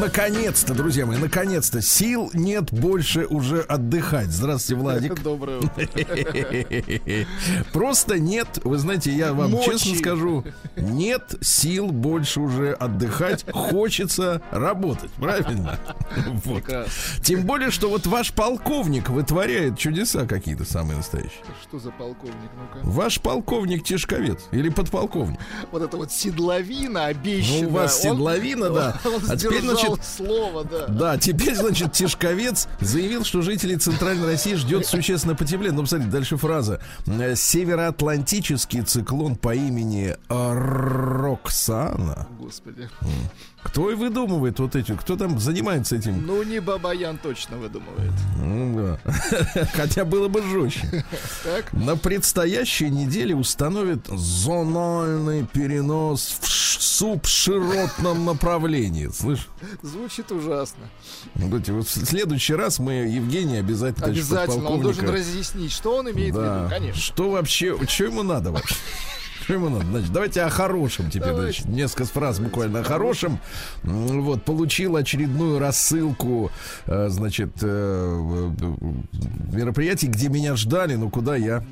[0.00, 1.80] Наконец-то, друзья мои, наконец-то.
[1.82, 4.28] Сил нет больше уже отдыхать.
[4.28, 5.20] Здравствуйте, Владик.
[5.22, 5.70] Доброе утро.
[7.72, 9.70] Просто нет, вы знаете, я вам Мочи.
[9.72, 10.44] честно скажу,
[10.76, 13.44] нет сил больше уже отдыхать.
[13.52, 15.78] Хочется работать, правильно?
[16.44, 16.64] Вот.
[17.22, 21.30] Тем более, что вот ваш полковник вытворяет чудеса какие-то самые настоящие.
[21.62, 22.34] Что за полковник?
[22.56, 22.86] Ну-ка.
[22.86, 25.38] Ваш полковник Тишковец или подполковник.
[25.70, 27.62] Вот это вот седловина обещанная.
[27.62, 29.00] Ну, у вас он- седловина, да.
[29.04, 30.86] Он А теперь, сдержал значит, слово, да.
[30.86, 35.76] Да, теперь, значит, Тишковец заявил, что жителей Центральной России ждет существенное потепление.
[35.76, 36.80] Ну, посмотрите, дальше фраза.
[37.06, 42.26] Э, Североатлантический циклон по имени Роксана.
[42.38, 42.88] Господи.
[43.62, 44.96] Кто и выдумывает вот эти?
[44.96, 46.26] Кто там занимается этим?
[46.26, 48.12] Ну, не Бабаян точно выдумывает.
[48.38, 49.66] Ну, да.
[49.74, 51.04] Хотя было бы жестче.
[51.44, 51.72] Так?
[51.72, 56.48] На предстоящей неделе установят зональный перенос в
[56.82, 59.08] субширотном направлении.
[59.08, 59.48] Слышь?
[59.82, 60.88] Звучит ужасно.
[61.34, 64.68] Вот, вот в следующий раз мы Евгений обязательно Обязательно.
[64.70, 67.00] Он должен разъяснить, что он имеет в виду, конечно.
[67.00, 68.74] Что вообще, что ему надо вообще?
[69.58, 69.84] Надо?
[69.84, 71.32] Значит, давайте о хорошем теперь.
[71.34, 73.38] Значит, несколько фраз буквально о хорошем.
[73.82, 76.50] Вот, получил очередную рассылку,
[76.86, 81.64] э, значит, э, э, мероприятий, где меня ждали, ну куда я?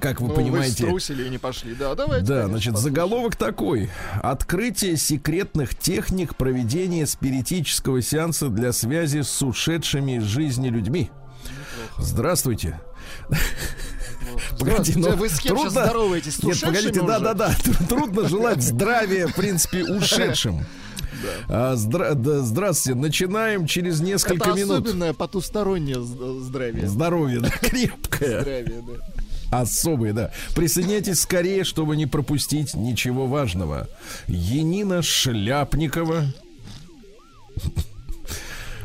[0.00, 1.74] Как вы Ну, понимаете, Вы струсили и не пошли.
[1.74, 2.24] Да, давайте.
[2.24, 2.94] да, конечно, значит, послушаем.
[2.94, 3.90] заголовок такой.
[4.22, 11.10] Открытие секретных техник проведения спиритического сеанса для связи с ушедшими из жизни людьми.
[11.98, 12.78] Здравствуйте.
[14.58, 16.34] Погоди, но вы с кем сейчас трудно- здороваетесь?
[16.36, 17.54] С Нет, погодите, да-да-да.
[17.88, 20.64] Трудно желать здравия, в принципе, ушедшим.
[21.48, 22.98] А, здра- да, здравствуйте.
[22.98, 24.84] Начинаем через несколько Это минут.
[24.86, 26.88] особенное потустороннее здравие.
[26.88, 28.40] Здоровье, да, крепкое.
[28.40, 29.60] Здравие, да.
[29.60, 30.32] Особые, да.
[30.56, 33.86] Присоединяйтесь скорее, чтобы не пропустить ничего важного.
[34.26, 36.24] Енина Шляпникова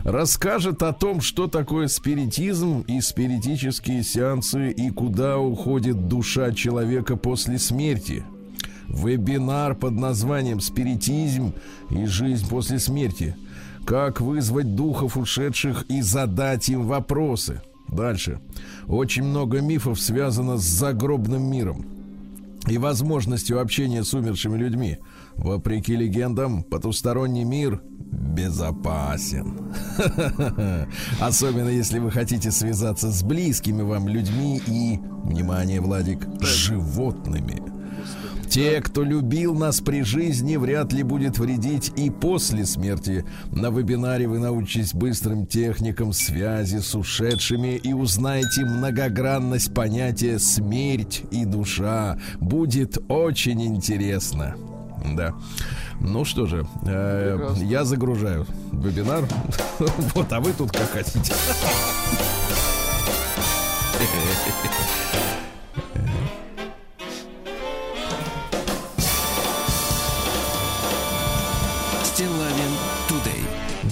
[0.08, 7.60] расскажет о том, что такое спиритизм и спиритические сеансы и куда уходит душа человека после
[7.60, 8.24] смерти.
[8.88, 11.54] Вебинар под названием «Спиритизм
[11.90, 13.36] и жизнь после смерти».
[13.86, 17.62] Как вызвать духов ушедших и задать им вопросы.
[17.88, 18.40] Дальше.
[18.88, 21.86] Очень много мифов связано с загробным миром
[22.68, 24.98] и возможностью общения с умершими людьми.
[25.38, 27.82] Вопреки легендам, потусторонний мир
[28.38, 29.72] безопасен.
[31.20, 37.62] Особенно если вы хотите связаться с близкими вам людьми и, внимание, Владик, животными.
[38.50, 43.26] Те, кто любил нас при жизни, вряд ли будет вредить и после смерти.
[43.52, 51.44] На вебинаре вы научитесь быстрым техникам связи с ушедшими и узнаете многогранность понятия смерть и
[51.44, 52.18] душа.
[52.40, 54.56] Будет очень интересно.
[55.06, 55.34] Да.
[56.00, 59.26] Ну что же, э, я загружаю вебинар.
[60.16, 61.34] Вот, а вы тут как хотите.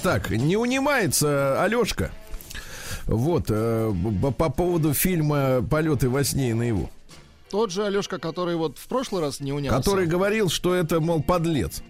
[0.04, 2.12] Так, не унимается Алешка.
[3.06, 6.90] Вот, э, б- по поводу фильма «Полеты во сне и наяву»,
[7.50, 9.78] Тот же Алешка, который вот в прошлый раз не унялся.
[9.78, 11.81] который говорил, что это, мол, подлец.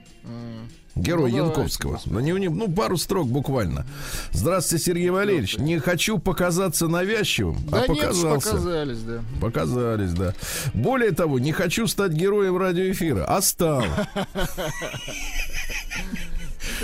[0.95, 1.91] Герой Ну, давайте, Янковского.
[1.93, 2.13] господи.
[2.13, 3.85] Ну, не уни- ну, пару строк буквально.
[4.31, 5.57] Здравствуйте, Сергей Валерьевич.
[5.57, 8.51] Не хочу показаться навязчивым, Да а нет, показался.
[8.51, 9.21] показались, да.
[9.41, 10.33] Показались, да.
[10.73, 13.83] Более того, не хочу стать героем радиоэфира, а стал.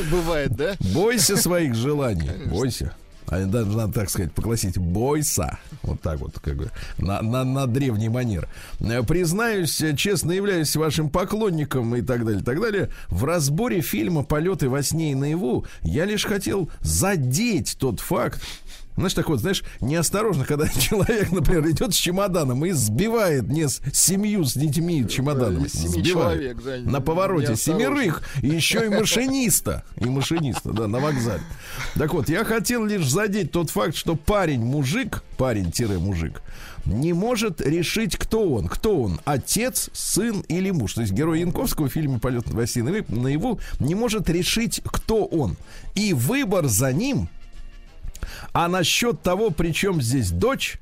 [0.10, 0.76] Бывает, да?
[0.94, 2.32] Бойся своих желаний.
[2.48, 2.96] Бойся.
[3.32, 5.58] Даже надо так сказать, погласить бойся.
[5.84, 8.48] Вот так вот, как бы, на, на, на древний манер.
[8.80, 12.90] Э, Признаюсь, э, честно являюсь вашим поклонником и так далее, так далее.
[13.08, 18.42] В разборе фильма «Полеты во сне и наяву» я лишь хотел задеть тот факт,
[18.96, 23.82] знаешь, так вот, знаешь, неосторожно, когда человек, например, идет с чемоданом и сбивает не с
[23.94, 25.68] семью с детьми чемоданом.
[25.68, 26.06] сбивает.
[26.06, 29.84] человек, да, На повороте семерых и еще и машиниста.
[29.98, 31.42] И машиниста, да, на вокзале.
[31.96, 36.42] Так вот, я хотел лишь задеть тот факт, что парень-мужик, парень-мужик,
[36.86, 38.68] не может решить, кто он.
[38.68, 39.20] Кто он?
[39.26, 40.94] Отец, сын или муж.
[40.94, 45.58] То есть герой Янковского в фильме «Полет во сне наяву» не может решить, кто он.
[45.96, 47.30] И выбор за ним
[48.54, 50.80] а насчет того, при чем здесь дочь,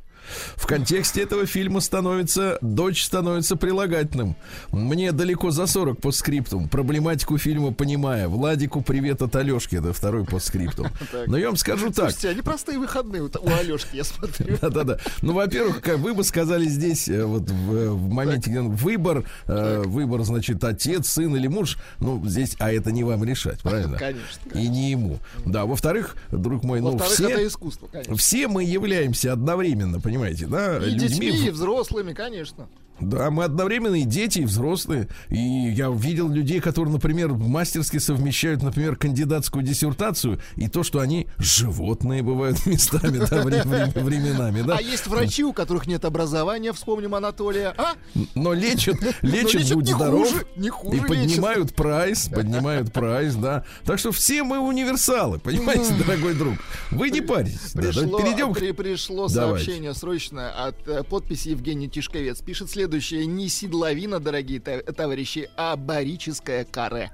[0.55, 4.35] В контексте этого фильма становится дочь становится прилагательным.
[4.71, 6.69] Мне далеко за 40 по скриптум.
[6.69, 8.27] Проблематику фильма понимая.
[8.27, 9.75] Владику привет от Алешки.
[9.75, 10.87] Это второй по скриптум.
[11.27, 12.11] Но я вам скажу так.
[12.11, 14.57] Слушайте, они простые выходные у Алешки, я смотрю.
[14.61, 14.99] Да-да-да.
[15.21, 19.83] Ну, во-первых, как вы бы сказали здесь, э, вот в, в моменте, где выбор, э,
[19.85, 23.97] выбор, значит, отец, сын или муж, ну, здесь, а это не вам решать, правильно?
[23.99, 24.49] Конечно.
[24.53, 25.19] И не ему.
[25.45, 28.15] Да, во-вторых, друг мой, ну, все, это искусство, конечно.
[28.15, 32.69] все мы являемся одновременно, понимаете, да, И людьми, детьми, и взрослыми, конечно.
[33.01, 35.07] Да, мы одновременно и дети, и взрослые.
[35.29, 41.27] И я видел людей, которые, например, мастерски совмещают, например, кандидатскую диссертацию и то, что они
[41.37, 44.77] животные бывают местами, да, вре- вре- временами, да.
[44.77, 47.73] А есть врачи, у которых нет образования, вспомним Анатолия.
[47.77, 47.93] А?
[48.35, 50.27] Но лечат, лечат, будь здоров.
[50.55, 53.63] И поднимают прайс, поднимают прайс, да.
[53.85, 56.55] Так что все мы универсалы, понимаете, дорогой друг.
[56.91, 57.71] Вы не паритесь.
[57.73, 62.41] Пришло, перейдем пришло сообщение срочно от э, подписи Евгений Тишковец.
[62.41, 62.88] Пишет следующее.
[62.91, 67.11] Не седловина, дорогие товарищи, а барическое каре.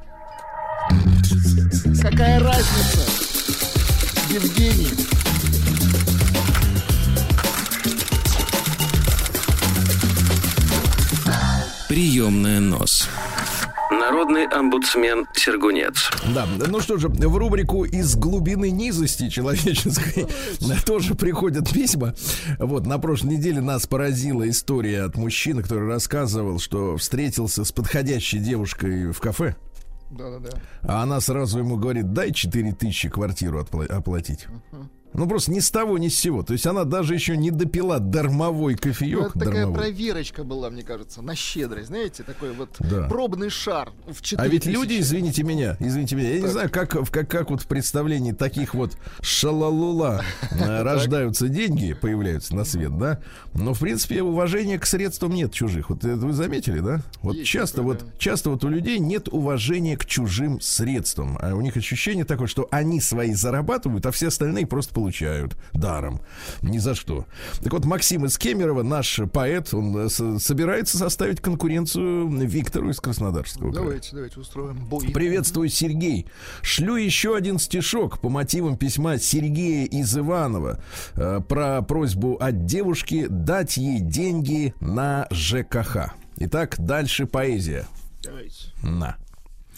[2.02, 3.02] Какая разница?
[4.30, 4.88] Евгений.
[11.90, 13.10] Приемная нос.
[14.00, 16.12] Народный омбудсмен Сергунец.
[16.34, 20.28] Да, ну что же, в рубрику «Из глубины низости человеческой»
[20.86, 22.14] тоже приходят письма.
[22.60, 28.40] Вот, на прошлой неделе нас поразила история от мужчины, который рассказывал, что встретился с подходящей
[28.40, 29.56] девушкой в кафе.
[30.12, 30.58] Да-да-да.
[30.84, 34.48] А она сразу ему говорит, дай 4 тысячи квартиру отпла- оплатить.
[35.18, 36.44] Ну, просто ни с того, ни с сего.
[36.44, 39.20] То есть она даже еще не допила дармовой Ну, кофеек.
[39.30, 39.78] это такая дармовой.
[39.80, 41.88] проверочка была, мне кажется, на щедрость.
[41.88, 43.08] Знаете, такой вот Да.
[43.08, 46.52] пробный шар в 4 А ведь люди, извините меня, извините меня, я не Так.
[46.52, 50.22] знаю, как, в- как, как вот в представлении таких вот шалалула
[50.52, 53.22] э, рождаются деньги, появляются на свет, да?
[53.54, 55.90] Но, в принципе, уважения к средствам нет чужих.
[55.90, 57.02] Вот это вы заметили, да?
[57.22, 58.12] Вот Есть часто такое, вот, да.
[58.18, 61.38] часто вот у людей нет уважения к чужим средствам.
[61.42, 65.05] А у них ощущение такое, что они свои зарабатывают, а все остальные просто получают
[65.74, 66.22] даром.
[66.62, 67.26] Ни за что.
[67.64, 73.72] Так вот, Максим из Кемерово, наш поэт, он э, собирается составить конкуренцию Виктору из Краснодарского
[73.72, 73.86] края.
[73.86, 75.10] Давайте, давайте устроим бой.
[75.14, 76.28] Приветствую, Сергей.
[76.62, 80.80] Шлю еще один стишок по мотивам письма Сергея из Иванова
[81.16, 86.14] э, про просьбу от девушки дать ей деньги на ЖКХ.
[86.38, 87.88] Итак, дальше поэзия.
[88.24, 88.74] Давайте.
[88.82, 89.18] На.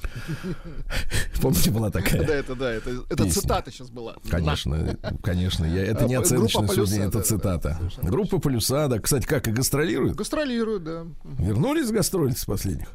[1.42, 2.22] Помните, была Да, такая?
[2.24, 3.42] это да, это, это Песня.
[3.42, 4.16] цитата сейчас была.
[4.30, 7.76] Конечно, конечно, я, это не А, оценочное группа «Полюса», суждение, это да, да, цитата.
[7.78, 9.00] совершенно Группа полюса, да.
[9.00, 10.16] Кстати, как и гастролируют?
[10.16, 11.06] Гастролируют, да.
[11.24, 12.88] Вернулись с гастролей с последних?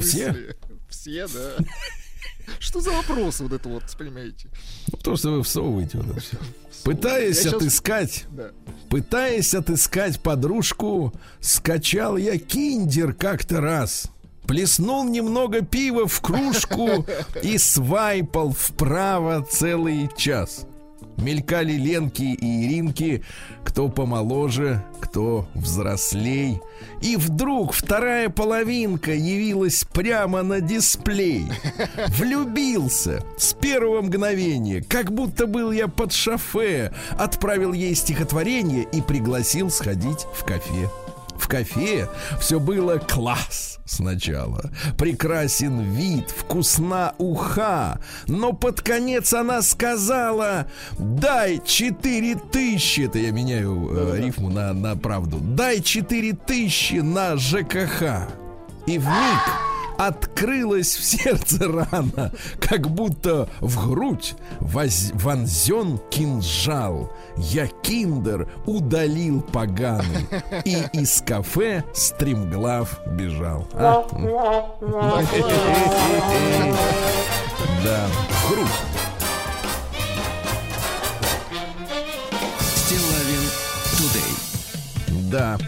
[0.00, 0.54] Все?
[0.88, 1.64] Все, да.
[2.58, 4.48] Что за вопросы вот это вот, понимаете?
[4.90, 6.36] Ну, то, что вы всовываете вот это все.
[6.84, 8.50] Пытаясь Я отыскать Да.
[8.88, 14.10] Пытаясь отыскать подружку, скачал я киндер как-то раз.
[14.48, 17.04] Плеснул немного пива в кружку
[17.42, 20.66] и свайпал вправо целый час.
[21.18, 23.22] Мелькали Ленки и Иринки,
[23.62, 26.62] кто помоложе, кто взрослей.
[27.02, 31.44] И вдруг вторая половинка явилась прямо на дисплей.
[32.16, 36.94] Влюбился с первого мгновения, как будто был я под шофе.
[37.18, 40.88] Отправил ей стихотворение и пригласил сходить в кафе.
[41.38, 42.08] В кафе
[42.40, 44.70] все было класс сначала.
[44.96, 48.00] Прекрасен вид, вкусна уха.
[48.26, 50.66] Но под конец она сказала,
[50.98, 53.02] дай четыре тысячи.
[53.02, 55.38] Это я меняю э, рифму на, на правду.
[55.40, 58.28] Дай четыре тысячи на ЖКХ.
[58.86, 59.42] И в миг
[59.98, 67.12] открылась в сердце рана, как будто в грудь воз- вонзен кинжал.
[67.36, 70.26] Я киндер удалил поганый
[70.64, 73.66] и из кафе стремглав бежал.
[73.74, 74.06] А?
[77.84, 78.06] Да,
[78.48, 78.68] грудь.
[82.76, 83.44] Стилавин
[83.96, 85.30] Тудей.
[85.30, 85.58] Да.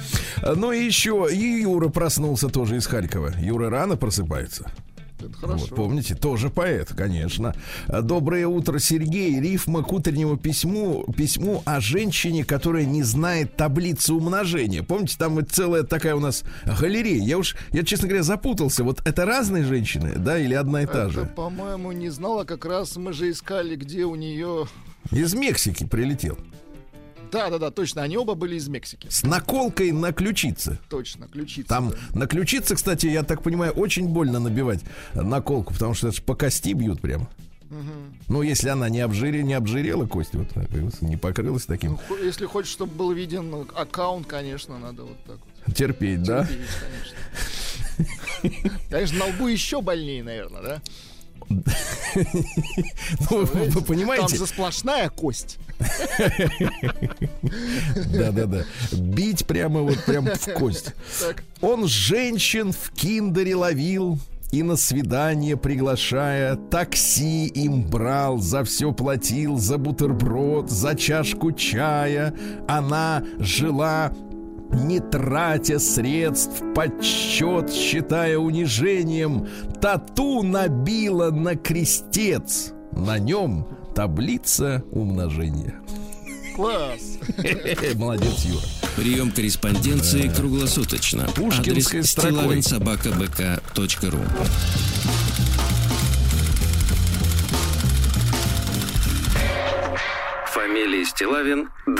[0.43, 3.35] Ну и еще, и Юра проснулся тоже из Харькова.
[3.41, 4.71] Юра рано просыпается.
[5.23, 5.67] Это хорошо.
[5.67, 7.55] Вот, помните, тоже поэт, конечно.
[7.89, 9.39] Доброе утро, Сергей.
[9.39, 14.83] Рифма к утреннему письму, письму о женщине, которая не знает таблицу умножения.
[14.83, 17.23] Помните, там вот целая такая у нас галерея.
[17.23, 18.83] Я уж, я, честно говоря, запутался.
[18.83, 21.25] Вот это разные женщины, да, или одна и та Это, же?
[21.37, 24.67] по-моему, не знала, как раз мы же искали, где у нее...
[25.11, 26.39] Из Мексики прилетел.
[27.31, 29.09] Да-да-да, точно, они оба были из Мексики.
[29.11, 30.79] С наколкой на ключице.
[30.89, 31.69] Точно, ключица.
[31.69, 32.21] Там да.
[32.21, 34.81] на ключице, кстати, я так понимаю, очень больно набивать
[35.15, 37.29] наколку, потому что это ж по кости бьют прямо.
[38.29, 40.49] Ну, если она не обжире, не обжирела кость, вот
[41.01, 41.99] не покрылась таким.
[42.09, 45.77] Ну, если хочешь, чтобы был виден аккаунт, конечно, надо вот так вот.
[45.77, 46.47] Терпеть, да?
[46.47, 48.77] Терпеть, конечно.
[48.91, 50.83] Конечно, на лбу еще больнее, наверное, да?
[53.31, 54.27] Ну, вы понимаете?
[54.29, 55.59] Там же сплошная кость.
[58.13, 58.65] Да-да-да.
[58.93, 60.95] Бить прямо вот прям в кость.
[61.61, 64.19] Он женщин в киндере ловил,
[64.53, 72.35] и на свидание приглашая, такси им брал, за все платил, за бутерброд, за чашку чая.
[72.67, 74.13] Она жила
[74.73, 79.49] не тратя средств, подсчет считая унижением,
[79.81, 82.73] тату набила на крестец.
[82.93, 85.81] На нем таблица умножения.
[86.57, 87.19] Класс.
[87.95, 88.63] Молодец, Юра.
[88.97, 91.27] Прием корреспонденции круглосуточно.
[91.35, 92.63] Пушкинской Адрес строкой.
[100.53, 101.95] Фамилия Стилавин 2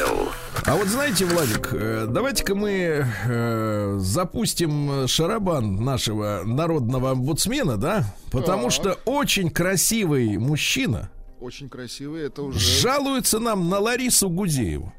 [0.00, 0.32] Л.
[0.64, 8.04] А вот знаете, Владик, э, давайте-ка мы э, запустим шарабан нашего народного омбудсмена, да?
[8.32, 8.72] Потому Так.
[8.72, 12.58] что очень красивый мужчина Очень красивый, это уже...
[12.58, 14.92] жалуется нам на Ларису Гузееву.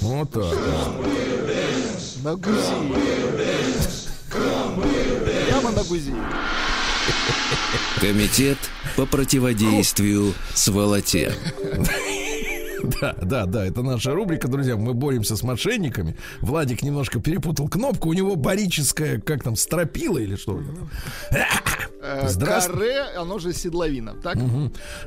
[0.00, 0.54] Вот так.
[2.24, 2.94] На Гузии.
[5.46, 6.14] Прямо на Гузии.
[8.00, 8.58] Комитет
[8.96, 11.32] по противодействию сволоте.
[13.00, 14.74] Да, да, да, это наша рубрика, друзья.
[14.76, 16.16] Мы боремся с мошенниками.
[16.40, 18.08] Владик немножко перепутал кнопку.
[18.08, 20.60] У него барическая, как там, стропила или что?
[22.02, 22.78] Э, Здравствуй.
[22.78, 24.14] Каре, оно же седловина.
[24.22, 24.38] Так?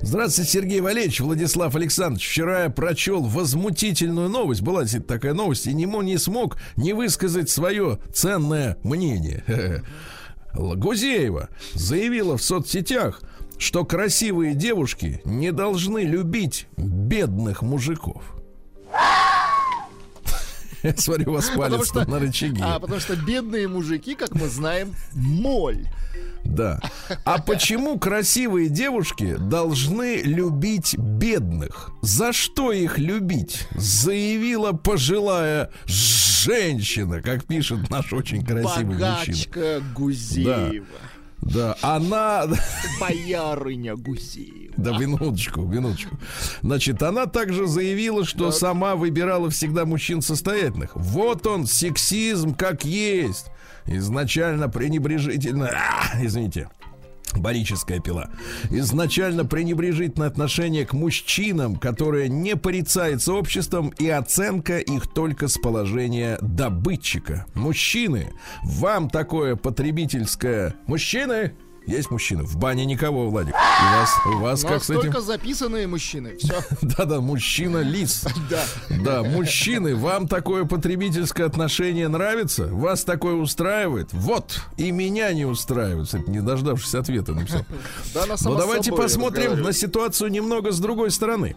[0.02, 2.30] Здравствуйте, Сергей Валерьевич, Владислав Александрович.
[2.30, 4.62] Вчера я прочел возмутительную новость.
[4.62, 9.44] Была такая новость, и не, мо- не смог не высказать свое ценное мнение.
[10.54, 13.22] Гузеева заявила в соцсетях,
[13.58, 18.24] что красивые девушки не должны любить бедных мужиков.
[20.84, 22.62] Я смотрю, у вас палец на рычаге.
[22.64, 25.88] а, потому что бедные мужики, как мы знаем, моль.
[26.44, 26.80] Да.
[27.24, 31.92] А почему красивые девушки должны любить бедных?
[32.02, 33.66] За что их любить?
[33.76, 39.00] Заявила пожилая женщина, как пишет наш очень красивый мужчина.
[39.00, 40.86] Богачка Гузеева.
[40.86, 41.13] Да,
[41.82, 42.46] она...
[43.00, 44.74] Боярыня Гузеева.
[44.78, 46.18] Да, минуточку, минуточку.
[46.62, 50.96] Значит, она также заявила, что сама выбирала всегда мужчин состоятельных.
[50.96, 53.48] Вот он, сексизм как есть.
[53.86, 55.70] Изначально пренебрежительно...
[55.74, 56.70] А, извините.
[57.40, 58.30] Барическая пила.
[58.70, 66.38] Изначально пренебрежительное отношение к мужчинам, которое не порицается обществом, и оценка их только с положения
[66.42, 67.46] добытчика.
[67.54, 70.76] Мужчины, вам такое потребительское...
[70.88, 71.54] Мужчины!
[71.86, 72.44] Есть мужчины.
[72.44, 73.54] В бане никого, Владик.
[73.56, 75.02] У вас, у вас У как нас с этим?
[75.02, 76.38] только записанные мужчины.
[76.38, 76.56] Все.
[76.82, 78.26] Да-да, мужчина лис.
[78.50, 78.64] Да.
[78.90, 82.68] Да, мужчины, вам такое потребительское отношение нравится?
[82.68, 84.10] Вас такое устраивает?
[84.14, 86.06] Вот, и меня не устраивает.
[86.08, 87.66] Кстати, не дождавшись ответа написал.
[88.14, 91.56] Да, Но Ну, давайте посмотрим на ситуацию немного с другой стороны.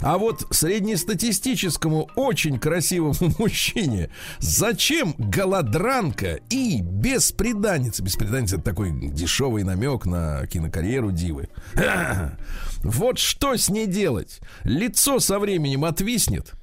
[0.00, 8.02] А вот среднестатистическому очень красивому мужчине зачем голодранка и беспреданница?
[8.02, 11.48] Беспреданница это такой дешевый намек на кинокарьеру Дивы.
[12.84, 14.40] Вот что с ней делать?
[14.62, 16.54] Лицо со временем отвиснет.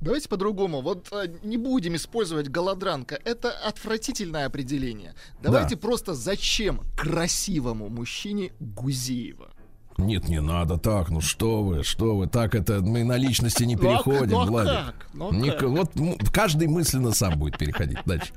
[0.00, 0.82] Давайте по-другому.
[0.82, 3.18] Вот э, не будем использовать голодранка.
[3.24, 5.14] Это отвратительное определение.
[5.42, 9.53] Давайте просто зачем красивому мужчине Гузеева?
[9.96, 13.76] Нет, не надо так, ну что вы, что вы, так это мы на личности не
[13.76, 14.72] Ну переходим, ну а Владик.
[14.72, 14.94] как?
[15.14, 15.68] Ну а Ник- как?
[15.68, 15.90] Вот
[16.32, 17.98] каждый мысленно сам будет переходить.
[18.04, 18.32] Дальше.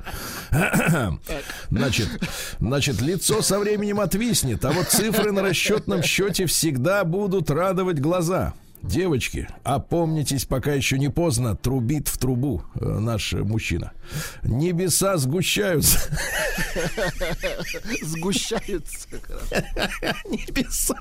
[1.72, 2.08] Значит,
[2.60, 8.54] значит, лицо со временем отвиснет, а вот цифры на расчетном счете всегда будут радовать глаза.
[8.84, 13.92] Девочки, опомнитесь, пока еще не поздно, трубит в трубу э, наш мужчина.
[14.44, 16.00] Небеса сгущаются.
[18.04, 19.08] Сгущаются.
[20.30, 20.96] Небеса.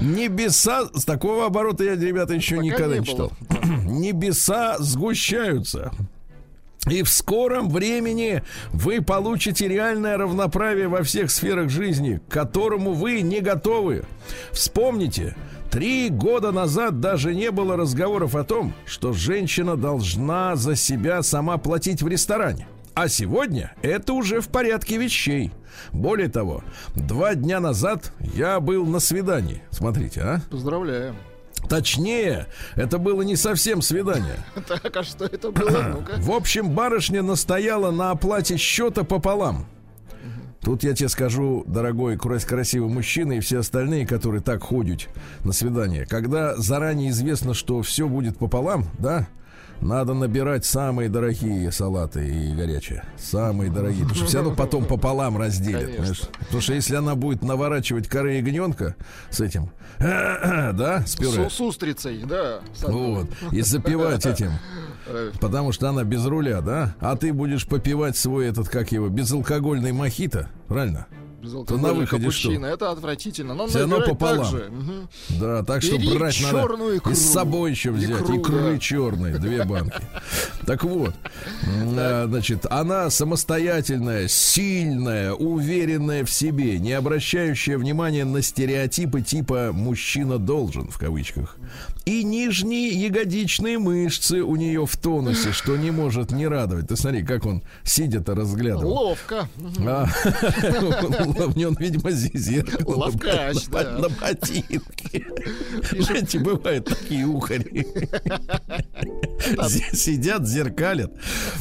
[0.00, 3.32] Небеса, с такого оборота я, ребята, еще Пока никогда не не читал.
[3.84, 5.92] Небеса сгущаются.
[6.88, 13.22] И в скором времени вы получите реальное равноправие во всех сферах жизни, к которому вы
[13.22, 14.04] не готовы.
[14.52, 15.34] Вспомните,
[15.70, 21.56] три года назад даже не было разговоров о том, что женщина должна за себя сама
[21.56, 22.68] платить в ресторане.
[22.94, 25.50] А сегодня это уже в порядке вещей.
[25.92, 26.62] Более того,
[26.94, 29.62] два дня назад я был на свидании.
[29.70, 30.40] Смотрите, а?
[30.48, 31.16] Поздравляем.
[31.68, 32.46] Точнее,
[32.76, 34.36] это было не совсем свидание.
[34.68, 36.04] Так, а что это было?
[36.18, 39.66] В общем, барышня настояла на оплате счета пополам.
[40.60, 45.08] Тут я тебе скажу, дорогой, красивый мужчина и все остальные, которые так ходят
[45.44, 49.28] на свидание, когда заранее известно, что все будет пополам, да,
[49.80, 53.04] надо набирать самые дорогие салаты и горячие.
[53.18, 54.02] Самые дорогие.
[54.02, 55.96] Потому что все равно потом пополам разделят.
[56.38, 58.96] Потому что если она будет наворачивать коры ягненка
[59.30, 61.48] с этим, да, с пюре.
[61.48, 62.60] С, с устрицей, да.
[62.82, 63.28] Вот.
[63.52, 64.52] И запивать этим.
[65.40, 66.94] Потому что она без руля, да?
[67.00, 71.06] А ты будешь попивать свой этот, как его, безалкогольный мохито, правильно?
[71.66, 72.52] То на выходе что?
[72.52, 73.54] Это отвратительно.
[73.54, 74.50] Надо Все равно пополам.
[74.50, 75.38] Так угу.
[75.40, 77.10] Да, так что Бери брать надо икру.
[77.10, 78.10] и с собой еще взять.
[78.10, 78.78] Икру, икры да.
[78.78, 80.00] черные, две банки.
[80.66, 81.14] Так вот,
[81.96, 90.38] а, значит, она самостоятельная, сильная, уверенная в себе, не обращающая внимания на стереотипы типа «мужчина
[90.38, 91.56] должен» в кавычках.
[92.04, 96.88] И нижние ягодичные мышцы у нее в тонусе, что не может не радовать.
[96.88, 98.92] Ты смотри, как он сидит-то разглядывал.
[98.92, 99.48] Ловко.
[99.86, 100.06] А,
[101.44, 103.98] головне он, видимо, зеркало Ловкач, на, да.
[103.98, 105.26] на ботинке.
[105.98, 107.86] Знаете, бывают такие ухари.
[109.92, 111.12] Сидят, зеркалят.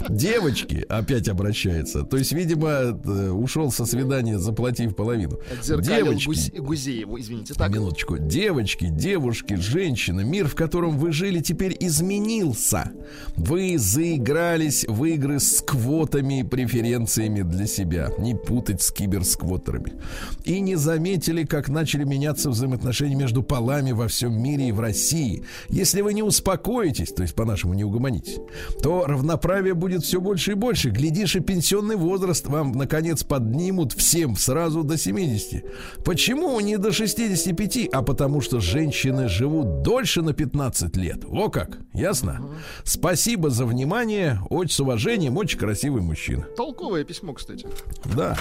[0.09, 2.03] Девочки, опять обращается.
[2.03, 5.39] То есть, видимо, э, ушел со свидания, заплатив половину.
[5.81, 6.57] Девочки.
[6.57, 7.71] Гузееву, извините, так.
[7.71, 8.17] Минуточку.
[8.17, 12.91] Девочки, девушки, женщины, мир, в котором вы жили, теперь изменился.
[13.35, 18.11] Вы заигрались в игры с квотами и преференциями для себя.
[18.17, 19.93] Не путать с киберсквотами авторами.
[20.43, 25.43] И не заметили, как начали меняться взаимоотношения между полами во всем мире и в России.
[25.69, 28.39] Если вы не успокоитесь, то есть по-нашему не угомонитесь,
[28.81, 30.89] то равноправие будет все больше и больше.
[30.89, 35.63] Глядишь, и пенсионный возраст вам, наконец, поднимут всем сразу до 70.
[36.03, 37.89] Почему не до 65?
[37.91, 41.23] А потому что женщины живут дольше на 15 лет.
[41.29, 41.79] О как!
[41.93, 42.41] Ясно?
[42.83, 44.39] Спасибо за внимание.
[44.49, 45.37] Очень с уважением.
[45.37, 46.43] Очень красивый мужчина.
[46.57, 47.67] Толковое письмо, кстати.
[48.15, 48.37] Да.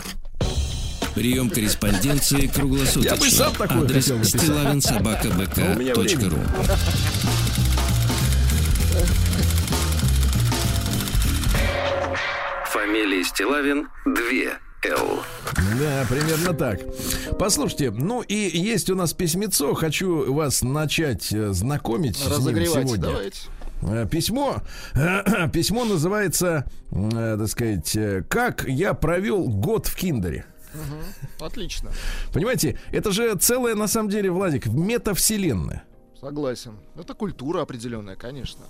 [1.14, 3.14] Прием корреспонденции круглосуточно.
[3.14, 6.38] Я бы сам такой Адрес стилавинсобакабк.ру
[12.66, 14.14] Фамилия Стилавин 2
[14.85, 15.23] Л.
[15.78, 16.81] Да, примерно так.
[17.38, 19.75] Послушайте, ну и есть у нас письмецо.
[19.75, 22.96] Хочу вас начать э, знакомить с ним сегодня.
[22.96, 23.38] Давайте.
[23.83, 24.62] Э, письмо,
[25.53, 27.98] письмо называется, э, так сказать,
[28.29, 30.46] «Как я провел год в Киндере».
[30.74, 31.44] Угу.
[31.44, 31.90] Отлично.
[32.32, 35.85] Понимаете, это же целая, на самом деле, Владик, метавселенная.
[36.20, 36.76] Согласен.
[36.96, 38.64] Это культура определенная, конечно.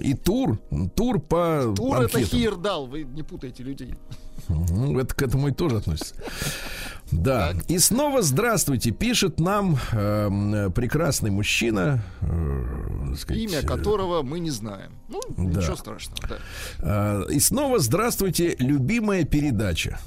[0.00, 0.58] И тур,
[0.94, 2.22] тур по Тур анкетам.
[2.22, 3.94] это Хирдал, вы не путаете людей.
[4.48, 6.14] Ну, это к этому и тоже относится.
[7.10, 7.52] Да.
[7.52, 7.70] Так.
[7.70, 12.02] И снова здравствуйте, пишет нам э, прекрасный мужчина.
[12.22, 14.92] Э, сказать, Имя которого мы не знаем.
[15.08, 15.42] Ну, да.
[15.42, 16.28] ничего страшного.
[16.28, 16.38] Да.
[16.78, 19.98] Э, и снова здравствуйте, любимая передача.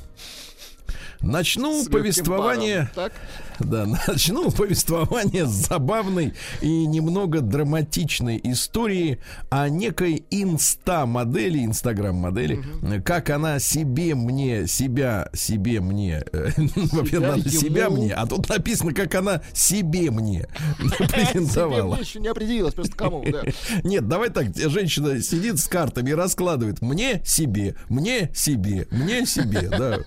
[1.26, 2.90] Начну повествование.
[2.94, 3.12] Так?
[3.60, 13.04] Да, начну повествование с забавной и немного драматичной истории о некой инста-модели, инстаграм-модели, угу.
[13.04, 16.50] как она себе мне, себя, себе мне, э,
[16.92, 22.00] во-первых, надо себя мне, а тут написано, как она себе мне презентовала.
[22.00, 23.44] еще не определилась, просто кому, да.
[23.84, 29.70] Нет, давай так, женщина сидит с картами и раскладывает мне себе, мне себе, мне себе,
[29.70, 30.00] да.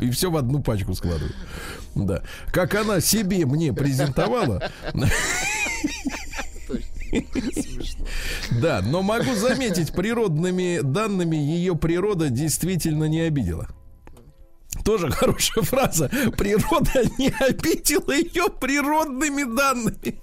[0.00, 1.34] И все в одну пачку складывает.
[1.94, 2.22] Да.
[2.56, 4.70] Как она себе мне презентовала.
[8.62, 13.68] Да, но могу заметить, природными данными ее природа действительно не обидела.
[14.86, 16.08] Тоже хорошая фраза.
[16.38, 20.18] Природа не обидела ее природными данными.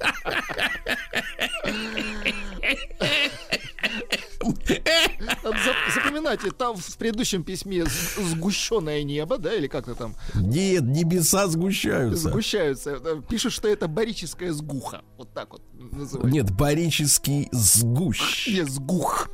[5.94, 10.16] Запоминайте, там в предыдущем письме сгущенное небо, да, или как-то там?
[10.36, 12.30] Нет, небеса сгущаются.
[12.30, 13.00] Сгущаются.
[13.30, 15.02] Пишут, что это барическая сгуха.
[15.18, 16.34] Вот так вот называют.
[16.34, 18.48] Нет, барический сгущ.
[18.48, 19.30] Нет, сгух.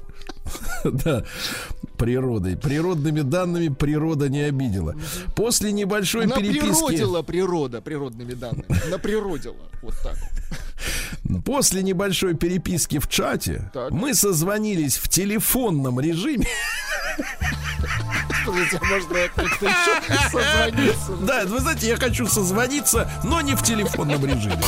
[0.83, 1.23] Да,
[1.97, 2.57] природой.
[2.57, 4.95] Природными данными природа не обидела.
[5.35, 6.59] После небольшой переписки...
[6.59, 8.65] природила природа природными данными.
[8.89, 9.55] Наприродила.
[9.81, 10.17] Вот так.
[11.45, 13.91] После небольшой переписки в чате так.
[13.91, 16.47] мы созвонились в телефонном режиме.
[21.21, 24.61] Да, вы знаете, я хочу созвониться, но не в телефонном режиме.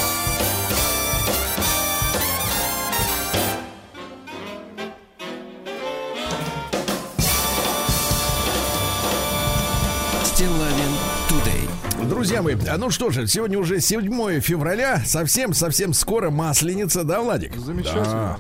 [12.32, 17.58] Друзья мои, а ну что же, сегодня уже 7 февраля, совсем-совсем скоро Масленица, да, Владик?
[17.58, 18.39] Замечательно.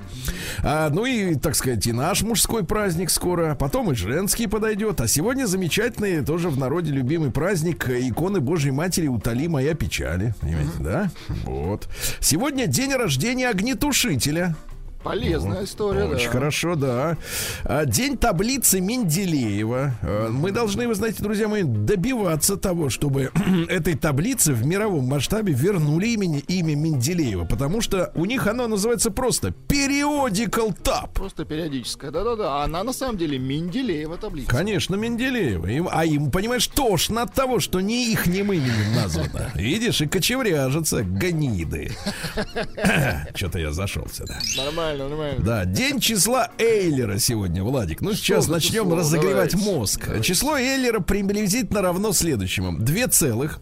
[0.63, 0.87] Да.
[0.87, 5.09] А, ну и, так сказать, и наш мужской праздник скоро, потом и женский подойдет, а
[5.09, 11.11] сегодня замечательный, тоже в народе любимый праздник иконы Божьей Матери «Утоли моя печали», понимаете, да?
[11.43, 11.89] Вот.
[12.21, 14.55] Сегодня день рождения огнетушителя.
[15.03, 16.31] Полезная история, Очень да.
[16.31, 17.17] хорошо, да.
[17.63, 19.95] А, день таблицы Менделеева.
[20.01, 23.31] А, мы должны, вы знаете, друзья мои, добиваться того, чтобы
[23.69, 29.09] этой таблице в мировом масштабе вернули имени, имя Менделеева, потому что у них оно называется
[29.09, 31.13] просто Periodical Tab.
[31.13, 32.63] Просто периодическая, да-да-да.
[32.63, 34.49] Она на самом деле Менделеева таблица.
[34.49, 35.65] Конечно, Менделеева.
[35.67, 39.51] Им, а им, понимаешь, тошно от того, что не их именем названо.
[39.55, 41.91] Видишь, и кочевряжется гниды.
[43.35, 44.37] Что-то я зашел сюда.
[44.57, 45.45] Нормально нормально, нормально.
[45.45, 48.01] Да, день числа Эйлера сегодня, Владик.
[48.01, 48.95] Ну, сейчас Что начнем число?
[48.95, 49.57] разогревать Давайте.
[49.57, 50.01] мозг.
[50.05, 50.23] Давайте.
[50.27, 52.77] Число Эйлера приблизительно равно следующему.
[52.77, 53.59] Две целых.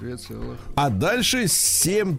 [0.00, 0.58] Две целых.
[0.76, 2.18] А дальше семь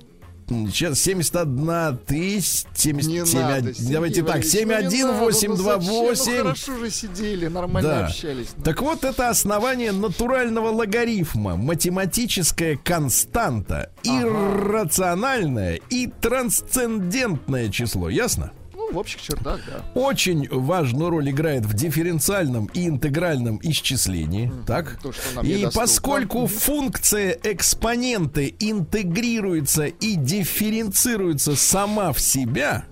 [0.72, 8.06] Сейчас 71 тысяч 77 надо, Давайте так, 71828 ну, хорошо же сидели, нормально да.
[8.08, 8.48] общались.
[8.58, 8.64] Ну.
[8.64, 14.22] Так вот, это основание натурального логарифма, математическая константа, ага.
[14.22, 18.10] иррациональное и трансцендентное число.
[18.10, 18.52] Ясно?
[18.92, 19.84] В общих чертах, да.
[20.00, 24.50] Очень важную роль играет в дифференциальном и интегральном исчислении.
[24.50, 24.66] Mm-hmm.
[24.66, 25.00] Так?
[25.02, 32.86] То, что и поскольку функция экспоненты интегрируется и дифференцируется сама в себя,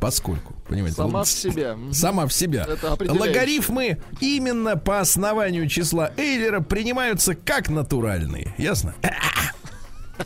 [0.00, 0.96] поскольку понимаете?
[0.96, 1.76] Сама в себя.
[1.92, 2.66] Сама в себя.
[3.00, 8.54] Логарифмы именно по основанию числа Эйлера принимаются как натуральные.
[8.56, 8.94] Ясно?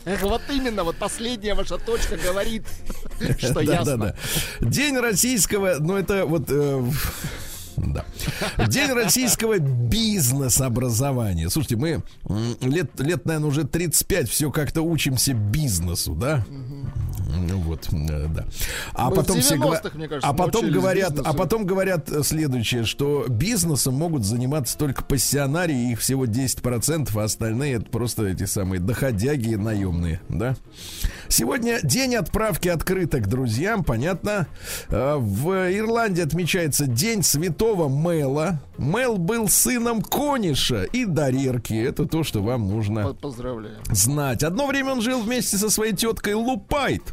[0.21, 2.63] Вот именно, вот последняя ваша точка говорит,
[3.37, 4.15] что ясно.
[4.61, 6.45] День российского, ну это вот...
[6.49, 6.83] Э,
[7.77, 8.05] да.
[8.67, 11.49] День российского бизнес-образования.
[11.49, 12.03] Слушайте, мы
[12.61, 16.45] лет, лет, наверное, уже 35 все как-то учимся бизнесу, да?
[17.35, 18.45] Вот, э, да.
[18.93, 24.25] А мы потом все кажется, а потом говорят, а потом говорят следующее, что бизнесом могут
[24.25, 30.55] заниматься только пассионарии, их всего 10%, а остальные это просто эти самые доходяги наемные, да?
[31.27, 34.47] Сегодня день отправки открыток друзьям, понятно.
[34.89, 38.61] Э, в Ирландии отмечается День Святого Мэла.
[38.77, 41.73] Мэл был сыном Кониша и Дарерки.
[41.73, 43.77] Это то, что вам нужно Поздравляю.
[43.91, 44.43] знать.
[44.43, 47.03] Одно время он жил вместе со своей теткой Лупайт.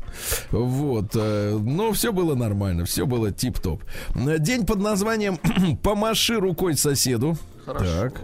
[0.50, 1.10] Вот.
[1.14, 3.82] Э, но все было нормально, все было тип-топ.
[4.14, 5.38] День под названием
[5.82, 7.36] «Помаши рукой соседу».
[7.64, 7.84] Хорошо.
[7.84, 8.20] Так.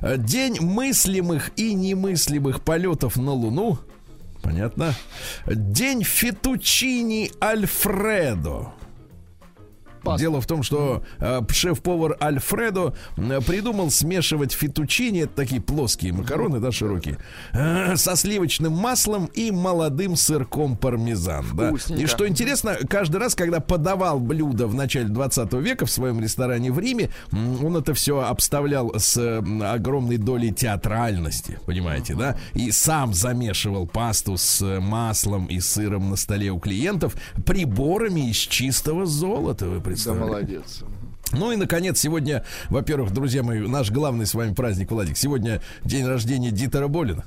[0.00, 3.78] Э, день мыслимых и немыслимых полетов на Луну.
[4.42, 4.94] Понятно.
[5.46, 8.72] День фетучини Альфредо.
[10.02, 10.20] Паста.
[10.20, 16.72] Дело в том, что э, шеф-повар Альфредо придумал смешивать фетучини, это такие плоские макароны, да,
[16.72, 17.18] широкие,
[17.52, 21.46] э, со сливочным маслом и молодым сырком пармезан.
[21.54, 21.72] Да.
[21.96, 26.72] И что интересно, каждый раз, когда подавал блюдо в начале 20 века в своем ресторане
[26.72, 33.86] в Риме, он это все обставлял с огромной долей театральности, понимаете, да, и сам замешивал
[33.86, 37.14] пасту с маслом и сыром на столе у клиентов
[37.46, 40.26] приборами из чистого золота, вы представляете?
[40.26, 40.84] Да, молодец.
[41.32, 45.16] Ну и, наконец, сегодня, во-первых, друзья мои, наш главный с вами праздник, Владик.
[45.16, 47.24] Сегодня день рождения Дитера Болина.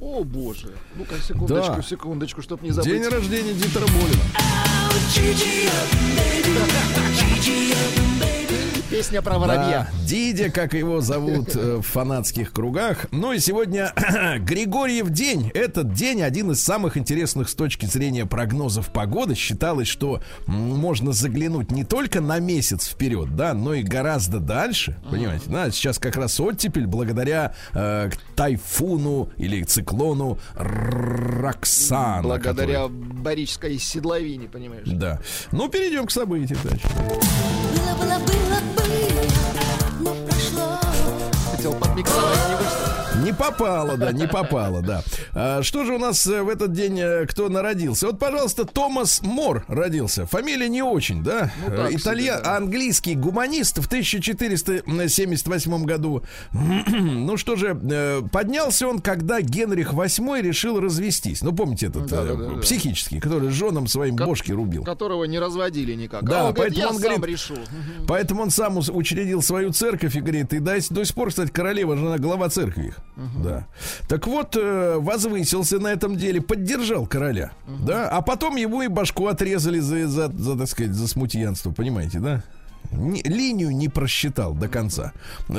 [0.00, 0.72] О, боже.
[0.96, 1.82] Ну-ка, секундочку, да.
[1.82, 2.90] секундочку, чтобы не забыть.
[2.90, 4.22] День рождения Дитера Болина.
[9.00, 9.88] Песня про воробья.
[9.90, 13.06] Да, Дидя, как его зовут э, в фанатских кругах.
[13.12, 13.94] Ну и сегодня
[14.40, 15.50] Григорьев день.
[15.54, 19.34] Этот день один из самых интересных с точки зрения прогнозов погоды.
[19.34, 25.00] Считалось, что можно заглянуть не только на месяц вперед, да, но и гораздо дальше.
[25.10, 32.20] Понимаете, да, сейчас как раз оттепель благодаря э, тайфуну или циклону Роксана.
[32.22, 32.90] Благодаря который...
[32.90, 34.86] Борической седловине, понимаешь?
[34.86, 35.20] Да.
[35.52, 36.86] Ну, перейдем к событиям дальше.
[36.98, 38.49] Было, было, было,
[42.02, 42.39] Хотел
[43.40, 45.02] попало, да, не попало, да.
[45.32, 48.06] А, что же у нас э, в этот день э, кто народился?
[48.06, 50.26] Вот, пожалуйста, Томас Мор родился.
[50.26, 51.52] Фамилия не очень, да?
[51.66, 52.34] Ну, так Италья...
[52.34, 52.56] себе, да.
[52.56, 56.22] Английский гуманист в 1478 году.
[56.52, 61.42] ну что же, э, поднялся он, когда Генрих VIII решил развестись.
[61.42, 64.84] Ну, помните этот да, да, да, психический, который женам своим Ко- бошки рубил.
[64.84, 66.24] Которого не разводили никак.
[66.24, 67.54] Да, а он поэтому говорит, он говорит, решу.
[68.06, 71.96] Поэтому он сам учредил свою церковь и говорит, и до, до сих пор, кстати, королева,
[71.96, 72.98] жена глава церкви их.
[73.16, 73.29] Угу.
[73.36, 73.66] Да.
[74.08, 77.52] Так вот, э, возвысился на этом деле, поддержал короля.
[77.66, 77.86] Угу.
[77.86, 82.18] Да, а потом его и башку отрезали за, за, за, так сказать, за смутьянство, понимаете,
[82.18, 82.42] да?
[82.92, 85.12] линию не просчитал до конца.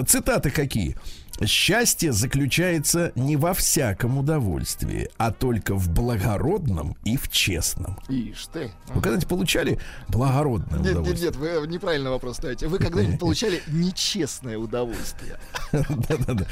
[0.07, 0.97] Цитаты какие?
[1.45, 7.97] Счастье заключается не во всяком удовольствии, а только в благородном и в честном.
[8.09, 8.71] Ишь ты.
[8.87, 11.31] Вы когда-нибудь получали благородное нет, удовольствие?
[11.31, 12.67] Нет, нет, вы неправильно вопрос ставите.
[12.67, 15.39] Вы когда-нибудь получали нечестное удовольствие?
[15.71, 16.45] Да-да-да.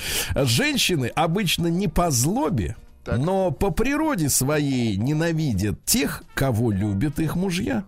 [0.46, 2.76] Женщины обычно не по злобе,
[3.06, 7.84] но по природе своей ненавидят тех, кого любят их мужья.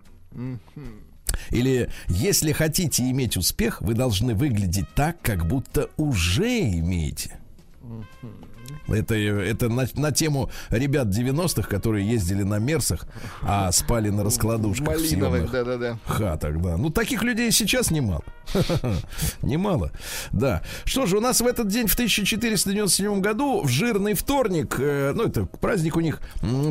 [1.50, 7.38] Или если хотите иметь успех, вы должны выглядеть так, как будто уже имеете.
[8.88, 13.06] Это, это на, на тему ребят 90-х, которые ездили на Мерсах,
[13.42, 15.98] а спали на раскладушках Малиновых, да, да, да.
[16.04, 16.76] хатах, да.
[16.76, 18.24] Ну, таких людей сейчас немало.
[19.42, 19.92] Немало,
[20.32, 20.62] да.
[20.84, 25.24] Что же, у нас в этот день, в 1497 году, в жирный вторник, э, ну,
[25.24, 26.20] это праздник у них,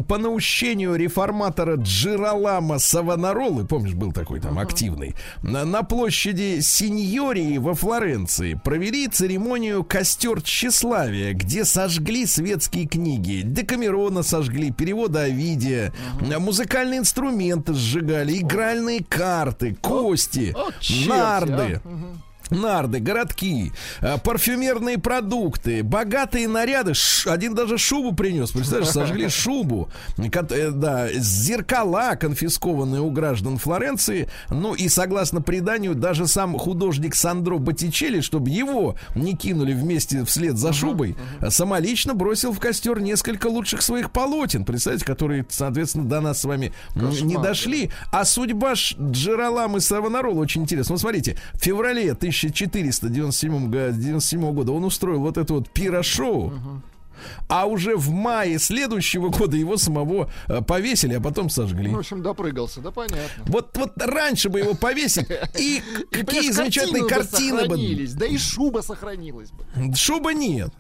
[0.08, 7.74] по наущению реформатора Джиралама Савонаролы, помнишь, был такой там активный, на, на площади Синьории во
[7.74, 17.74] Флоренции провели церемонию «Костер тщеславия», где сожгли светские книги, Декамерона сожгли, переводы Овидия, музыкальные инструменты
[17.74, 20.56] сжигали, игральные карты, кости,
[21.08, 21.61] нарды.
[21.62, 21.82] А?
[21.86, 26.94] Угу нарды, городки, э, парфюмерные продукты, богатые наряды.
[27.26, 29.90] Один даже шубу принес, представляешь, сожгли шубу.
[30.18, 34.30] Э, да, зеркала, конфискованные у граждан Флоренции.
[34.50, 40.58] Ну и, согласно преданию, даже сам художник Сандро Боттичелли, чтобы его не кинули вместе вслед
[40.58, 41.16] за шубой,
[41.50, 46.74] самолично бросил в костер несколько лучших своих полотен, представьте, которые, соответственно, до нас с вами
[46.94, 47.24] Кошмар.
[47.24, 47.92] не дошли.
[48.12, 50.94] А судьба Джераламы Савонарола очень интересна.
[50.94, 56.54] Вот смотрите, в феврале 1000 1497 года он устроил вот это вот пирошоу.
[57.48, 61.90] А уже в мае следующего года его самого э, повесили, а потом сожгли.
[61.90, 63.44] Ну, в общем, допрыгался, да понятно.
[63.46, 67.78] Вот, вот раньше бы его повесили, и какие замечательные картины бы.
[68.16, 69.96] Да и шуба сохранилась бы.
[69.96, 70.72] Шуба нет.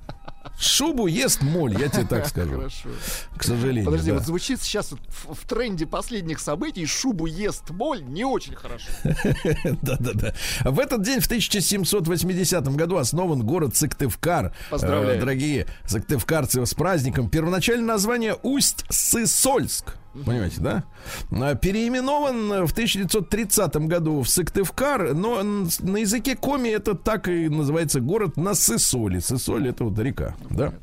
[0.59, 2.57] Шубу ест моль, я тебе так скажу.
[2.57, 2.89] Хорошо.
[3.35, 3.85] К сожалению.
[3.85, 4.17] Подожди, да.
[4.17, 8.85] вот звучит сейчас в, тренде последних событий шубу ест моль не очень хорошо.
[9.81, 10.33] Да-да-да.
[10.63, 14.55] В этот день, в 1780 году, основан город Сыктывкар.
[14.69, 15.19] Поздравляю.
[15.19, 17.29] Дорогие сыктывкарцы, с праздником.
[17.29, 19.95] Первоначальное название Усть-Сысольск.
[20.13, 20.83] Понимаете, да?
[21.31, 28.01] А, переименован в 1930 году в Сыктывкар, но на языке коми это так и называется
[28.01, 29.19] город на Сысоли.
[29.19, 30.73] Сысоль это вот река, да?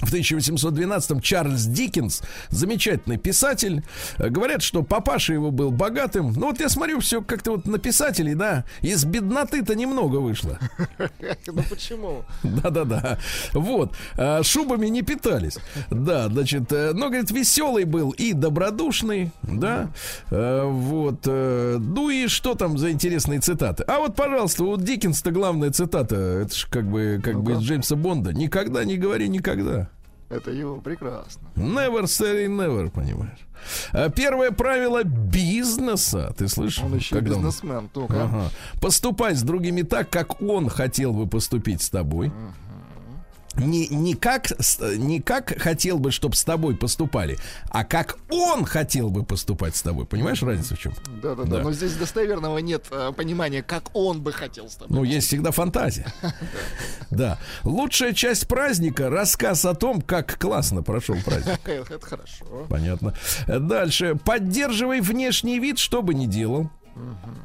[0.00, 3.84] В 1812-м Чарльз Диккенс, замечательный писатель.
[4.18, 6.32] Говорят, что папаша его был богатым.
[6.32, 10.58] Ну вот я смотрю, все как-то вот на писателей, да, из бедноты-то немного вышло.
[11.46, 12.24] Ну почему?
[12.42, 13.18] Да-да-да.
[13.52, 13.94] Вот.
[14.16, 15.58] А, шубами не питались.
[15.90, 19.90] Да, значит, э, но, говорит, веселый был и добродушный, да.
[20.30, 21.20] А, вот.
[21.26, 23.84] Э, ну и что там за интересные цитаты?
[23.84, 27.96] А вот, пожалуйста, вот Диккенс-то главная цитата, это же как бы, как бы из Джеймса
[27.96, 28.32] Бонда.
[28.32, 29.88] Никогда не говори никогда никогда.
[30.28, 31.42] Это его прекрасно.
[31.56, 33.38] Never say never, понимаешь.
[33.92, 36.82] А первое правило бизнеса, ты слышишь?
[36.82, 37.88] Он еще когда бизнесмен, он...
[37.88, 38.24] только.
[38.24, 38.50] Ага.
[38.80, 42.28] Поступай с другими так, как он хотел бы поступить с тобой.
[42.28, 42.61] Uh-huh
[43.56, 44.48] не, не, как,
[44.80, 47.38] не как хотел бы, чтобы с тобой поступали,
[47.68, 50.06] а как он хотел бы поступать с тобой.
[50.06, 50.94] Понимаешь разницу в чем?
[51.22, 51.62] Да, да, да.
[51.62, 54.96] Но здесь достоверного нет э, понимания, как он бы хотел с тобой.
[54.96, 56.06] Ну, есть всегда фантазия.
[57.10, 57.38] Да.
[57.64, 61.60] Лучшая часть праздника рассказ о том, как классно прошел праздник.
[61.68, 62.66] Это хорошо.
[62.70, 63.14] Понятно.
[63.46, 64.18] Дальше.
[64.24, 66.70] Поддерживай внешний вид, что бы ни делал.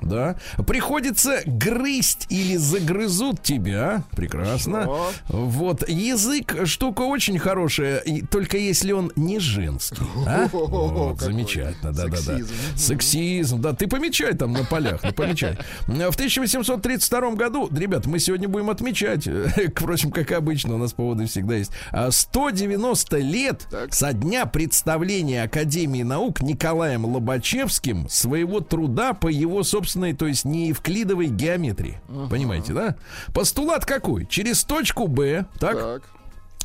[0.01, 0.35] Да.
[0.65, 4.03] Приходится грызть или загрызут тебя.
[4.11, 4.83] Прекрасно.
[4.83, 5.11] Что?
[5.29, 5.87] Вот.
[5.87, 9.97] Язык штука очень хорошая, только если он не женский.
[10.25, 10.47] А?
[10.97, 11.91] Вот, замечательно.
[11.91, 12.37] Да, да, да.
[12.75, 13.61] Сексизм.
[13.61, 15.01] Да, ты помечай там на полях.
[15.03, 15.57] Ну, помечай.
[15.87, 19.27] В 1832 году, ребят, мы сегодня будем отмечать,
[19.75, 21.71] впрочем, как обычно, у нас поводы всегда есть,
[22.09, 23.93] 190 а, лет так.
[23.93, 30.69] со дня представления Академии наук Николаем Лобачевским своего труда по его собственной, то есть не
[30.69, 32.01] евклидовой геометрии.
[32.07, 32.29] Uh-huh.
[32.29, 32.95] Понимаете, да?
[33.33, 34.25] Постулат какой?
[34.25, 35.77] Через точку Б, так?
[35.77, 36.03] так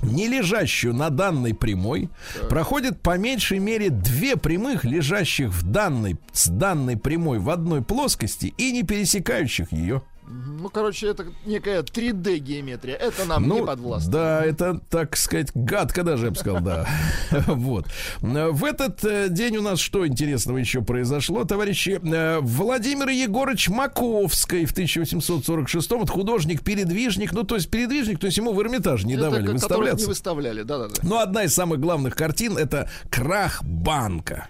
[0.02, 2.48] не лежащую на данной прямой, так.
[2.48, 8.52] проходит по меньшей мере две прямых, лежащих в данной, с данной прямой в одной плоскости
[8.58, 10.02] и не пересекающих ее.
[10.32, 12.94] Ну, короче, это некая 3D геометрия.
[12.94, 14.12] Это нам ну, не подвластно.
[14.12, 16.86] Да, это, так сказать, гадко даже, я бы сказал, да.
[17.46, 17.86] Вот.
[18.20, 22.00] В этот э, день у нас что интересного еще произошло, товарищи?
[22.02, 28.62] Э, Владимир Егорович Маковский в 1846-м, художник-передвижник, ну, то есть передвижник, то есть ему в
[28.62, 30.06] Эрмитаж не давали выставляться.
[30.06, 30.94] не выставляли, да-да-да.
[31.02, 34.48] Но одна из самых главных картин— это «Крах банка».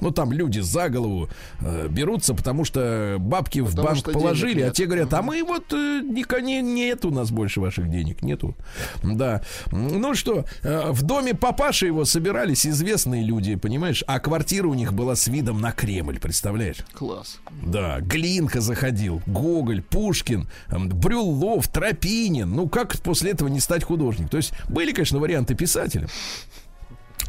[0.00, 1.28] Ну, там люди за голову
[1.60, 5.72] э, берутся, потому что бабки потому в банк положили, а те говорят, а мы вот
[5.72, 6.02] э,
[6.40, 8.54] не, нет у нас больше ваших денег, нету.
[9.02, 9.42] Да.
[9.72, 14.04] Ну что, э, в доме папаши его собирались известные люди, понимаешь?
[14.06, 16.78] А квартира у них была с видом на Кремль, представляешь?
[16.92, 17.38] Класс.
[17.62, 22.50] Да, Глинка заходил, Гоголь, Пушкин, Брюллов, Тропинин.
[22.50, 24.28] Ну, как после этого не стать художником?
[24.28, 26.08] То есть были, конечно, варианты писателя.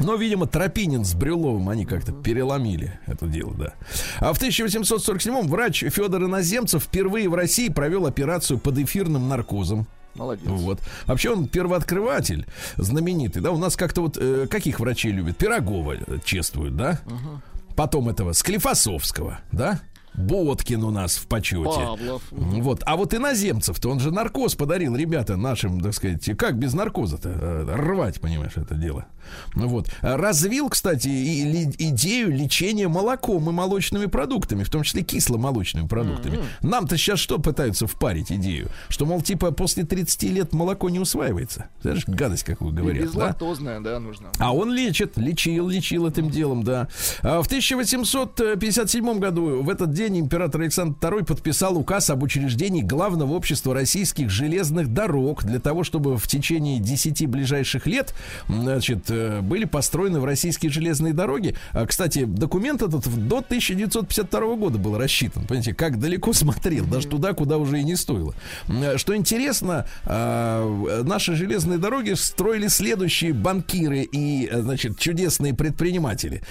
[0.00, 3.74] Но, видимо, Тропинин с Брюловым они как-то переломили это дело, да.
[4.18, 9.86] А в 1847-м врач Федор Иноземцев впервые в России провел операцию под эфирным наркозом.
[10.14, 10.46] Молодец.
[10.46, 10.80] Вот.
[11.06, 13.52] Вообще он первооткрыватель знаменитый, да.
[13.52, 15.36] У нас как-то вот э, каких врачей любят?
[15.36, 17.00] Пирогова чествуют, да?
[17.06, 17.74] Угу.
[17.76, 19.80] Потом этого Склифосовского, да?
[20.14, 21.64] Боткин у нас в почете.
[21.64, 22.22] Павлов.
[22.30, 22.82] Вот.
[22.84, 27.74] А вот иноземцев-то он же наркоз подарил, ребята, нашим, так сказать, как без наркоза-то э,
[27.76, 29.06] рвать, понимаешь, это дело.
[29.54, 29.88] Вот.
[30.02, 36.36] Развил, кстати, и, ли, идею лечения молоком и молочными продуктами, в том числе кисломолочными продуктами.
[36.36, 36.68] Mm-hmm.
[36.68, 38.68] Нам-то сейчас что пытаются впарить идею?
[38.88, 41.66] Что, мол, типа, после 30 лет молоко не усваивается.
[41.82, 43.04] Знаешь, гадость какую говорят.
[43.04, 43.92] Безлактозное, да?
[43.92, 44.28] да, нужно.
[44.38, 46.88] А он лечит, лечил, лечил этим делом, да.
[47.22, 53.32] А в 1857 году в этот день император Александр II подписал указ об учреждении главного
[53.32, 58.14] общества российских железных дорог для того, чтобы в течение 10 ближайших лет,
[58.48, 61.54] значит, были построены в российские железные дороги.
[61.72, 65.44] А, кстати, документ этот до 1952 года был рассчитан.
[65.44, 68.34] Понимаете, как далеко смотрел, даже туда, куда уже и не стоило.
[68.68, 76.42] Э, что интересно, а, наши железные дороги строили следующие банкиры и, э, значит, чудесные предприниматели.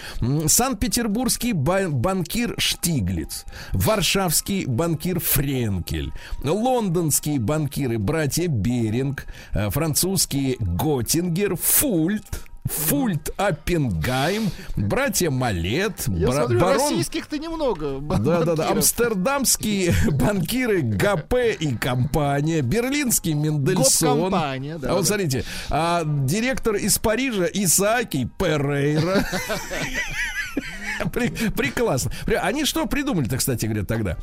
[0.47, 6.11] Санкт-Петербургский банкир Штиглиц, варшавский банкир Френкель,
[6.43, 9.25] лондонские банкиры братья Беринг,
[9.69, 16.89] французские Готингер, Фульт, Фульт Аппенгайм, братья Малет, Я бра- смотрю, барон...
[16.91, 17.99] российских-то немного.
[17.99, 24.29] Да-да-да, амстердамские банкиры ГП и компания, берлинский Мендельсон.
[24.31, 24.91] компания да.
[24.91, 29.25] А вот смотрите, а, директор из Парижа Исааки Перейра.
[31.55, 32.11] Прекрасно.
[32.41, 34.17] Они что придумали-то, кстати говоря, тогда?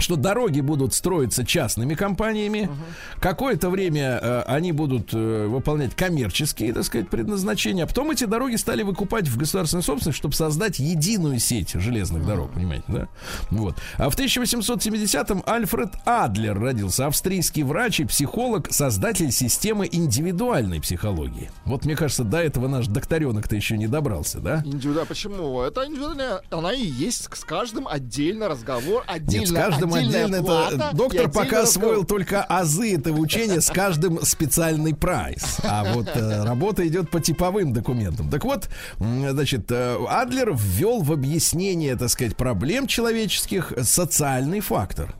[0.00, 2.70] Что дороги будут строиться частными компаниями.
[2.70, 3.20] Uh-huh.
[3.20, 7.84] Какое-то время э, они будут э, выполнять коммерческие, так сказать, предназначения.
[7.84, 12.26] А потом эти дороги стали выкупать в государственной собственности, чтобы создать единую сеть железных uh-huh.
[12.26, 13.08] дорог, понимаете, да?
[13.50, 13.76] Вот.
[13.96, 21.50] А в 1870-м Альфред Адлер родился, австрийский врач и психолог, создатель системы индивидуальной психологии.
[21.64, 24.62] Вот, мне кажется, до этого наш докторенок-то еще не добрался, да?
[24.64, 25.62] Индивидуальная, почему?
[25.62, 30.36] Это индивидуальная, она и есть с каждым отдельно разговор, отдельно, Нет, с каждым каждым отдельно
[30.36, 35.58] это доктор пока освоил только азы этого учения с каждым специальный прайс.
[35.62, 38.30] А вот э, работа идет по типовым документам.
[38.30, 45.14] Так вот, значит, э, Адлер ввел в объяснение, так сказать, проблем человеческих социальный фактор.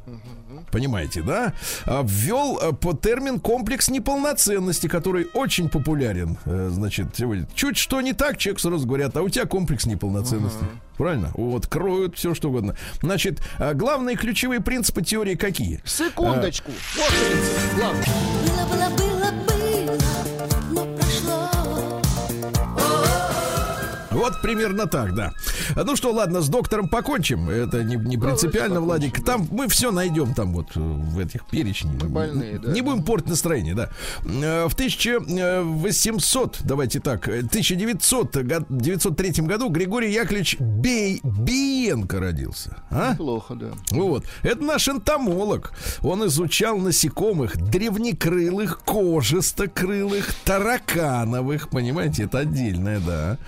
[0.71, 1.53] Понимаете, да?
[1.87, 6.39] А, ввел э, по термин комплекс неполноценности, который очень популярен.
[6.45, 7.09] Э, значит,
[7.55, 10.63] чуть что не так, человек сразу говорят, а у тебя комплекс неполноценности.
[10.63, 10.97] Uh-huh.
[10.97, 11.31] Правильно?
[11.35, 12.77] Вот, кроют все, что угодно.
[13.01, 15.81] Значит, а, главные ключевые принципы теории какие?
[15.85, 16.71] Секундочку.
[16.71, 17.77] А, вот принцип.
[17.77, 18.05] Главное.
[18.47, 19.11] Было, было, было,
[24.21, 25.33] Вот примерно так, да.
[25.75, 27.49] Ну что, ладно, с доктором покончим.
[27.49, 29.25] Это не, не принципиально, Владик.
[29.25, 31.95] Там мы все найдем там вот э, в этих перечнях.
[31.95, 32.71] Больные, да.
[32.71, 33.89] Не будем портить настроение, да.
[34.27, 42.77] Э, в 1800, давайте так, 1903 году Григорий Яковлевич Бей, Биенко родился.
[42.91, 43.15] А?
[43.17, 43.71] Плохо, да.
[43.91, 44.27] Вот.
[44.43, 45.73] Это наш энтомолог.
[46.03, 51.71] Он изучал насекомых древнекрылых, кожистокрылых, таракановых.
[51.71, 53.39] Понимаете, это отдельное, да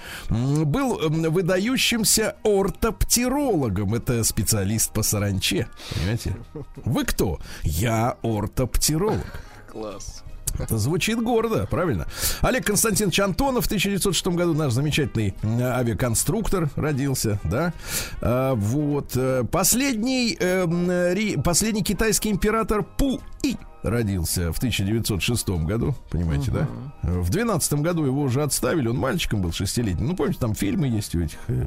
[0.65, 3.95] был выдающимся ортоптерологом.
[3.95, 5.69] Это специалист по саранче.
[5.95, 6.37] Понимаете?
[6.85, 7.41] Вы кто?
[7.63, 9.43] Я ортоптеролог.
[9.71, 10.23] Класс.
[10.59, 12.07] Это звучит гордо, правильно?
[12.41, 17.73] Олег Константинович Антонов в 1906 году наш замечательный авиаконструктор родился, да?
[18.21, 19.13] А, вот.
[19.15, 26.69] Э, последний, э, последний китайский император Пу И родился в 1906 году, понимаете, uh-huh.
[27.03, 27.21] да?
[27.21, 30.09] В 12 году его уже отставили, он мальчиком был шестилетним.
[30.09, 31.67] Ну, помните, там фильмы есть у этих э,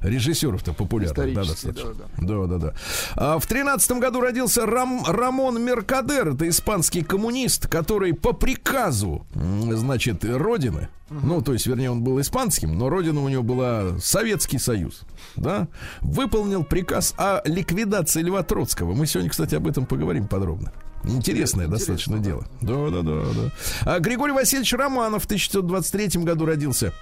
[0.00, 1.34] режиссеров-то популярных.
[1.34, 1.94] Да, достаточно.
[2.18, 2.46] Да, да.
[2.46, 2.74] да, да,
[3.14, 10.24] А в 13 году родился Рам, Рамон Меркадер, это испанский коммунист, который по приказу, значит,
[10.24, 11.20] Родины, uh-huh.
[11.22, 15.02] ну, то есть, вернее, он был испанским, но родина у него была Советский Союз,
[15.36, 15.68] да,
[16.00, 18.92] выполнил приказ о ликвидации Льва Троцкого.
[18.92, 20.72] Мы сегодня, кстати, об этом поговорим подробно.
[21.06, 22.44] Интересное достаточно дело.
[22.60, 23.52] Да, да, да, да.
[23.82, 26.92] А Григорий Васильевич Романов в 1923 году родился.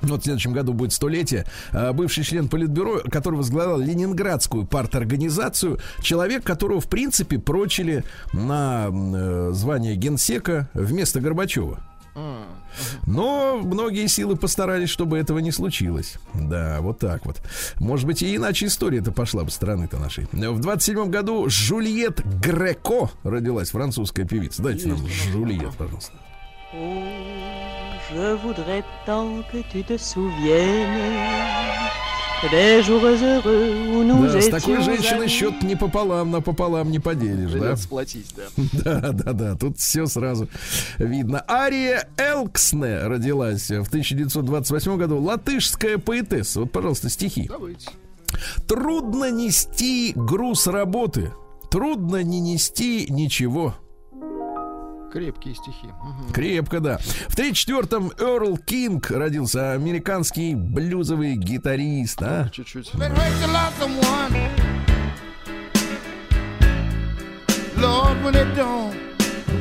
[0.00, 6.42] вот в следующем году будет столетие, а, бывший член Политбюро, который возглавлял Ленинградскую парторганизацию, человек,
[6.44, 11.80] которого, в принципе, прочили на э, звание генсека вместо Горбачева.
[13.06, 16.16] Но многие силы постарались, чтобы этого не случилось.
[16.34, 17.40] Да, вот так вот.
[17.78, 20.26] Может быть, и иначе история-то пошла бы страны-то нашей.
[20.32, 24.62] В 27 году Жульет Греко родилась, французская певица.
[24.62, 26.12] Дайте нам Жульет, пожалуйста.
[28.10, 30.92] Je voudrais tant que tu te souviennes
[34.32, 37.76] да, с такой женщиной счет не пополам, на пополам не поделишь, да?
[37.76, 38.42] сплотить, да.
[38.84, 40.48] Да, да, да, тут все сразу
[40.98, 41.44] видно.
[41.48, 46.60] Ария Элксне родилась в 1928 году, латышская поэтесса.
[46.60, 47.46] Вот, пожалуйста, стихи.
[47.48, 47.90] Давайте.
[48.66, 51.32] Трудно нести груз работы,
[51.70, 53.74] трудно не нести ничего.
[55.12, 55.86] Крепкие стихи.
[55.86, 56.32] Угу.
[56.32, 56.96] Крепко, да.
[56.96, 62.22] В 34-м Эрл Кинг родился, американский блюзовый гитарист.
[62.22, 62.48] А?
[62.50, 62.92] Чуть-чуть.
[67.76, 69.11] Lord, when it don't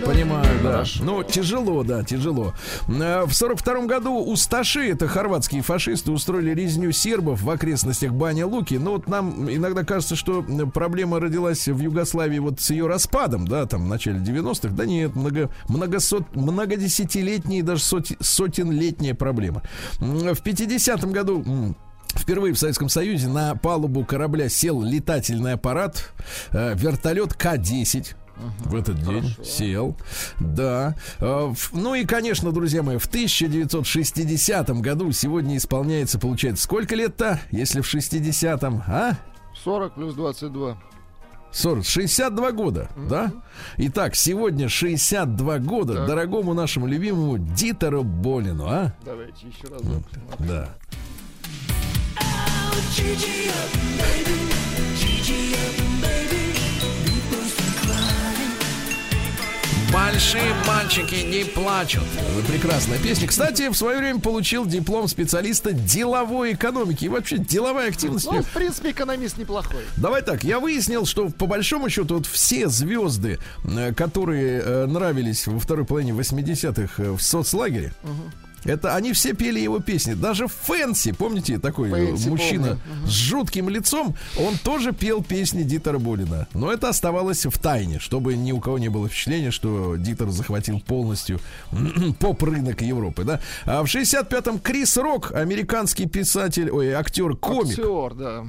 [0.06, 0.72] Понимаю, да.
[0.72, 1.04] Хорошо.
[1.04, 2.54] Ну, тяжело, да, тяжело.
[2.88, 8.46] Э, в сорок втором году усташи, это хорватские фашисты, устроили резню сербов в окрестностях Баня
[8.46, 8.76] Луки.
[8.76, 10.44] Но вот нам иногда кажется, что
[10.74, 14.70] проблема родилась в Югославии вот с ее распадом, да, там в начале 90-х.
[14.70, 19.62] Да нет, много, многосот, многодесятилетняя, даже сот, сотенлетняя проблема.
[20.00, 21.76] В 50-м году
[22.14, 26.12] Впервые в Советском Союзе на палубу корабля сел летательный аппарат,
[26.52, 28.16] э, вертолет К-10
[28.60, 29.44] в этот день Хорошо.
[29.44, 29.98] сел.
[30.40, 30.96] Да.
[31.20, 37.82] А, ну и, конечно, друзья мои, в 1960 году сегодня исполняется, получается, сколько лет-то, если
[37.82, 39.18] в 60-м, а?
[39.64, 40.78] 40 плюс 22.
[41.52, 43.08] 40, 62 года, mm-hmm.
[43.10, 43.32] да?
[43.78, 46.08] Итак, сегодня 62 года так.
[46.08, 48.94] дорогому нашему любимому Дитеру Болину, а?
[49.04, 49.82] Давайте еще раз.
[50.40, 50.70] Да.
[59.94, 62.04] Большие мальчики не плачут.
[62.48, 63.28] Прекрасная песня.
[63.28, 67.06] Кстати, в свое время получил диплом специалиста деловой экономики.
[67.06, 68.26] И вообще деловая активность.
[68.32, 69.84] Ну, в принципе, экономист неплохой.
[69.98, 75.46] Давай так, я выяснил, что по большому счету вот все звезды, э, которые э, нравились
[75.48, 78.32] во второй половине 80-х э, в соцлагере, угу
[78.64, 80.14] это они все пели его песни.
[80.14, 83.08] Даже Фэнси, помните, такой Фэнси, мужчина помню.
[83.08, 86.48] с жутким лицом, он тоже пел песни Дитера Болина.
[86.54, 90.80] Но это оставалось в тайне, чтобы ни у кого не было впечатления, что Дитер захватил
[90.80, 91.40] полностью
[92.20, 93.24] поп-рынок Европы.
[93.24, 93.40] Да?
[93.66, 97.80] А в 65-м Крис Рок, американский писатель, ой, актер, комик.
[97.80, 98.46] Актер, да.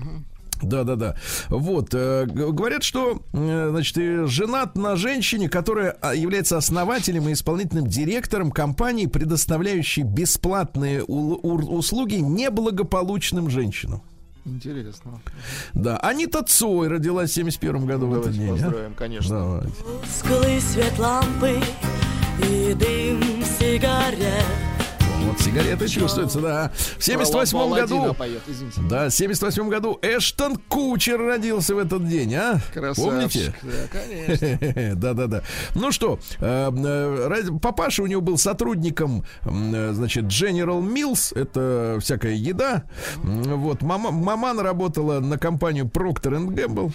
[0.62, 1.16] Да, да, да.
[1.48, 1.90] Вот.
[1.92, 3.96] Э, говорят, что, э, значит,
[4.28, 13.50] женат на женщине, которая а, является основателем и исполнительным директором компании, предоставляющей бесплатные услуги неблагополучным
[13.50, 14.02] женщинам.
[14.44, 15.20] Интересно.
[15.72, 15.98] Да.
[15.98, 18.50] Анита Цой родилась в 71 году ну, в этот день.
[18.50, 18.98] Поздравим, а?
[18.98, 19.38] конечно.
[19.38, 19.74] Давайте.
[20.02, 21.60] Тусклый свет лампы
[22.42, 24.71] и дым сигарет
[25.32, 26.72] вот сигареты чувствуются, да.
[26.98, 28.14] В 78 году...
[28.14, 28.42] Поет,
[28.88, 32.60] да, в 78 году Эштон Кучер родился в этот день, а?
[32.72, 33.04] Красавчик.
[33.04, 33.54] Помните?
[33.62, 34.94] Да, конечно.
[34.96, 35.42] Да-да-да.
[35.74, 42.84] Ну что, э, э, папаша у него был сотрудником, значит, General Mills, это всякая еда.
[43.22, 46.92] Вот, мама, маман работала на компанию Procter Gamble.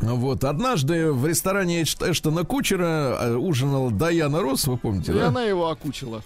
[0.00, 5.28] Вот, однажды в ресторане Эштона Кучера э, ужинала Даяна Рос, вы помните, и да?
[5.28, 6.22] она его окучила.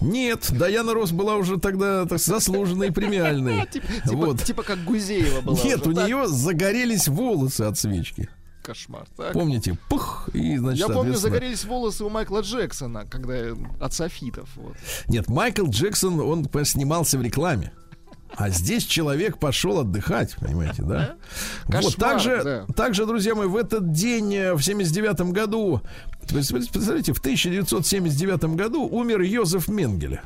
[0.00, 3.66] Нет, Даяна Рос была уже тогда так, заслуженной и премиальной.
[3.72, 4.42] Типа, типа, вот.
[4.42, 5.58] типа как Гузеева была.
[5.62, 8.28] Нет, у нее загорелись волосы от свечки.
[8.62, 9.06] Кошмар.
[9.16, 9.32] Так.
[9.32, 13.34] Помните, пух, и, значит, Я помню, загорелись волосы у Майкла Джексона, когда
[13.80, 14.48] от софитов.
[14.56, 14.74] Вот.
[15.08, 17.72] Нет, Майкл Джексон, он снимался в рекламе.
[18.36, 21.16] А здесь человек пошел отдыхать, понимаете, да?
[21.66, 22.66] Кошмар, вот также, да.
[22.74, 25.82] также, друзья мои, в этот день, э, в 79 году,
[26.28, 30.22] представляете, в 1979 году умер Йозеф Менгеле.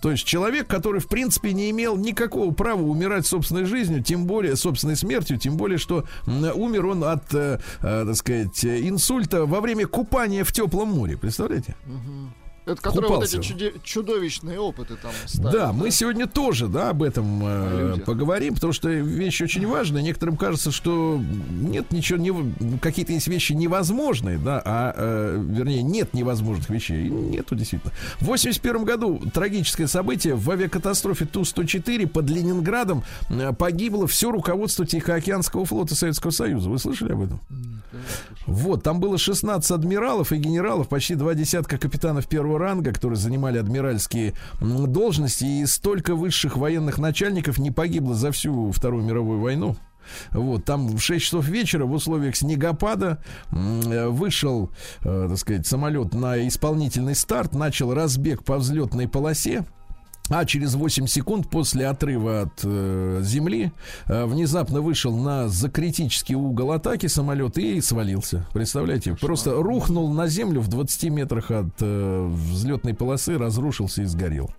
[0.00, 4.54] То есть человек, который, в принципе, не имел никакого права умирать собственной жизнью, тем более
[4.54, 9.86] собственной смертью, тем более, что умер он от, э, э, так сказать, инсульта во время
[9.86, 11.16] купания в теплом море.
[11.16, 11.74] Представляете?
[11.86, 12.32] Угу.
[12.68, 16.90] Это которые вот эти чуде- чудовищные опыты там ставят, да, да, мы сегодня тоже, да,
[16.90, 20.02] об этом э, поговорим, потому что вещь очень важная.
[20.02, 26.14] Некоторым кажется, что нет ничего, не, какие-то есть вещи невозможные, да, а, э, вернее, нет
[26.14, 27.08] невозможных вещей.
[27.08, 27.92] Нету действительно.
[28.20, 35.64] В 81 году трагическое событие в авиакатастрофе Ту-104 под Ленинградом э, погибло все руководство Тихоокеанского
[35.64, 36.68] флота Советского Союза.
[36.70, 37.40] Вы слышали об этом?
[38.46, 43.58] Вот, там было 16 адмиралов и генералов, почти два десятка капитанов первого ранга, которые занимали
[43.58, 49.76] адмиральские должности, и столько высших военных начальников не погибло за всю Вторую мировую войну.
[50.30, 54.70] Вот, там в 6 часов вечера в условиях снегопада вышел,
[55.02, 59.64] э, так сказать, самолет на исполнительный старт, начал разбег по взлетной полосе.
[60.30, 63.72] А через 8 секунд после отрыва от э, земли
[64.06, 68.46] э, внезапно вышел на закритический угол атаки самолет и свалился.
[68.52, 69.14] Представляете?
[69.14, 74.50] Просто рухнул на землю в 20 метрах от э, взлетной полосы, разрушился и сгорел.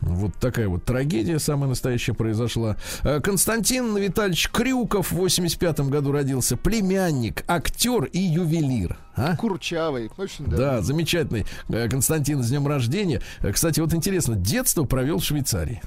[0.00, 2.76] Вот такая вот трагедия самая настоящая произошла.
[3.02, 6.56] Э, Константин Витальевич Крюков в 85 году родился.
[6.56, 8.96] Племянник, актер и ювелир.
[9.14, 9.36] А?
[9.36, 10.56] Курчавый, очень да.
[10.56, 11.46] Да, замечательный.
[11.68, 13.20] Э, Константин, с днем рождения.
[13.40, 15.82] Э, кстати, вот интересно, детство провел в Швейцарии.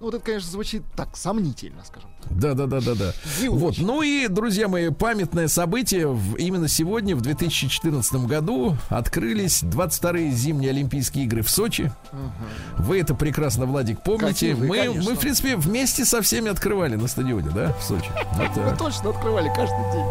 [0.00, 3.12] Ну, вот это, конечно, звучит так сомнительно, скажем Да, да, да, да, да.
[3.48, 3.78] Вот.
[3.78, 6.08] Ну и, друзья мои, памятное событие.
[6.08, 11.92] В, именно сегодня, в 2014 году, открылись 22-е зимние Олимпийские игры в Сочи.
[12.12, 12.84] Угу.
[12.84, 14.54] Вы это прекрасно, Владик, помните.
[14.54, 18.10] Вы, мы, мы, в принципе, вместе со всеми открывали на стадионе, да, в Сочи.
[18.34, 20.04] Вот, Мы точно открывали каждый день.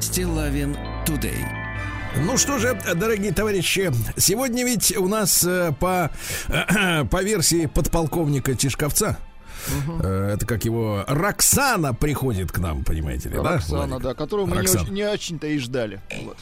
[0.00, 1.63] Стилавин Тудей.
[2.16, 6.10] Ну что же, дорогие товарищи, сегодня ведь у нас э, по,
[7.10, 9.18] по версии подполковника Тишковца,
[9.66, 10.02] Угу.
[10.06, 13.54] Это как его Роксана приходит к нам, понимаете ли, Роксана, да?
[13.54, 14.90] Роксана, да, которую мы Роксана.
[14.90, 16.02] не, очень, очень-то и ждали.
[16.22, 16.36] Вот.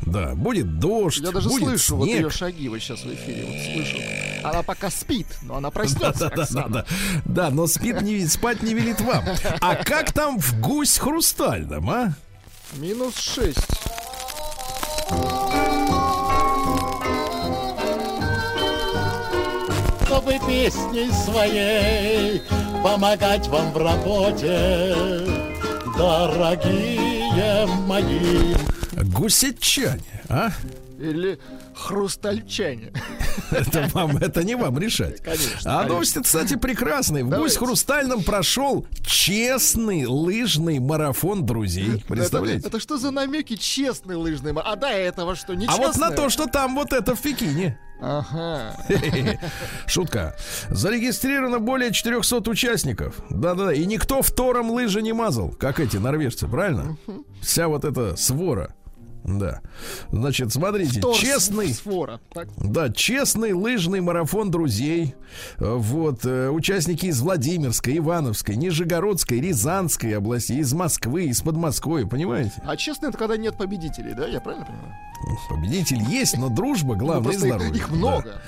[0.00, 1.20] Да, будет дождь.
[1.20, 1.98] Я даже будет слышу снег.
[1.98, 3.46] вот ее шаги вот сейчас в эфире.
[3.46, 3.96] Вот слышу.
[4.42, 6.30] Она пока спит, но она проснется.
[6.30, 6.86] Да, да, да, да,
[7.24, 9.24] да, но спит не, спать не велит вам.
[9.60, 12.12] А как там в гусь хрустальном, а?
[12.74, 13.58] Минус 6.
[20.06, 22.42] Чтобы песней своей
[22.82, 24.94] помогать вам в работе,
[25.98, 28.54] дорогие мои.
[29.12, 30.50] Гусечане, а?
[30.98, 31.38] Или
[31.74, 32.92] хрустальчане.
[33.50, 35.20] Это вам, это не вам решать.
[35.22, 35.80] Конечно.
[35.80, 37.24] А новость, кстати, прекрасная.
[37.24, 42.04] В Гусь Хрустальном прошел честный лыжный марафон друзей.
[42.08, 42.60] Представляете?
[42.60, 44.72] Это, это что за намеки честный лыжный марафон?
[44.72, 47.78] А до этого что, не А вот на то, что там вот это в Пекине.
[48.00, 48.76] Ага.
[49.86, 50.36] Шутка.
[50.68, 53.16] Зарегистрировано более 400 участников.
[53.30, 53.72] Да-да-да.
[53.72, 56.96] И никто втором лыжи не мазал, как эти норвежцы, правильно?
[57.40, 58.74] Вся вот эта свора.
[59.24, 59.62] Да.
[60.12, 61.72] Значит, смотрите, Втор честный...
[61.72, 62.48] Сфора, так?
[62.58, 65.14] Да, честный лыжный марафон друзей.
[65.58, 72.52] Вот, э, участники из Владимирской, Ивановской, Нижегородской, Рязанской области, из Москвы, из Подмосковья, понимаете?
[72.64, 74.26] А честный это когда нет победителей, да?
[74.26, 74.94] Я правильно понимаю?
[75.48, 77.70] Победитель есть, но дружба главное ну, здоровье.
[77.70, 78.40] Их, их много.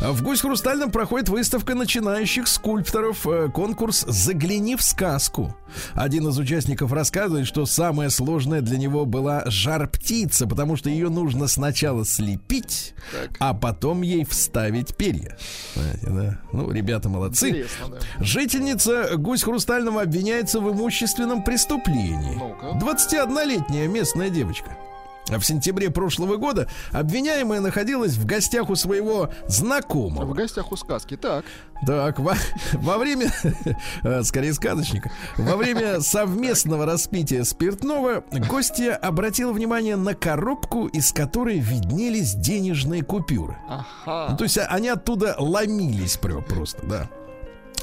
[0.00, 0.12] Да.
[0.12, 3.26] В Гусь Хрустальном проходит выставка начинающих скульпторов.
[3.26, 5.54] Э, конкурс «Загляни в сказку».
[5.94, 11.48] Один из участников рассказывает, что самое сложное для него была жар-птица, потому что ее нужно
[11.48, 13.36] сначала слепить, так.
[13.40, 15.36] а потом ей вставить перья.
[15.74, 16.40] Знаете, да?
[16.52, 17.66] Ну, ребята молодцы.
[17.88, 17.96] да.
[18.24, 22.40] Жительница Гусь Хрустального обвиняется в имущественном преступлении.
[22.80, 24.76] 21-летняя местная девочка.
[25.28, 30.26] В сентябре прошлого года обвиняемая находилась в гостях у своего знакомого.
[30.26, 31.44] В гостях у сказки, так.
[31.86, 32.34] Так, во,
[32.74, 33.32] во время,
[34.02, 41.58] э, скорее сказочника, во время совместного распития спиртного гостья обратила внимание на коробку, из которой
[41.58, 43.56] виднелись денежные купюры.
[43.68, 44.28] Ага.
[44.30, 47.10] Ну, то есть они оттуда ломились просто, да.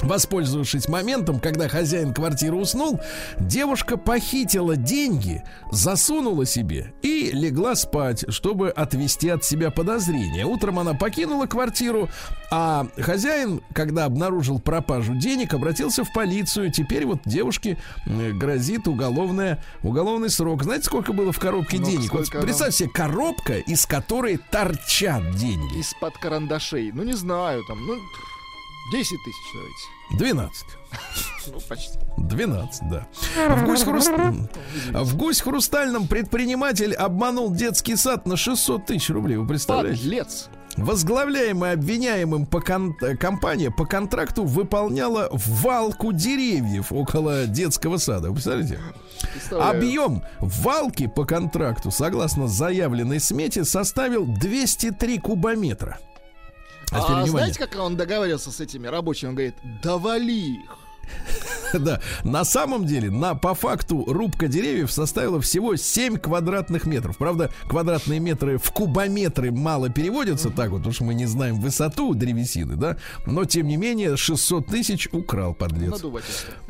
[0.02, 3.00] Воспользовавшись моментом, когда хозяин квартиры уснул,
[3.38, 10.44] девушка похитила деньги, засунула себе и легла спать, чтобы отвести от себя подозрения.
[10.44, 12.08] Утром она покинула квартиру,
[12.50, 16.72] а хозяин, когда обнаружил пропажу денег, обратился в полицию.
[16.72, 20.64] Теперь вот девушке грозит уголовная, уголовный срок.
[20.64, 22.12] Знаете, сколько было в коробке ну, денег?
[22.12, 25.78] Вот представь себе, коробка, из которой торчат деньги.
[25.78, 26.90] Из-под карандашей.
[26.92, 27.94] Ну, не знаю, там, ну...
[28.90, 30.02] 10 тысяч давайте.
[30.18, 30.66] 12.
[31.52, 31.98] Ну, почти.
[32.18, 33.06] 12, да.
[33.56, 34.10] В гусь, хруст...
[34.92, 39.36] в гусь хрустальном предприниматель обманул детский сад на 600 тысяч рублей.
[39.36, 40.02] Вы представляете?
[40.02, 40.48] Подлец.
[40.76, 42.94] Возглавляемая обвиняемым по кон...
[43.18, 48.28] компания по контракту выполняла валку деревьев около детского сада.
[48.28, 48.78] Вы представляете?
[49.50, 55.98] Объем валки по контракту, согласно заявленной смете, составил 203 кубометра.
[56.92, 59.30] А, а знаете, как он договаривался с этими рабочими?
[59.30, 60.78] Он говорит, довали их.
[61.72, 67.16] Да, на самом деле, на, по факту, рубка деревьев составила всего 7 квадратных метров.
[67.16, 72.14] Правда, квадратные метры в кубометры мало переводятся так вот, потому что мы не знаем высоту
[72.14, 72.98] древесины, да.
[73.26, 76.02] Но, тем не менее, 600 тысяч украл, подлец.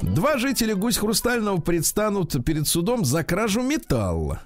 [0.01, 4.43] Два жителя Гусь Хрустального предстанут перед судом за кражу металла.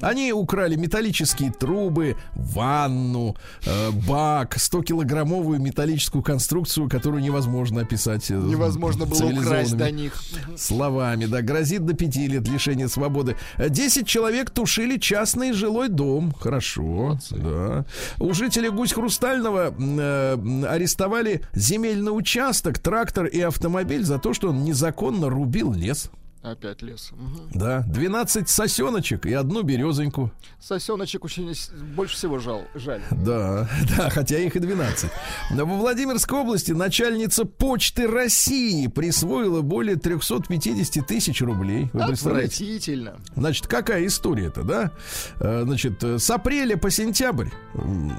[0.00, 8.30] Они украли металлические трубы, ванну, э, бак, 100-килограммовую металлическую конструкцию, которую невозможно описать.
[8.30, 10.14] Э, невозможно было украсть до них.
[10.56, 13.36] Словами, да, грозит до пяти лет лишения свободы.
[13.58, 16.32] Десять человек тушили частный жилой дом.
[16.38, 17.36] Хорошо, Молодцы.
[17.36, 17.84] да.
[18.18, 24.64] У жителей Гусь Хрустального э, арестовали земельный участок, трактор и автомобиль за то, что он
[24.64, 26.10] незаконно рубил лес.
[26.50, 27.12] Опять лес.
[27.12, 27.58] Угу.
[27.58, 30.32] Да, 12 сосеночек и одну березоньку.
[30.60, 31.54] Сосеночек очень
[31.94, 33.02] больше всего жал, жаль.
[33.10, 35.10] Да, да, хотя их и 12.
[35.50, 41.90] Во Владимирской области начальница Почты России присвоила более 350 тысяч рублей.
[41.92, 43.16] Вы Отвратительно.
[43.36, 44.92] Значит, какая история-то, да?
[45.40, 47.48] Э, значит, с апреля по сентябрь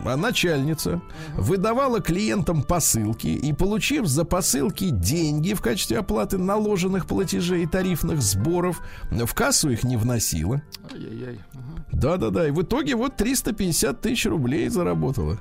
[0.06, 1.02] а начальница угу.
[1.44, 8.19] выдавала клиентам посылки и, получив за посылки деньги в качестве оплаты наложенных платежей и тарифных
[8.20, 8.82] крупных сборов.
[9.12, 10.62] В кассу их не вносила.
[11.92, 12.48] Да-да-да.
[12.48, 15.40] И в итоге вот 350 тысяч рублей заработала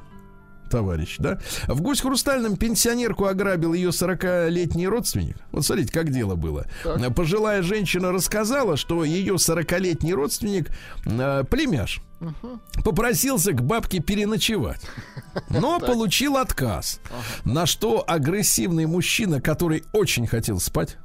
[0.71, 1.39] товарищ, да?
[1.67, 5.37] В гусь хрустальном пенсионерку ограбил ее 40-летний родственник.
[5.51, 6.67] Вот смотрите, как дело было.
[6.85, 7.15] Так.
[7.15, 10.71] Пожилая женщина рассказала, что ее 40-летний родственник
[11.07, 12.03] э, племяш.
[12.21, 12.83] Угу.
[12.85, 14.81] Попросился к бабке переночевать,
[15.51, 17.01] но получил отказ.
[17.45, 20.97] На что агрессивный мужчина, который очень хотел спать,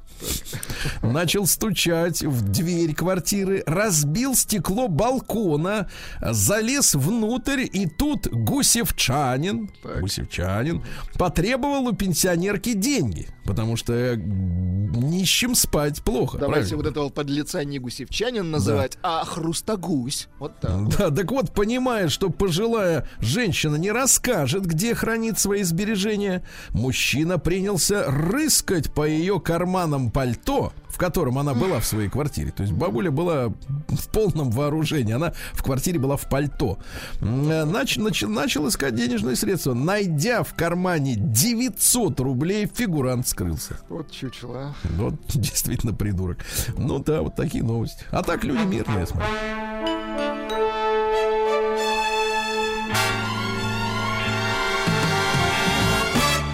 [1.02, 5.88] Начал стучать в дверь квартиры, разбил стекло балкона,
[6.20, 10.00] залез внутрь, и тут гусевчанин, так.
[10.00, 10.82] гусевчанин
[11.14, 16.38] потребовал у пенсионерки деньги, потому что нищим спать плохо.
[16.38, 16.76] Давайте правильно?
[16.76, 19.20] вот этого подлеца не гусевчанин называть, да.
[19.20, 20.28] а хрустогусь.
[20.38, 20.88] Вот так.
[20.96, 28.04] Да, так вот, понимая, что пожилая женщина не расскажет, где хранит свои сбережения, мужчина принялся
[28.06, 32.52] рыскать по ее карманам пальто, в котором она была в своей квартире.
[32.52, 35.12] То есть бабуля была в полном вооружении.
[35.12, 36.78] Она в квартире была в пальто.
[37.20, 39.74] Нач, нач, начал искать денежные средства.
[39.74, 43.76] Найдя в кармане 900 рублей, фигурант скрылся.
[43.88, 44.56] Вот чучело.
[44.58, 44.74] А.
[44.96, 46.38] Вот действительно придурок.
[46.78, 48.04] Ну да, вот такие новости.
[48.10, 49.26] А так люди мирные, смотрю.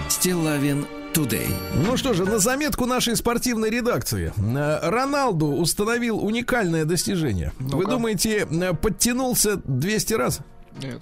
[0.09, 1.53] Стилавин Today.
[1.85, 4.33] Ну что же, на заметку нашей спортивной редакции.
[4.37, 7.51] Э, Роналду установил уникальное достижение.
[7.59, 10.39] ну Вы думаете, э, подтянулся 200 раз?
[10.81, 11.01] Нет.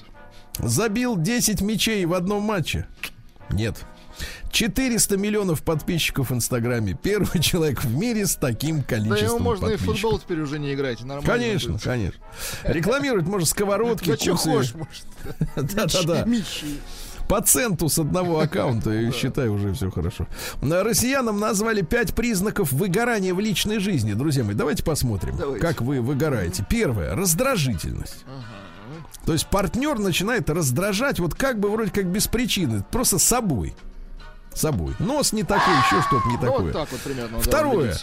[0.57, 2.87] Забил 10 мячей в одном матче?
[3.51, 3.85] Нет.
[4.51, 6.97] 400 миллионов подписчиков в Инстаграме.
[7.01, 10.57] Первый человек в мире с таким количеством Да его можно и в футбол теперь уже
[10.57, 11.01] не играть.
[11.01, 11.83] Нормально конечно, будет.
[11.83, 12.21] конечно.
[12.63, 15.05] Рекламировать можно сковородки, Да что хочешь, может.
[15.75, 16.25] Да-да-да
[17.29, 20.27] по центу с одного аккаунта, и считай, уже все хорошо.
[20.61, 24.13] Россиянам назвали пять признаков выгорания в личной жизни.
[24.13, 25.65] Друзья мои, давайте посмотрим, давайте.
[25.65, 26.65] как вы выгораете.
[26.67, 28.25] Первое, раздражительность.
[29.25, 33.75] То есть партнер начинает раздражать, вот как бы вроде как без причины, просто собой
[34.55, 34.93] собой.
[34.99, 36.57] Нос не такой, еще что-то не такое.
[36.57, 37.39] Ну, вот так вот примерно.
[37.39, 37.95] Второе.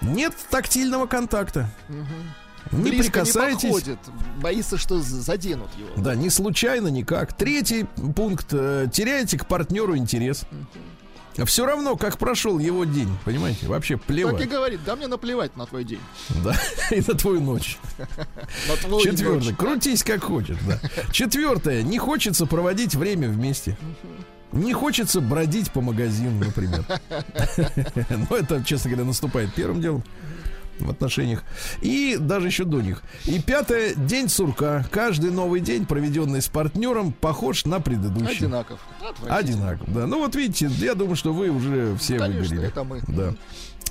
[0.00, 1.70] Да, нет тактильного контакта.
[1.88, 2.06] Угу.
[2.72, 3.64] Не прикасайтесь.
[3.64, 3.98] Не подходит,
[4.40, 5.88] боится, что заденут его.
[5.96, 7.32] Да, не случайно никак.
[7.32, 8.48] Третий пункт.
[8.52, 10.44] Э, теряете к партнеру интерес.
[11.46, 14.36] Все равно, как прошел его день, понимаете, вообще плевать.
[14.36, 16.00] Так и говорит, да мне наплевать на твой день.
[16.44, 16.54] Да,
[16.90, 17.78] и на твою ночь.
[19.02, 20.78] Четвертое, крутись как хочешь, да.
[21.12, 23.78] Четвертое, не хочется проводить время вместе.
[24.52, 26.84] Не хочется бродить по магазину, например.
[28.30, 30.04] Но это, честно говоря, наступает первым делом
[30.86, 31.42] в отношениях.
[31.80, 33.02] И даже еще до них.
[33.26, 34.84] И пятое, день сурка.
[34.90, 38.46] Каждый новый день, проведенный с партнером, похож на предыдущий.
[38.46, 38.80] Одинаков.
[39.28, 40.06] Одинаков, да.
[40.06, 42.68] Ну вот видите, я думаю, что вы уже все Конечно, выгорели.
[42.68, 43.00] это мы.
[43.08, 43.34] Да.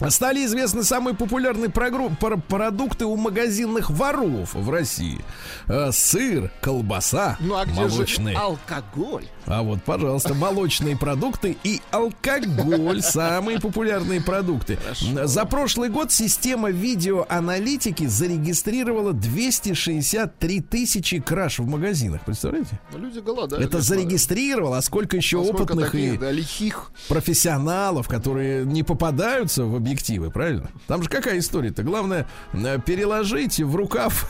[0.07, 5.19] Стали известны самые популярные продукты у магазинных воров в России.
[5.67, 8.35] Э, сыр, колбаса, ну, а где молочные.
[8.35, 9.25] Же алкоголь.
[9.45, 13.01] А вот, пожалуйста, молочные продукты и алкоголь.
[13.01, 14.77] Самые популярные продукты.
[14.77, 15.27] Хорошо.
[15.27, 22.21] За прошлый год система видеоаналитики зарегистрировала 263 тысячи краж в магазинах.
[22.25, 22.79] Представляете?
[22.93, 23.65] Ну, люди голодают.
[23.65, 29.65] Это зарегистрировало, а сколько еще а опытных таких, и да, лихих профессионалов, которые не попадаются
[29.65, 30.69] в объективы, правильно?
[30.87, 31.83] Там же какая история-то?
[31.83, 34.29] Главное, э, переложить в рукав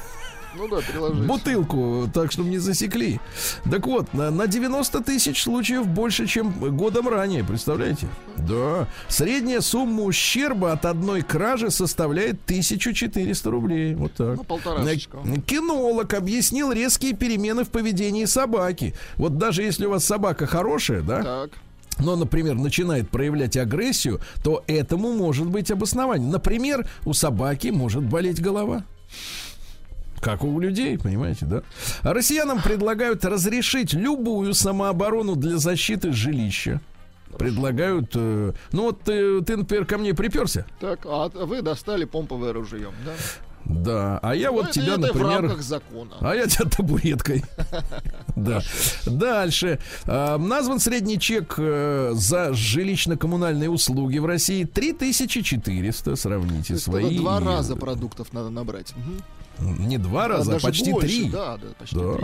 [0.56, 1.26] Ну да, приложить.
[1.26, 3.20] Бутылку, так, чтобы не засекли.
[3.70, 8.08] Так вот, на, на 90 тысяч случаев больше, чем годом ранее, представляете?
[8.38, 8.88] Да.
[9.10, 13.96] Средняя сумма ущерба от одной кражи составляет 1400 рублей.
[13.96, 14.38] Вот так.
[14.38, 14.84] Ну, полтора.
[15.46, 18.96] Кинолог объяснил резкие перемены в поведении собаки.
[19.18, 21.24] Вот даже если у вас собака хорошая, да?
[21.24, 21.52] Так
[22.00, 26.30] но, например, начинает проявлять агрессию, то этому может быть обоснование.
[26.30, 28.84] Например, у собаки может болеть голова.
[30.22, 31.64] Как у людей, понимаете, да?
[32.02, 36.82] Россиянам предлагают разрешить любую самооборону для защиты жилища.
[37.38, 40.66] Предлагают, э, ну вот ты, ты, например, ко мне приперся.
[40.80, 43.14] Так, а вы достали помповое ружьем, да?
[43.66, 45.40] Да, а я ну, вот тебя, например...
[45.40, 46.16] в рамках закона.
[46.22, 47.44] А я тебя табуреткой.
[48.36, 48.62] Да.
[49.06, 49.80] Дальше.
[50.06, 56.16] А, назван средний чек э, за жилищно-коммунальные услуги в России 3400.
[56.16, 57.18] Сравните свои.
[57.18, 58.94] Два раза продуктов надо набрать.
[59.62, 61.30] Не два раза, а почти больше, три.
[61.30, 62.16] Да, да, почти да.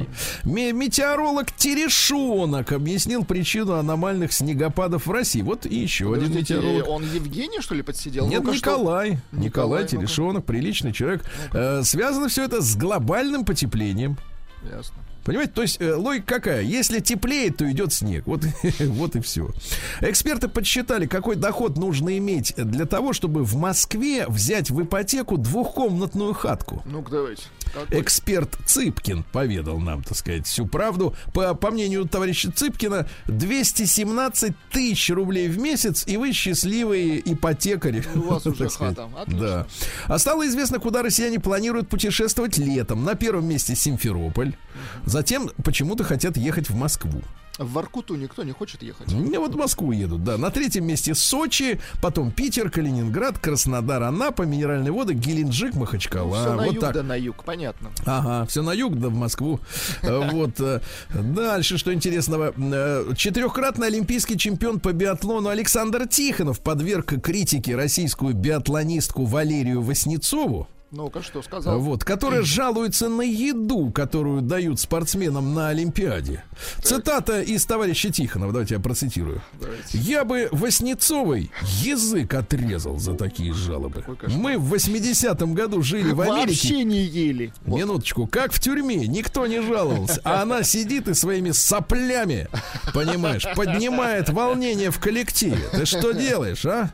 [0.44, 0.72] три.
[0.72, 5.42] Метеоролог Терешонок объяснил причину аномальных снегопадов в России.
[5.42, 6.88] Вот и еще Подождите, один метеоролог.
[6.88, 8.28] Он Евгений, что ли, подсидел?
[8.28, 8.58] Нет, Николай.
[8.58, 8.70] Что?
[8.72, 9.22] Николай.
[9.32, 11.24] Николай Терешонок, приличный человек.
[11.54, 14.18] Э, связано все это с глобальным потеплением.
[14.64, 14.96] Ясно.
[15.26, 16.62] Понимаете, то есть э, логика какая?
[16.62, 18.28] Если теплеет, то идет снег.
[18.28, 18.44] Вот,
[18.80, 19.50] вот и все.
[20.02, 26.34] Эксперты подсчитали, какой доход нужно иметь для того, чтобы в Москве взять в ипотеку двухкомнатную
[26.34, 26.84] хатку.
[26.86, 27.44] Ну-ка, давайте.
[27.74, 28.02] Какой?
[28.02, 31.16] Эксперт Цыпкин поведал нам, так сказать, всю правду.
[31.34, 38.04] По, по мнению товарища Цыпкина, 217 тысяч рублей в месяц, и вы счастливые ипотекари.
[38.14, 39.10] У вас уже хата.
[39.28, 39.66] Да.
[40.06, 43.04] А стало известно, куда россияне планируют путешествовать летом.
[43.04, 44.54] На первом месте Симферополь.
[45.16, 47.22] Затем почему-то хотят ехать в Москву.
[47.58, 49.10] В Воркуту никто не хочет ехать.
[49.14, 50.38] Не, вот в Москву едут, да.
[50.38, 56.36] На третьем месте Сочи, потом Питер, Калининград, Краснодар, Анапа, Минеральные воды, Геленджик, Махачкала.
[56.36, 56.94] Ну, все на вот юг так.
[56.96, 57.92] да на юг, понятно.
[58.06, 59.62] Ага, все на юг да в Москву.
[60.02, 60.60] Э, вот.
[60.60, 60.82] Э,
[61.14, 62.54] дальше, что интересного.
[62.58, 70.68] Э, четырехкратный олимпийский чемпион по биатлону Александр Тихонов подверг критике российскую биатлонистку Валерию Васнецову.
[70.96, 71.78] Ну-ка, что сказал?
[71.80, 76.42] Вот, которая жалуется на еду, которую дают спортсменам на Олимпиаде.
[76.78, 76.86] Так.
[76.86, 79.42] Цитата из товарища Тихонова, давайте я процитирую.
[79.60, 79.98] Давайте.
[79.98, 84.06] Я бы Васнецовой язык отрезал за такие жалобы.
[84.28, 86.48] Мы в 80-м году жили в Америке.
[86.48, 87.52] Вообще не ели.
[87.66, 90.22] Минуточку, как в тюрьме, никто не жаловался.
[90.24, 92.48] А она сидит и своими соплями,
[92.94, 95.60] понимаешь, поднимает волнение в коллективе.
[95.74, 96.90] Ты что делаешь, а?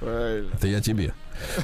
[0.00, 0.50] Правильно.
[0.52, 1.14] Это я тебе.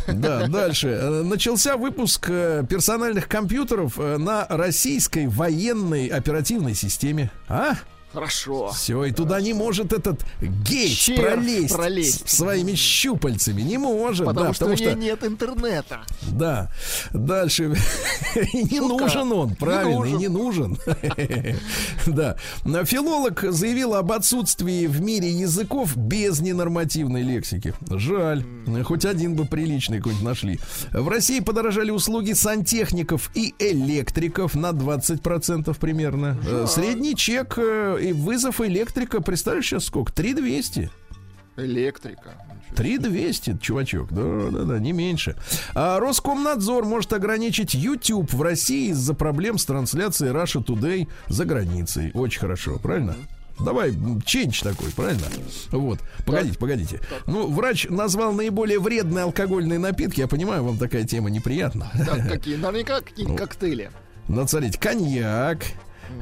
[0.09, 0.89] Да, дальше.
[0.89, 7.31] Э, начался выпуск э, персональных компьютеров э, на российской военной оперативной системе.
[7.49, 7.75] А?
[8.13, 8.73] Хорошо.
[8.73, 13.63] Все, и туда не может этот гейт пролезть, пролезть своими щупальцами.
[13.63, 16.01] Не может, потому да, что потому что нет интернета.
[16.23, 16.71] Да.
[17.13, 17.77] Дальше.
[18.53, 20.77] не нужен он, правильно, не нужен.
[22.07, 22.37] да.
[22.85, 27.75] Филолог заявил об отсутствии в мире языков без ненормативной лексики.
[27.91, 28.45] Жаль.
[28.85, 30.59] Хоть один бы приличный какой-нибудь нашли.
[30.93, 36.37] В России подорожали услуги сантехников и электриков на 20% примерно.
[36.67, 37.57] Средний чек
[38.01, 40.12] и вызов электрика, представляешь, сейчас сколько?
[40.12, 40.90] 3200.
[41.57, 42.34] Электрика.
[42.74, 44.12] 3200, чувачок.
[44.12, 45.36] Да, да, да, не меньше.
[45.74, 52.11] А Роскомнадзор может ограничить YouTube в России из-за проблем с трансляцией Russia Today за границей.
[52.14, 53.16] Очень хорошо, правильно?
[53.59, 53.92] Давай,
[54.24, 55.26] ченч такой, правильно?
[55.70, 55.98] Вот.
[56.24, 56.61] Погодите, так.
[56.61, 56.98] погодите.
[56.98, 57.26] Так.
[57.26, 60.20] Ну, врач назвал наиболее вредные алкогольные напитки.
[60.20, 61.90] Я понимаю, вам такая тема неприятна.
[62.07, 62.57] Так, какие?
[62.57, 63.90] Наверняка какие ну, коктейли.
[64.28, 65.59] Ну, смотрите, коньяк,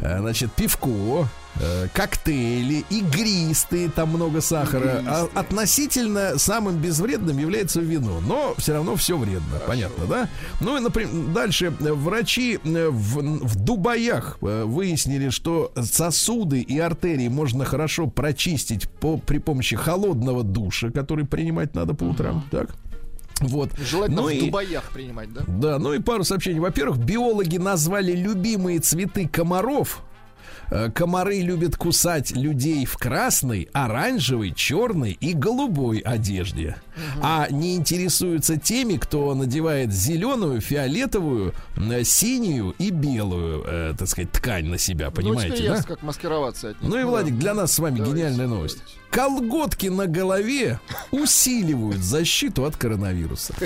[0.01, 1.29] значит, пивко,
[1.61, 5.03] э, коктейли, игристые, там много сахара.
[5.07, 9.67] А относительно самым безвредным является вино, но все равно все вредно, Хорошо.
[9.67, 10.29] понятно, да?
[10.61, 17.65] Ну и, например, дальше врачи э, в, в Дубаях выяснили, что сосуды и артерии можно
[17.65, 22.67] хорошо прочистить по, при помощи холодного душа, который принимать надо по утрам, uh-huh.
[22.67, 22.71] так?
[23.41, 23.71] Вот.
[23.79, 25.43] Желательно ну в и, Дубаях принимать, да?
[25.47, 26.61] Да, ну и пару сообщений.
[26.61, 30.03] Во-первых, биологи назвали любимые цветы комаров
[30.95, 36.77] комары любят кусать людей в красной, оранжевой, черной и голубой одежде.
[36.97, 37.21] Угу.
[37.23, 44.33] А не интересуются теми, кто надевает зеленую, фиолетовую, э, синюю и белую, э, так сказать,
[44.33, 45.75] ткань на себя, ну, понимаете, ну, да?
[45.77, 46.91] ясно, как маскироваться от них.
[46.91, 48.79] Ну и, Владик, для нас с вами давайте, гениальная новость.
[49.11, 53.55] Колготки на голове усиливают защиту от коронавируса.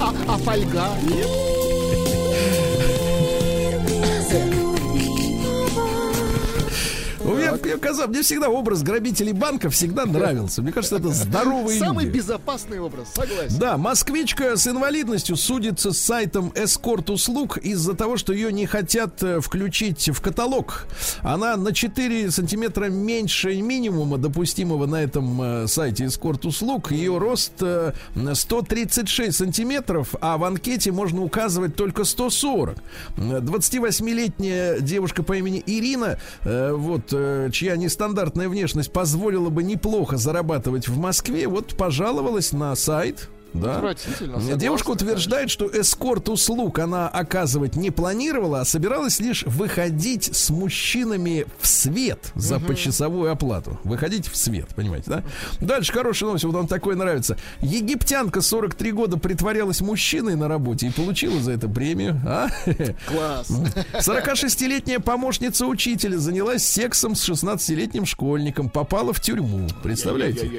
[0.00, 0.88] А, а фольга?
[7.34, 10.62] мне, мне, казалось, мне всегда образ грабителей банка всегда нравился.
[10.62, 12.16] Мне кажется, это здоровые Самый люди.
[12.16, 13.58] безопасный образ, согласен.
[13.58, 19.22] Да, москвичка с инвалидностью судится с сайтом эскорт услуг из-за того, что ее не хотят
[19.22, 20.86] э, включить в каталог.
[21.22, 26.92] Она на 4 сантиметра меньше минимума, допустимого на этом э, сайте эскорт услуг.
[26.92, 27.92] Ее рост э,
[28.34, 32.76] 136 сантиметров, а в анкете можно указывать только 140.
[33.16, 40.88] 28-летняя девушка по имени Ирина, э, вот, э, чья нестандартная внешность позволила бы неплохо зарабатывать
[40.88, 43.76] в Москве, вот пожаловалась на сайт да.
[43.76, 44.34] Отвратительно.
[44.34, 50.50] Согласна, Девушка утверждает, что эскорт услуг она оказывать не планировала, а собиралась лишь выходить с
[50.50, 52.66] мужчинами в свет за угу.
[52.66, 53.78] почасовую оплату.
[53.84, 55.24] Выходить в свет, понимаете, да?
[55.60, 57.36] Дальше хорошая новость, вот вам такое нравится.
[57.60, 62.20] Египтянка 43 года притворялась мужчиной на работе и получила за это премию.
[62.26, 62.48] А?
[63.06, 63.50] Класс.
[63.94, 69.68] 46-летняя помощница учителя занялась сексом с 16-летним школьником, попала в тюрьму.
[69.82, 70.50] Представляете?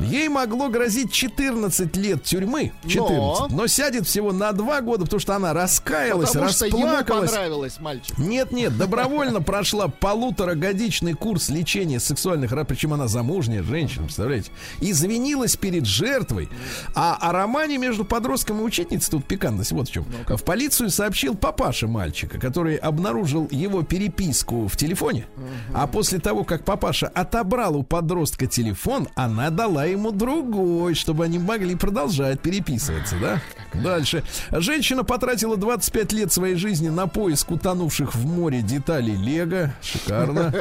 [0.00, 5.20] Ей могло грозить 14 лет тюрьмы 14, но, но сядет всего на 2 года, потому
[5.20, 7.00] что она раскаялась, потому расплакалась.
[7.00, 8.18] Что ему понравилось, мальчик.
[8.18, 14.50] Нет, нет, добровольно прошла полуторагодичный курс лечения сексуальных раб, причем она замужняя женщина, представляете?
[14.80, 16.48] Извинилась перед жертвой.
[16.96, 20.04] А о романе между подростком и учительницей тут пикантность, вот в чем.
[20.28, 25.26] ну В полицию сообщил папаша мальчика, который обнаружил его переписку в телефоне.
[25.36, 25.44] Угу.
[25.74, 31.38] А после того, как папаша отобрал у подростка телефон, она дала ему другой, чтобы они
[31.38, 33.40] могли продолжать продолжает переписываться, да?
[33.74, 34.22] Дальше.
[34.50, 39.74] Женщина потратила 25 лет своей жизни на поиск утонувших в море деталей Лего.
[39.82, 40.54] Шикарно.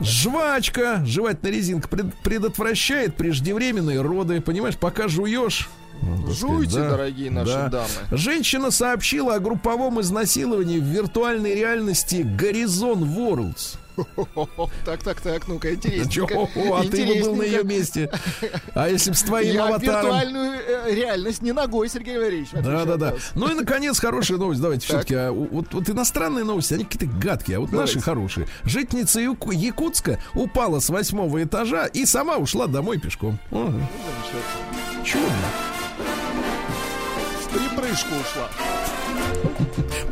[0.00, 1.88] Жвачка, жевательная резинка,
[2.22, 4.40] предотвращает преждевременные роды.
[4.40, 5.68] Понимаешь, пока жуешь,
[6.28, 7.68] Жуйте, сказать, да, дорогие наши да.
[7.68, 7.88] дамы.
[8.10, 13.78] Женщина сообщила о групповом изнасиловании в виртуальной реальности Горизон Worlds.
[14.84, 16.34] Так, так, так, ну-ка, интересненько.
[16.54, 18.10] О, а ты бы был на ее месте.
[18.74, 20.02] А если бы с твоим аватаром...
[20.02, 22.50] виртуальную э, реальность не ногой, Сергей Валерьевич.
[22.52, 23.14] Да, да, да.
[23.34, 24.60] Ну и, наконец, хорошая новость.
[24.60, 25.14] Давайте все-таки.
[25.14, 28.46] А, вот, вот иностранные новости, они какие-то гадкие, а вот наши хорошие.
[28.64, 33.38] Житница Якутска упала с восьмого этажа и сама ушла домой пешком.
[33.50, 33.80] Угу.
[35.04, 35.28] Чудно.
[37.42, 38.48] В припрыжку ушла.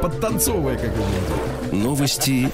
[0.01, 1.73] Подтанцовывая как-нибудь.
[1.73, 2.53] Новости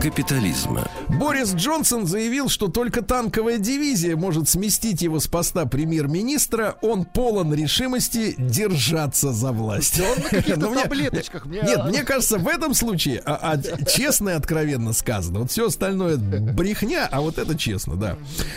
[0.00, 0.88] капитализма.
[1.08, 6.76] Борис Джонсон заявил, что только танковая дивизия может сместить его с поста премьер-министра.
[6.80, 10.00] Он полон решимости держаться за власть.
[10.56, 11.46] Ну, на таблеточках.
[11.46, 15.40] Нет, мне кажется, в этом случае а, а, честно и откровенно сказано.
[15.40, 18.16] Вот все остальное брехня, а вот это честно, да.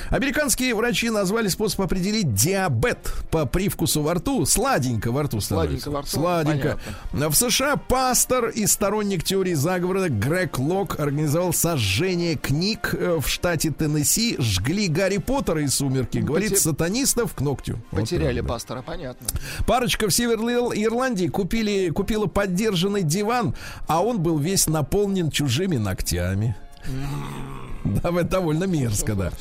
[0.10, 4.46] Американские врачи назвали способ определить диабет по привкусу во рту.
[4.46, 5.90] Сладенько во рту становится.
[5.90, 6.10] Сладенько во рту.
[6.10, 6.80] Сладенько.
[7.12, 13.72] В США пастор и сторонник теории заговора Грег Лок организовал сожжение книг э, в штате
[13.72, 14.36] Теннесси.
[14.40, 16.20] Жгли Гарри Поттера и «Сумерки».
[16.20, 16.64] Говорит, Потер...
[16.64, 17.80] сатанистов к ногтю.
[17.92, 19.28] Потеряли вот, пастора, понятно.
[19.66, 23.56] Парочка в Северной Ирландии купили, купила поддержанный диван,
[23.88, 26.56] а он был весь наполнен чужими ногтями.
[27.84, 29.32] Да, это довольно мерзко, да.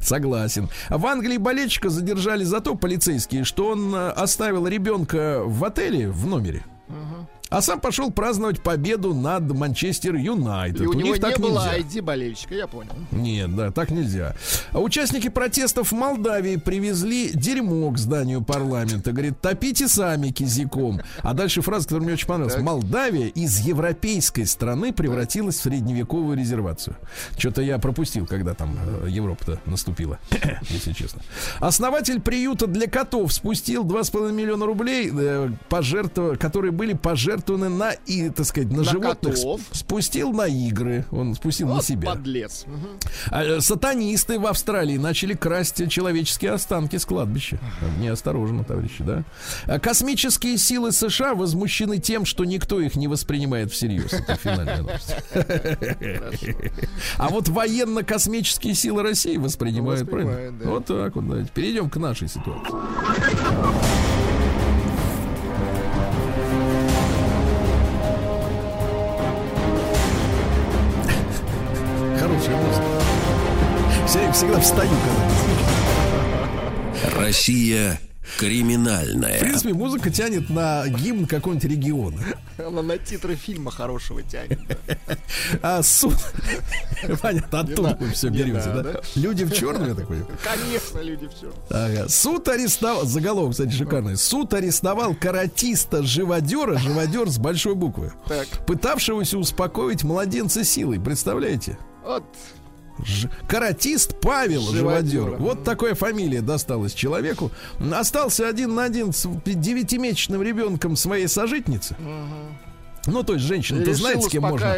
[0.00, 0.68] Согласен.
[0.90, 6.26] В Англии болельщика задержали за то полицейские, что он э, оставил ребенка в отеле в
[6.26, 6.62] номере.
[6.88, 7.26] Угу.
[7.48, 10.80] А сам пошел праздновать победу над Манчестер Юнайтед.
[10.80, 12.90] И у, у него них так не было ID болельщика, я понял.
[13.12, 14.34] Нет, да, так нельзя.
[14.72, 19.12] А участники протестов в Молдавии привезли дерьмо к зданию парламента.
[19.12, 21.00] Говорит, топите сами кизиком.
[21.22, 22.54] А дальше фраза, которая мне очень понравилась.
[22.54, 22.64] Так.
[22.64, 26.96] Молдавия из европейской страны превратилась в средневековую резервацию.
[27.38, 30.18] Что-то я пропустил, когда там э, Европа-то наступила,
[30.68, 31.22] если честно.
[31.60, 36.18] Основатель приюта для котов спустил 2,5 миллиона рублей, э, пожертв...
[36.40, 39.60] которые были пожертвованы пожертвованы на, и, так сказать, на, на животных котов.
[39.72, 41.04] спустил на игры.
[41.10, 42.10] Он спустил вот на себя.
[42.10, 42.64] подлец.
[42.66, 43.60] Угу.
[43.60, 47.58] Сатанисты в Австралии начали красть человеческие останки с кладбища.
[47.98, 49.24] Неосторожно, товарищи, да?
[49.66, 54.12] А космические силы США возмущены тем, что никто их не воспринимает всерьез.
[54.12, 55.14] Это финальная новость.
[57.18, 60.52] А вот военно-космические силы России воспринимают, правильно?
[60.64, 61.50] Вот так вот, давайте.
[61.54, 62.74] Перейдем к нашей ситуации.
[74.36, 74.90] Всегда встаю,
[77.00, 77.98] когда Россия
[78.38, 79.38] криминальная.
[79.38, 82.20] В принципе, музыка тянет на гимн какого-нибудь региона.
[82.58, 84.60] Она на титры фильма хорошего тянет.
[85.62, 86.16] А суд...
[87.22, 89.00] Понятно, оттуда вы все берете, да?
[89.14, 90.28] Люди в черном, я так понимаю?
[90.44, 92.08] Конечно, люди в черном.
[92.10, 93.06] Суд арестовал...
[93.06, 94.18] Заголовок, кстати, шикарный.
[94.18, 98.12] Суд арестовал каратиста-живодера, живодер с большой буквы,
[98.66, 101.00] пытавшегося успокоить младенца силой.
[101.00, 101.78] Представляете?
[102.04, 102.22] Вот
[103.04, 103.28] Ж...
[103.48, 105.36] Каратист Павел Живодер.
[105.38, 107.50] Вот такая фамилия досталась человеку.
[107.92, 111.96] Остался один на один с девятимесячным ребенком своей сожительницы.
[113.06, 114.74] Ну, то есть женщина, ты знаете, с кем можно...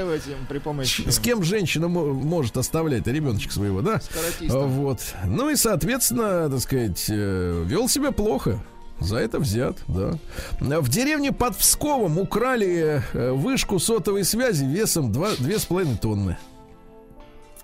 [0.49, 1.09] при помощи...
[1.09, 4.01] С кем женщина может оставлять ребеночка своего, да?
[4.43, 5.01] Вот.
[5.25, 8.61] Ну и, соответственно, так сказать, э, вел себя плохо.
[9.01, 10.19] За это взят, да.
[10.61, 16.37] В деревне под Псковом украли э, вышку сотовой связи весом 2,5 тонны.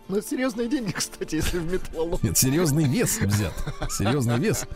[0.09, 2.19] Ну, серьезные деньги, кстати, если в металлолом.
[2.23, 3.55] Нет, серьезный вес взят.
[3.91, 4.67] Серьезный вес.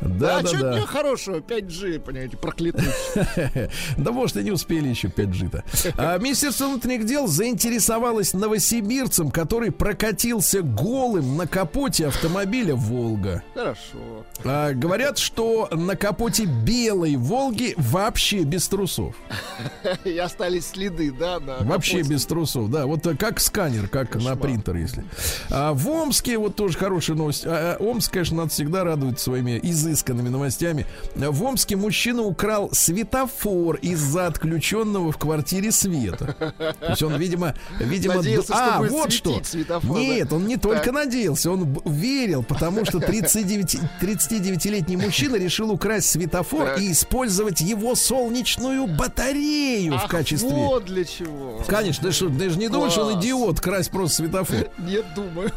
[0.00, 0.80] Да, а да, что да.
[0.86, 1.36] хорошего?
[1.36, 2.84] 5G, понимаете, проклятый.
[3.96, 5.64] Да, может, и не успели еще 5G-то.
[5.96, 13.42] А Министерство внутренних дел заинтересовалось новосибирцем, который прокатился голым на капоте автомобиля «Волга».
[13.54, 14.24] Хорошо.
[14.44, 19.14] А, говорят, что на капоте белой «Волги» вообще без трусов.
[20.04, 21.40] И остались следы, да?
[21.60, 22.86] Вообще без трусов, да.
[22.86, 24.36] Вот как сканер, как Кошмар.
[24.36, 25.04] на принтер, если.
[25.50, 27.44] А в Омске, вот тоже хорошая новость.
[27.44, 30.86] А, а Омск, конечно, надо всегда радовать своими изысканными новостями.
[31.14, 36.54] В Омске мужчина украл светофор из-за отключенного в квартире света.
[36.58, 39.40] То есть он, видимо, видимо, надеялся, а вот что.
[39.42, 40.94] Светофор, Нет, он не только так.
[40.94, 46.80] надеялся, он верил, потому что 39, 39-летний мужчина решил украсть светофор так.
[46.80, 50.48] и использовать его солнечную батарею Ах, в качестве.
[50.48, 51.62] Вот для чего.
[51.66, 52.12] Конечно, ты
[52.50, 54.35] же не думаешь, он идиот красть просто светофор?
[54.78, 55.50] Нет, думаю.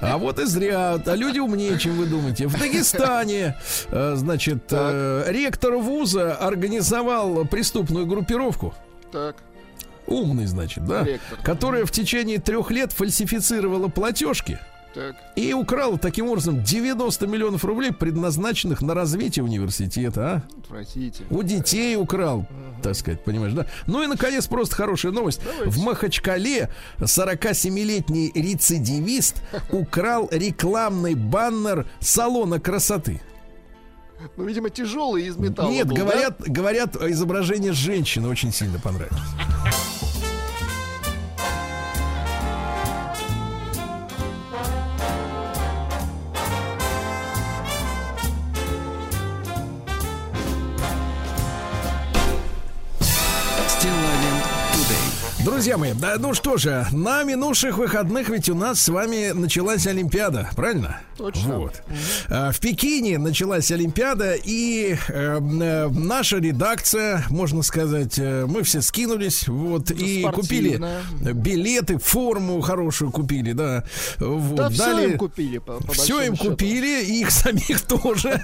[0.00, 1.00] А вот и зря.
[1.04, 2.46] А люди умнее, чем вы думаете.
[2.46, 3.56] В Дагестане,
[3.90, 8.74] э, значит, э, ректор вуза организовал преступную группировку.
[9.10, 9.36] Так.
[10.06, 11.04] Умный, значит, да?
[11.04, 11.38] Ректор.
[11.42, 14.58] Которая в течение трех лет фальсифицировала платежки
[14.94, 15.16] так.
[15.36, 20.20] И украл таким образом 90 миллионов рублей, предназначенных на развитие университета.
[20.26, 20.42] А?
[20.68, 21.24] Простите.
[21.30, 22.48] У детей украл, угу.
[22.82, 23.66] так сказать, понимаешь, да?
[23.86, 25.40] Ну и, наконец, просто хорошая новость.
[25.44, 25.70] Давайте.
[25.70, 33.20] В Махачкале 47-летний рецидивист украл рекламный баннер салона красоты.
[34.36, 35.70] Ну, видимо, тяжелый из металла.
[35.70, 36.52] Нет, был, говорят, да?
[36.52, 39.18] говорят, изображение женщины очень сильно понравилось.
[55.44, 59.86] Друзья мои, да, ну что же, на минувших выходных ведь у нас с вами началась
[59.86, 61.00] Олимпиада, правильно?
[61.16, 61.58] Точно.
[61.58, 61.82] Вот.
[61.86, 62.52] Угу.
[62.52, 69.48] В Пекине началась Олимпиада, и э, э, наша редакция, можно сказать, э, мы все скинулись,
[69.48, 70.80] вот, и купили
[71.32, 73.84] билеты, форму хорошую купили, да.
[74.18, 76.50] Вот, да, все дали, им купили, по, по Все им счету.
[76.50, 78.42] купили, и их самих тоже.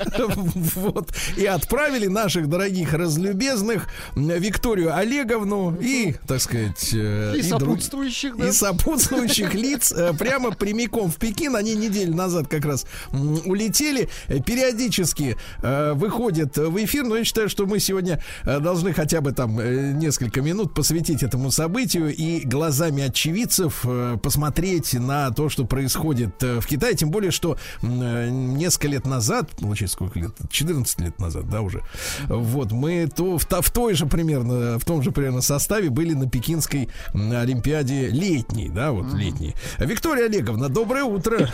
[0.75, 1.11] Вот.
[1.37, 7.05] И отправили наших дорогих разлюбезных Викторию Олеговну и, так сказать, сказать...
[7.05, 8.43] Э, и, и сопутствующих, друг...
[8.43, 8.49] да.
[8.49, 11.57] И сопутствующих лиц э, прямо прямиком в Пекин.
[11.57, 14.09] Они неделю назад как раз улетели.
[14.45, 19.57] Периодически э, выходят в эфир, но я считаю, что мы сегодня должны хотя бы там
[19.99, 23.85] несколько минут посвятить этому событию и глазами очевидцев
[24.23, 26.95] посмотреть на то, что происходит в Китае.
[26.95, 30.33] Тем более, что несколько лет назад, получается, сколько лет?
[30.51, 31.83] 14 лет назад, да, уже.
[32.29, 36.29] Вот, мы то, в, в той же примерно, в том же примерно составе были на
[36.29, 36.76] Пекинской
[37.15, 39.19] Олимпийской Олимпиаде летней, да, вот mm-hmm.
[39.19, 39.55] летней.
[39.79, 41.49] Виктория Олеговна, доброе утро.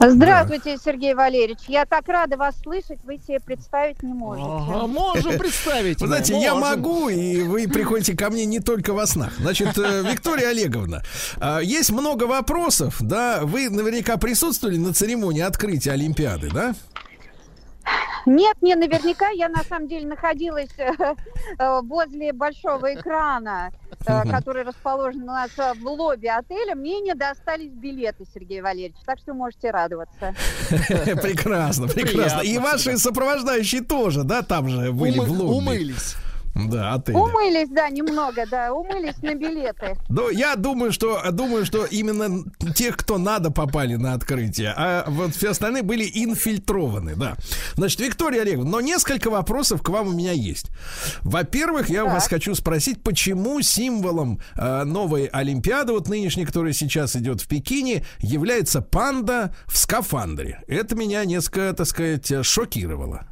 [0.00, 0.82] Здравствуйте, да.
[0.84, 1.58] Сергей Валерьевич.
[1.66, 4.46] Я так рада вас слышать, вы себе представить не можете.
[4.48, 6.00] Ага, можем представить.
[6.00, 6.46] Вы знаете, можем.
[6.46, 9.32] я могу, и вы приходите ко мне не только во снах.
[9.38, 11.02] Значит, э, Виктория Олеговна,
[11.40, 13.40] а, есть много вопросов, да?
[13.42, 16.76] Вы наверняка присутствовали на церемонии открытия Олимпиады, да?
[18.26, 19.30] Нет, не наверняка.
[19.30, 20.92] Я на самом деле находилась э,
[21.58, 23.70] э, возле большого экрана,
[24.06, 26.74] э, который расположен у нас в лобби отеля.
[26.74, 28.96] Мне не достались билеты, Сергей Валерьевич.
[29.06, 30.34] Так что можете радоваться.
[30.68, 32.40] Прекрасно, прекрасно.
[32.40, 35.54] И ваши сопровождающие тоже, да, там же были в лобби.
[35.54, 36.16] Умылись.
[36.66, 37.14] Да, отель.
[37.14, 39.96] Умылись, да, немного, да, умылись на билеты.
[40.08, 42.44] Ну, я думаю, что думаю, что именно
[42.74, 47.36] тех, кто надо, попали на открытие, а вот все остальные были инфильтрованы, да.
[47.74, 50.70] Значит, Виктория Олеговна, но несколько вопросов к вам у меня есть.
[51.22, 52.14] Во-первых, я так.
[52.14, 58.04] вас хочу спросить, почему символом э, новой Олимпиады, вот нынешней, которая сейчас идет в Пекине,
[58.18, 60.62] является панда в скафандре.
[60.66, 63.26] Это меня несколько, так сказать, шокировало.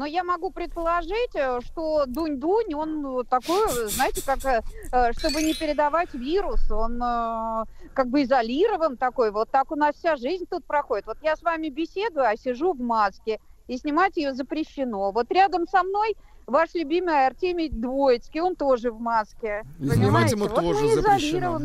[0.00, 6.14] Но я могу предположить, э, что Дунь-Дунь, он такой, знаете, как, э, чтобы не передавать
[6.14, 9.30] вирус, он э, как бы изолирован такой.
[9.30, 11.04] Вот так у нас вся жизнь тут проходит.
[11.04, 15.10] Вот я с вами беседую, а сижу в маске, и снимать ее запрещено.
[15.12, 19.64] Вот рядом со мной ваш любимый Артемий Двоицкий, он тоже в маске.
[19.78, 21.60] И снимать ему вот тоже запрещено.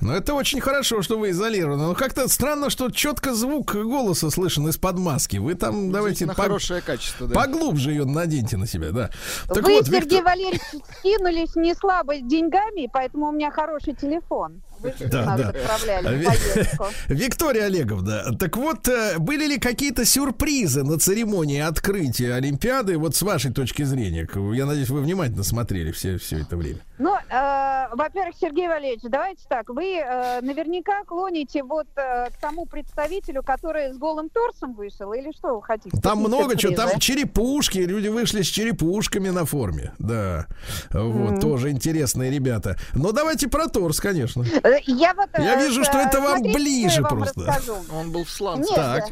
[0.00, 1.86] Ну, это очень хорошо, что вы изолированы.
[1.86, 5.36] Но как-то странно, что четко звук голоса слышен из-под маски.
[5.36, 6.34] Вы там давайте по...
[6.34, 7.34] хорошее качество, да.
[7.34, 9.10] поглубже ее наденьте на себя, да.
[9.46, 10.24] Так вы, вот, Сергей Виктор...
[10.24, 10.62] Валерьевич,
[10.98, 14.62] скинулись не слабо деньгами, поэтому у меня хороший телефон.
[15.10, 15.52] Да, да.
[17.08, 23.22] Виктория Олеговна, так вот, э, были ли какие-то сюрпризы на церемонии открытия Олимпиады, вот с
[23.22, 24.28] вашей точки зрения?
[24.54, 26.80] Я надеюсь, вы внимательно смотрели все, все это время.
[26.98, 32.66] Ну, э, во-первых, Сергей Валерьевич, давайте так, вы э, наверняка клоните вот э, к тому
[32.66, 35.98] представителю, который с голым торсом вышел, или что вы хотите?
[36.02, 40.46] Там много чего, там черепушки, люди вышли с черепушками на форме, да,
[40.90, 41.40] вот, mm-hmm.
[41.40, 42.76] тоже интересные ребята.
[42.92, 44.44] Но давайте про торс, конечно.
[44.70, 47.40] Э, я, вот, Я вижу, что это вам ближе вам просто.
[47.40, 47.74] Расскажу.
[47.92, 48.74] Он был в сланце.
[48.74, 49.10] Так.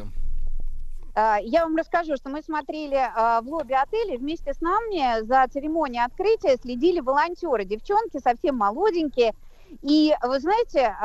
[1.14, 2.96] Э, я вам расскажу, что мы смотрели
[3.42, 9.34] в лобби отеля, вместе с нами за церемонией открытия следили волонтеры, девчонки совсем молоденькие.
[9.82, 10.96] И вы знаете,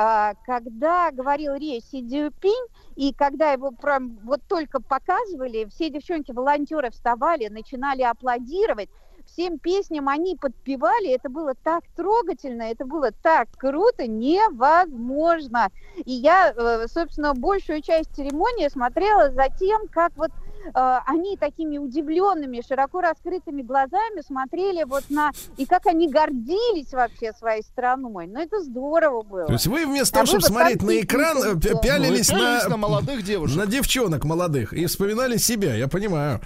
[0.46, 7.48] когда говорил речь Си Цзюпинь, и когда его прям вот только показывали, все девчонки-волонтеры вставали,
[7.48, 8.88] начинали аплодировать
[9.34, 15.68] всем песням они подпевали, это было так трогательно, это было так круто, невозможно.
[16.04, 20.30] И я, э, собственно, большую часть церемонии смотрела за тем, как вот
[20.72, 25.30] они такими удивленными, широко раскрытыми глазами смотрели вот на...
[25.56, 28.26] И как они гордились вообще своей страной.
[28.26, 29.46] Ну, это здорово было.
[29.46, 33.22] То есть вы вместо а того, чтобы смотреть на экран, э, пялились, на, на молодых
[33.22, 33.56] девушек.
[33.56, 34.72] На девчонок молодых.
[34.72, 36.40] И вспоминали себя, я понимаю.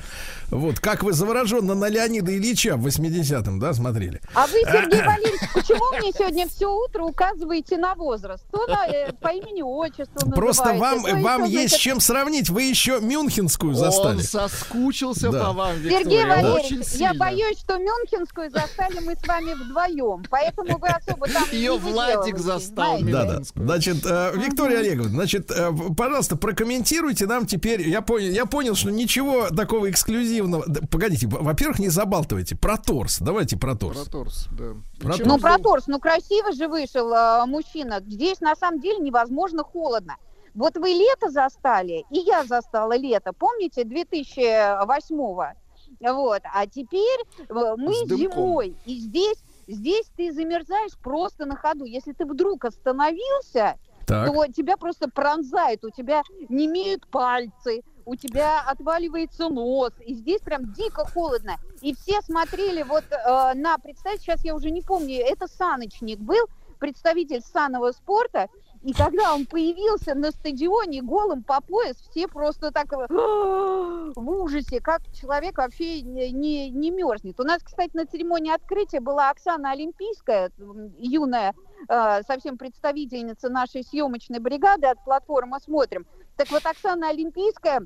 [0.51, 4.21] Вот, как вы завороженно на Леонида Ильича в 80-м, да, смотрели.
[4.35, 8.45] А вы, Сергей Валерьевич, почему мне сегодня все утро указываете на возраст?
[8.51, 12.49] То на, э, по имени отчеству Просто вам, вам есть с чем сравнить.
[12.49, 13.75] Вы еще Мюнхенскую
[14.17, 14.43] застали.
[14.45, 15.45] Он соскучился да.
[15.45, 15.99] по вам, Виктория.
[15.99, 20.25] Сергей Валерьевич, я боюсь, что Мюнхенскую застали мы с вами вдвоем.
[20.31, 22.99] Поэтому вы особо там Ее Владик застал.
[23.03, 23.43] Да, да.
[23.55, 27.89] Значит, э, Виктория Олеговна, значит, э, пожалуйста, прокомментируйте нам теперь.
[27.89, 30.65] Я понял, я понял, что ничего такого эксклюзивного.
[30.91, 32.57] Погодите, во-первых, не забалтывайте.
[32.57, 33.19] Про торс.
[33.21, 33.99] Давайте про торс.
[33.99, 34.65] Про торс, да.
[35.01, 35.27] Про торс.
[35.27, 35.87] Ну, про торс.
[35.87, 38.01] Ну, красиво же вышел э, мужчина.
[38.07, 40.17] Здесь, на самом деле, невозможно холодно.
[40.59, 45.47] Вот вы лето застали, и я застала лето, помните, 2008-го.
[46.01, 49.39] Вот, а теперь э, мы зимой, и здесь,
[49.69, 51.85] здесь ты замерзаешь просто на ходу.
[51.85, 54.33] Если ты вдруг остановился, так.
[54.33, 60.41] то тебя просто пронзает, у тебя не имеют пальцы, у тебя отваливается нос, и здесь
[60.41, 61.55] прям дико холодно.
[61.83, 66.49] И все смотрели вот э, на, представьте, сейчас я уже не помню, это саночник был,
[66.79, 68.49] представитель санного спорта,
[68.83, 75.03] и когда он появился на стадионе голым по пояс, все просто так в ужасе, как
[75.13, 77.41] человек вообще не, не, не мерзнет.
[77.41, 80.51] У нас, кстати, на церемонии открытия была Оксана Олимпийская,
[80.99, 81.55] юная
[81.89, 86.07] э, совсем представительница нашей съемочной бригады от платформы «Смотрим».
[86.37, 87.83] Так вот, Оксана Олимпийская,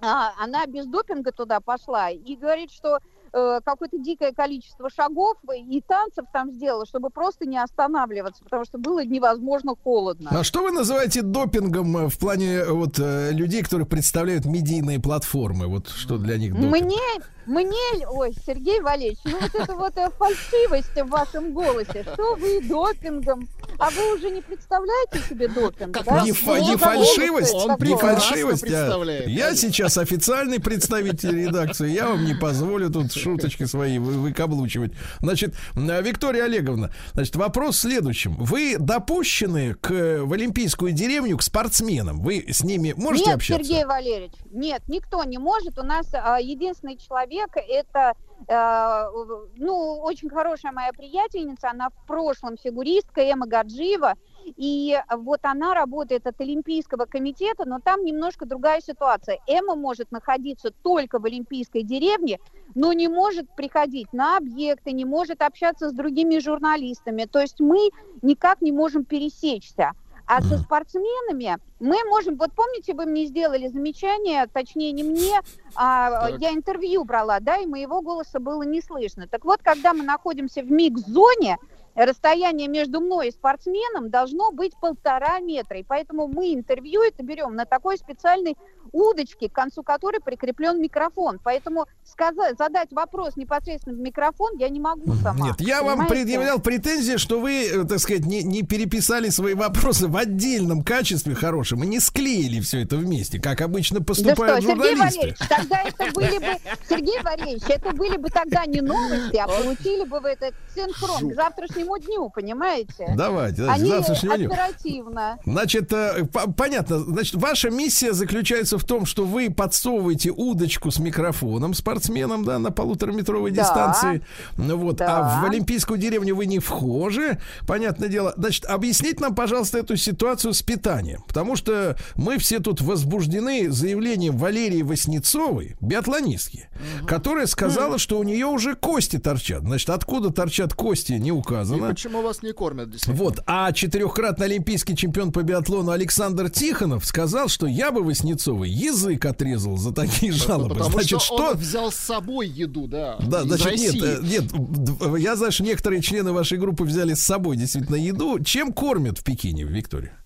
[0.00, 2.98] а, она без допинга туда пошла и говорит, что
[3.36, 8.78] э, какое-то дикое количество шагов и танцев там сделала, чтобы просто не останавливаться, потому что
[8.78, 10.30] было невозможно холодно.
[10.32, 15.66] А что вы называете допингом э, в плане э, вот людей, которые представляют медийные платформы?
[15.66, 16.72] Вот что для них допинг?
[16.72, 16.98] Мне
[17.46, 22.60] мне, ой, Сергей Валерьевич, ну вот это вот э, фальшивость в вашем голосе, что вы
[22.60, 26.22] допингом, а вы уже не представляете себе допинг, как да?
[26.22, 32.34] Не, фа- не фальшивость, не фальшивость, а я сейчас официальный представитель редакции, я вам не
[32.34, 34.92] позволю тут шуточки свои вы, выкаблучивать.
[35.20, 38.34] Значит, Виктория Олеговна, значит, вопрос в следующем.
[38.36, 39.90] Вы допущены к,
[40.24, 42.20] в Олимпийскую деревню к спортсменам?
[42.20, 43.62] Вы с ними можете нет, общаться?
[43.62, 45.78] Нет, Сергей Валерьевич, нет, никто не может.
[45.78, 47.60] У нас а, единственный человек, человека.
[47.60, 48.14] Это,
[48.48, 54.14] э, ну, очень хорошая моя приятельница, она в прошлом фигуристка Эма Гаджиева,
[54.56, 59.38] и вот она работает от Олимпийского комитета, но там немножко другая ситуация.
[59.46, 62.38] Эма может находиться только в Олимпийской деревне,
[62.74, 67.24] но не может приходить на объекты, не может общаться с другими журналистами.
[67.24, 67.90] То есть мы
[68.22, 69.92] никак не можем пересечься.
[70.26, 75.40] А со спортсменами мы можем, вот помните, вы мне сделали замечание, точнее не мне,
[75.76, 76.40] а так.
[76.40, 79.28] я интервью брала, да, и моего голоса было не слышно.
[79.28, 81.58] Так вот, когда мы находимся в микс-зоне,
[81.96, 85.78] расстояние между мной и спортсменом должно быть полтора метра.
[85.78, 88.56] И поэтому мы интервью это берем на такой специальной
[88.92, 91.40] удочке, к концу которой прикреплен микрофон.
[91.42, 95.48] Поэтому сказать, задать вопрос непосредственно в микрофон я не могу сама.
[95.48, 95.98] Нет, я понимаете?
[95.98, 100.82] вам предъявлял претензии, что вы, э, так сказать, не, не переписали свои вопросы в отдельном
[100.82, 105.34] качестве хорошем и не склеили все это вместе, как обычно поступают да что, журналисты.
[105.36, 109.46] Сергей Валерьевич, тогда это были бы, Сергей Валерьевич, это были бы тогда не новости, а
[109.46, 111.30] получили бы вы этот синхрон.
[111.30, 113.14] К завтрашнему завтрашнему дню, понимаете?
[113.16, 114.50] Давайте, давайте Они завтрашнему дню.
[114.50, 115.38] оперативно.
[115.44, 116.24] Значит, э,
[116.56, 116.98] понятно.
[116.98, 122.70] Значит, ваша миссия заключается в том, что вы подсовываете удочку с микрофоном спортсменам, да, на
[122.70, 123.62] полутораметровой да.
[123.62, 124.22] дистанции.
[124.56, 125.00] Вот.
[125.00, 125.18] А да.
[125.18, 128.34] А в Олимпийскую деревню вы не вхожи, понятное дело.
[128.36, 131.22] Значит, объясните нам, пожалуйста, эту ситуацию с питанием.
[131.26, 136.68] Потому что мы все тут возбуждены заявлением Валерии Васнецовой, биатлонистки,
[137.00, 137.06] угу.
[137.06, 139.62] которая сказала, что у нее уже кости торчат.
[139.62, 141.75] Значит, откуда торчат кости, не указано.
[141.76, 142.88] И почему вас не кормят?
[143.06, 143.40] Вот.
[143.46, 149.76] А четырехкратный олимпийский чемпион по биатлону Александр Тихонов сказал, что я бы Васнецовой язык отрезал
[149.76, 150.74] за такие жалобы.
[150.74, 153.16] Потому значит, что, что он взял с собой еду, да.
[153.20, 154.00] Да, значит, России.
[154.00, 155.18] нет, нет.
[155.18, 158.38] Я знаю, что некоторые члены вашей группы взяли с собой действительно еду.
[158.42, 160.12] Чем кормят в Пекине, Виктория?
[160.12, 160.25] А,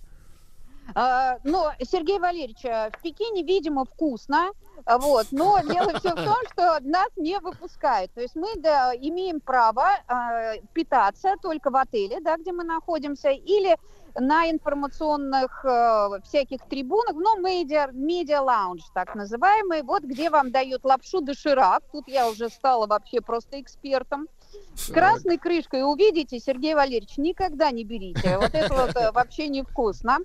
[0.94, 4.50] ну, Сергей Валерьевич, в Пекине, видимо, вкусно.
[4.86, 5.26] Вот.
[5.30, 8.12] Но дело все в том, что нас не выпускают.
[8.12, 13.30] То есть мы да, имеем право э, питаться только в отеле, да, где мы находимся,
[13.30, 13.76] или
[14.18, 20.84] на информационных э, всяких трибунах, ну, медиа, медиа лаунж, так называемый, вот где вам дают
[20.84, 21.82] лапшу доширак.
[21.92, 24.28] Тут я уже стала вообще просто экспертом.
[24.74, 28.38] С красной крышкой увидите, Сергей Валерьевич, никогда не берите.
[28.38, 30.18] Вот это вот э, вообще невкусно.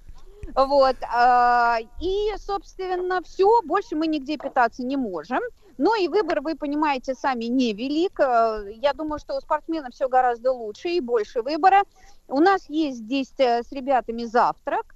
[0.54, 0.96] Вот.
[1.12, 5.40] А, и, собственно, все, больше мы нигде питаться не можем.
[5.78, 8.20] Ну и выбор, вы понимаете, сами невелик.
[8.20, 11.84] А, я думаю, что у спортсменов все гораздо лучше и больше выбора.
[12.28, 14.95] У нас есть здесь э, с ребятами завтрак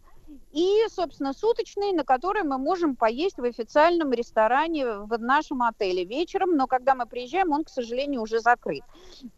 [0.51, 6.55] и, собственно, суточный, на который мы можем поесть в официальном ресторане в нашем отеле вечером,
[6.55, 8.83] но когда мы приезжаем, он, к сожалению, уже закрыт.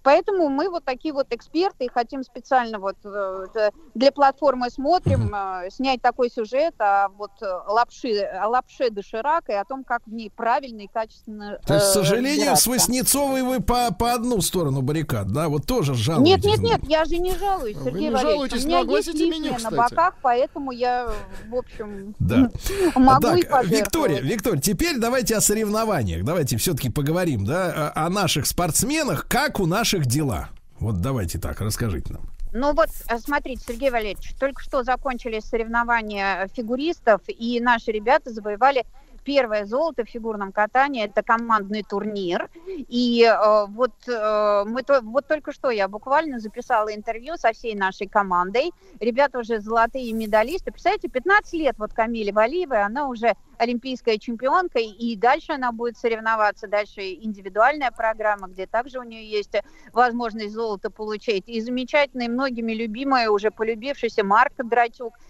[0.04, 5.70] Поэтому мы вот такие вот эксперты и хотим специально вот э, для платформы смотрим, mm
[5.72, 10.30] снять такой сюжет о вот лапши, о лапше доширак и о том, как в ней
[10.30, 15.32] правильно и качественно То есть, к сожалению, с Васнецовой вы по, по одну сторону баррикад,
[15.32, 15.50] да?
[15.50, 16.46] Вот тоже жалуетесь.
[16.46, 18.54] Нет, нет, нет, я же не жалуюсь, Сергей вы не Валерьевич.
[18.54, 21.01] У меня есть меню, на боках, поэтому я
[21.48, 22.50] в общем, да.
[22.96, 26.24] могу так, и Виктория, Виктория, теперь давайте о соревнованиях.
[26.24, 29.28] Давайте все-таки поговорим, да, о, наших спортсменах.
[29.28, 30.50] Как у наших дела?
[30.80, 32.24] Вот давайте так, расскажите нам.
[32.54, 38.86] Ну вот, э, смотрите, Сергей Валерьевич, только что закончились соревнования фигуристов, и наши ребята завоевали
[39.24, 42.50] первое золото в фигурном катании это командный турнир.
[42.68, 47.76] И э, вот э, мы то, вот только что я буквально записала интервью со всей
[47.76, 48.72] нашей командой.
[49.00, 50.72] Ребята уже золотые медалисты.
[50.72, 56.68] Представляете, 15 лет вот Камиле Валиевой, она уже олимпийская чемпионка, и дальше она будет соревноваться.
[56.68, 59.56] Дальше индивидуальная программа, где также у нее есть
[59.94, 61.44] возможность золото получить.
[61.48, 65.14] И замечательный, многими любимая, уже полюбившийся Марк Драчук–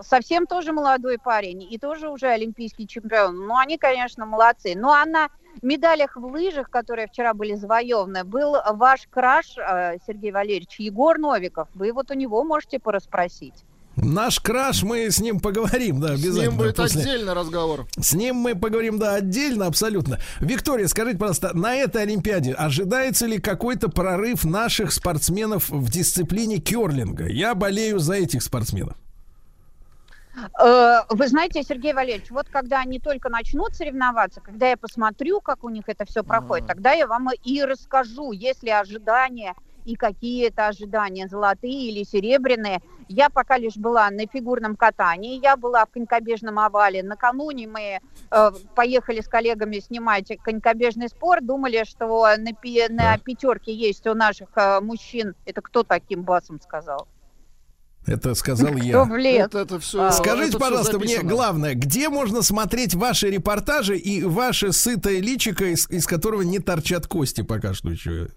[0.00, 3.46] совсем тоже молодой парень и тоже уже олимпийский чемпион.
[3.46, 4.74] Ну, они, конечно, молодцы.
[4.76, 5.28] Но а на
[5.62, 11.68] медалях в лыжах, которые вчера были завоеваны, был ваш краш, э, Сергей Валерьевич, Егор Новиков.
[11.74, 13.64] Вы вот у него можете порасспросить.
[14.02, 16.34] Наш краш, мы с ним поговорим, да, обязательно.
[16.34, 17.00] С ним будет после...
[17.02, 17.86] отдельный разговор.
[17.98, 20.20] С ним мы поговорим, да, отдельно, абсолютно.
[20.40, 27.26] Виктория, скажите, пожалуйста, на этой Олимпиаде ожидается ли какой-то прорыв наших спортсменов в дисциплине керлинга?
[27.26, 28.96] Я болею за этих спортсменов.
[30.58, 35.64] Э, вы знаете, Сергей Валерьевич, вот когда они только начнут соревноваться, когда я посмотрю, как
[35.64, 39.54] у них это все проходит, тогда я вам и расскажу, есть ли ожидания
[39.84, 42.80] и какие это ожидания, золотые или серебряные.
[43.08, 47.02] Я пока лишь была на фигурном катании, я была в конькобежном овале.
[47.02, 48.00] Накануне мы
[48.30, 52.52] э, поехали с коллегами снимать конькобежный спорт, думали, что на,
[52.90, 55.34] на пятерке есть у наших э, мужчин.
[55.46, 57.08] Это кто таким басом сказал?
[58.08, 59.06] Это сказал я.
[59.44, 64.22] Это, это все, а, Скажите, это пожалуйста, мне главное, где можно смотреть ваши репортажи и
[64.22, 68.28] ваше сытое личико, из, из которого не торчат кости пока что еще?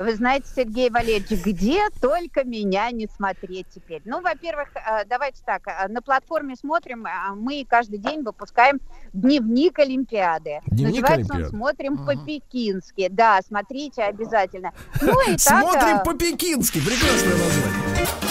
[0.00, 4.00] Вы знаете, Сергей Валерьевич, где только меня не смотреть теперь?
[4.06, 8.80] Ну, во-первых, э, давайте так, э, на платформе смотрим, а мы каждый день выпускаем
[9.12, 10.60] дневник Олимпиады.
[10.68, 11.44] Дневник Называется Олимпиады.
[11.44, 13.08] он «Смотрим uh по-пекински».
[13.10, 14.72] Да, смотрите обязательно.
[15.02, 18.29] Ну, и Смотрим так, по-пекински, прекрасное название.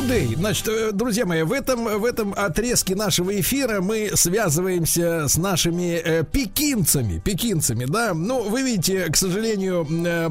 [0.00, 0.34] Today.
[0.34, 6.00] Значит, э, друзья мои, в этом, в этом отрезке нашего эфира мы связываемся с нашими
[6.02, 7.18] э, пекинцами.
[7.18, 8.14] Пекинцами, да.
[8.14, 10.28] Ну, вы видите, к сожалению, э,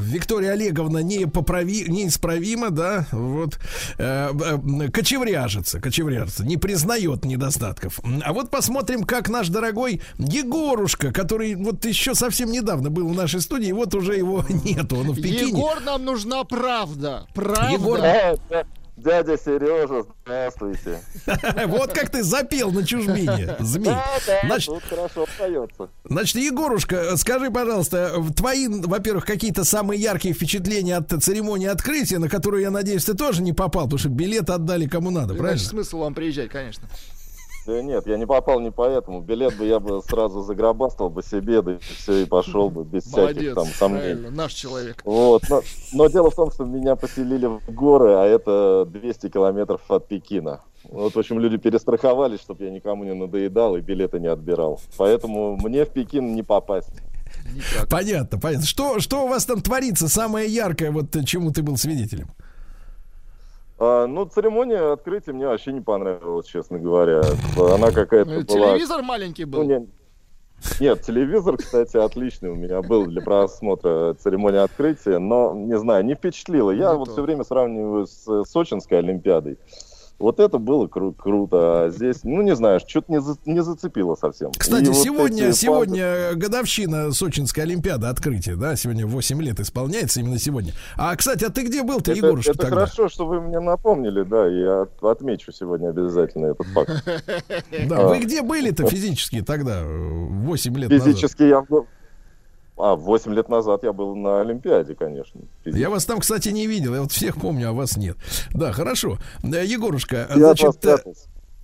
[0.00, 3.06] Виктория Олеговна не поправи, неисправима, да.
[3.10, 3.58] Вот.
[3.98, 7.98] Э, э, кочевряжется, кочевряжется, не признает недостатков.
[8.22, 13.40] А вот посмотрим, как наш дорогой Егорушка, который вот еще совсем недавно был в нашей
[13.40, 15.48] студии, вот уже его нету, он в Пекине.
[15.48, 17.26] Егор, нам нужна правда.
[17.34, 17.72] Правда.
[17.72, 18.00] Егор,
[19.02, 21.00] Дядя Сережа, здравствуйте.
[21.66, 23.86] Вот как ты запел на чужбине, змей.
[23.86, 25.88] Да, да, значит, тут хорошо поется.
[26.04, 32.62] Значит, Егорушка, скажи, пожалуйста, твои, во-первых, какие-то самые яркие впечатления от церемонии открытия, на которую,
[32.62, 35.58] я надеюсь, ты тоже не попал, потому что билет отдали кому надо, правильно?
[35.58, 36.86] Значит, смысл вам приезжать, конечно.
[37.66, 39.20] Да нет, я не попал не поэтому.
[39.20, 43.06] Билет бы я бы сразу загробастал бы себе, да и все, и пошел бы без
[43.12, 44.30] Молодец, всяких там сомнений.
[44.30, 45.02] наш человек.
[45.04, 45.62] Вот, но,
[45.92, 50.60] но дело в том, что меня поселили в горы, а это 200 километров от Пекина.
[50.84, 54.80] Вот, в общем, люди перестраховались, чтобы я никому не надоедал и билеты не отбирал.
[54.96, 56.90] Поэтому мне в Пекин не попасть.
[57.54, 57.88] Никак.
[57.88, 58.66] Понятно, понятно.
[58.66, 62.28] Что, что у вас там творится самое яркое, вот чему ты был свидетелем?
[63.80, 67.22] А, ну, церемония открытия мне вообще не понравилась, честно говоря.
[67.56, 68.68] Она какая-то ну, была...
[68.72, 69.62] Телевизор маленький был.
[69.62, 69.88] Ну, не...
[70.78, 76.14] Нет, телевизор, кстати, отличный у меня был для просмотра церемонии открытия, но, не знаю, не
[76.14, 76.70] впечатлило.
[76.70, 79.56] Я ну, вот все время сравниваю с Сочинской Олимпиадой.
[80.20, 84.14] Вот это было кру- круто, а здесь, ну не знаю, что-то не, за- не зацепило
[84.16, 84.52] совсем.
[84.52, 86.36] Кстати, И сегодня, вот сегодня фанты...
[86.36, 90.72] годовщина Сочинской Олимпиады открытия, да, сегодня 8 лет исполняется именно сегодня.
[90.98, 92.76] А, кстати, а ты где был-то, Егорушка, Это тогда?
[92.76, 96.90] хорошо, что вы мне напомнили, да, я отмечу сегодня обязательно этот факт.
[97.88, 101.06] Да, вы где были-то физически тогда, 8 лет назад?
[101.08, 101.64] Физически я
[102.82, 105.40] а, 8 лет назад я был на Олимпиаде, конечно.
[105.64, 105.80] Физически.
[105.80, 106.94] Я вас там, кстати, не видел.
[106.94, 108.16] Я вот всех помню, а вас нет.
[108.52, 109.18] Да, хорошо.
[109.42, 110.98] Э, Егорушка, я значит, э,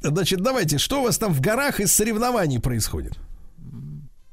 [0.02, 3.14] значит, давайте, что у вас там в горах из соревнований происходит?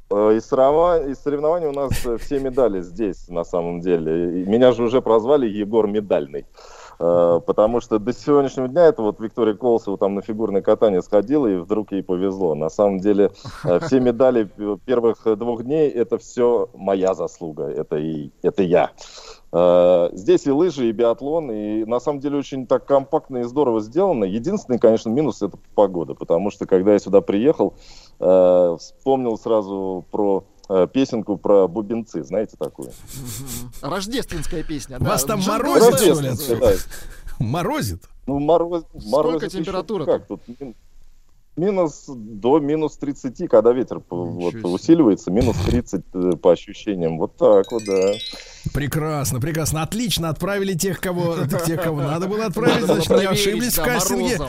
[0.10, 1.91] Э, из соревнований у нас
[2.22, 4.45] все медали здесь, на самом деле.
[4.45, 6.45] Меня же уже прозвали Егор Медальный.
[6.99, 11.47] Э, потому что до сегодняшнего дня это вот Виктория Колосова там на фигурное катание сходила,
[11.47, 12.55] и вдруг ей повезло.
[12.55, 13.31] На самом деле
[13.63, 14.49] э, все медали
[14.85, 18.91] первых двух дней это все моя заслуга, это, и, это я.
[19.51, 23.81] Э, здесь и лыжи, и биатлон, и на самом деле очень так компактно и здорово
[23.81, 24.25] сделано.
[24.25, 27.73] Единственный, конечно, минус это погода, потому что когда я сюда приехал,
[28.19, 30.45] вспомнил сразу про
[30.94, 32.91] песенку про бубенцы, знаете такую?
[33.81, 35.06] Рождественская песня, да.
[35.06, 36.60] Вас там морозит, что ли?
[36.60, 36.73] Да.
[37.40, 38.03] Морозит?
[38.26, 40.06] Ну, мороз, Сколько температура?
[40.06, 40.41] Как тут?
[41.56, 47.19] Минус до минус 30, когда ветер вот, усиливается, минус 30 э, по ощущениям.
[47.19, 48.14] Вот так вот, да.
[48.72, 49.81] Прекрасно, прекрасно.
[49.81, 50.30] Отлично.
[50.30, 51.35] Отправили тех, кого,
[51.65, 52.85] тех, кого надо было отправить.
[52.85, 54.40] Значит, не ошиблись в кастинге.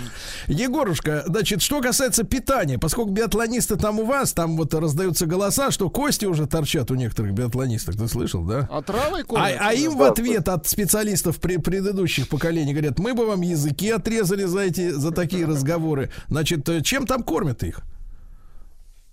[0.47, 5.91] Егорушка, значит, что касается питания, поскольку биатлонисты там у вас, там вот раздаются голоса, что
[5.91, 7.97] кости уже торчат у некоторых биатлонистов.
[7.97, 8.69] Ты слышал, да?
[8.71, 13.27] А травой а, а им в ответ от специалистов при, предыдущих поколений говорят, мы бы
[13.27, 16.11] вам языки отрезали за эти, за такие разговоры.
[16.29, 17.81] Значит, чем там кормят их?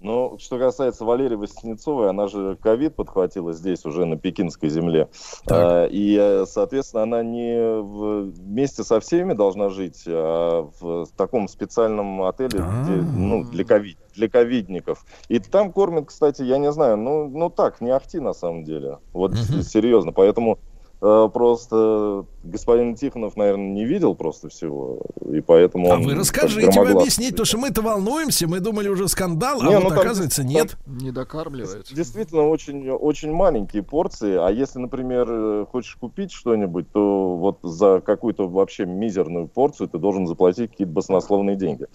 [0.01, 5.09] Ну, что касается Валерии Васнецовой, она же ковид подхватила здесь уже на пекинской земле.
[5.47, 12.23] А, и, э, соответственно, она не вместе со всеми должна жить, а в таком специальном
[12.23, 15.05] отеле, где, ну, для ковид для ковидников.
[15.29, 18.99] И там кормят, кстати, я не знаю, ну, ну так, не ахти на самом деле.
[19.13, 20.11] Вот серьезно.
[20.11, 20.59] Поэтому
[21.01, 24.99] просто господин Тихонов, наверное, не видел просто всего,
[25.31, 25.91] и поэтому...
[25.91, 29.79] А вы расскажите, вы объясните, то что мы-то волнуемся, мы думали уже скандал, а не,
[29.79, 30.77] вот ну, оказывается там, нет.
[30.85, 31.91] Не докармливают.
[31.91, 37.99] Действительно, очень, очень маленькие порции, а если, например, э, хочешь купить что-нибудь, то вот за
[37.99, 41.87] какую-то вообще мизерную порцию ты должен заплатить какие-то баснословные деньги.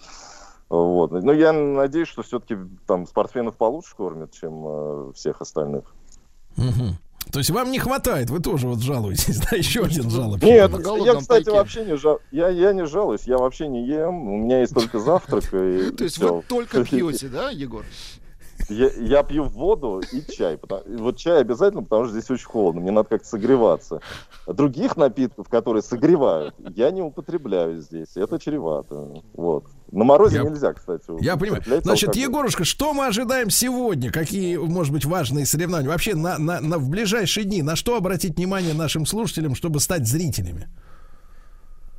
[0.69, 1.11] Вот.
[1.11, 5.95] Но я надеюсь, что все-таки там спортсменов получше кормят, чем э, всех остальных.
[6.57, 6.97] Угу.
[7.31, 10.41] То есть вам не хватает, вы тоже вот жалуетесь, да, еще один жалоб.
[10.41, 10.71] Нет,
[11.05, 14.61] я, кстати, вообще не жал, я, я не жалуюсь, я вообще не ем, у меня
[14.61, 15.43] есть только завтрак.
[15.53, 17.85] И, То есть вы только пьете, да, Егор?
[18.69, 20.57] Я, я пью воду и чай.
[20.57, 22.81] Потому, вот чай обязательно, потому что здесь очень холодно.
[22.81, 24.01] Мне надо как-то согреваться.
[24.45, 28.15] Других напитков, которые согревают, я не употребляю здесь.
[28.15, 29.21] Это чревато.
[29.33, 29.65] Вот.
[29.91, 31.05] На морозе я, нельзя, кстати.
[31.21, 31.63] Я понимаю.
[31.65, 32.29] Значит, алкоголь.
[32.29, 34.11] Егорушка, что мы ожидаем сегодня?
[34.11, 35.89] Какие, может быть, важные соревнования?
[35.89, 40.07] Вообще, на, на, на, в ближайшие дни на что обратить внимание нашим слушателям, чтобы стать
[40.07, 40.67] зрителями?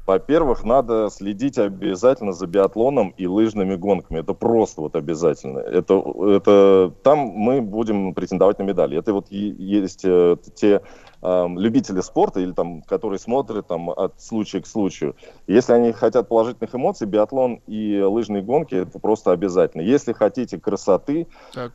[0.09, 4.21] Во-первых, надо следить обязательно за биатлоном и лыжными гонками.
[4.21, 5.59] Это просто вот обязательно.
[5.59, 6.03] Это,
[6.35, 8.97] это, там мы будем претендовать на медали.
[8.97, 10.81] Это вот есть э, те
[11.21, 15.15] э, любители спорта или там, которые смотрят там от случая к случаю.
[15.47, 19.83] Если они хотят положительных эмоций, биатлон и лыжные гонки это просто обязательно.
[19.83, 21.69] Если хотите красоты, э,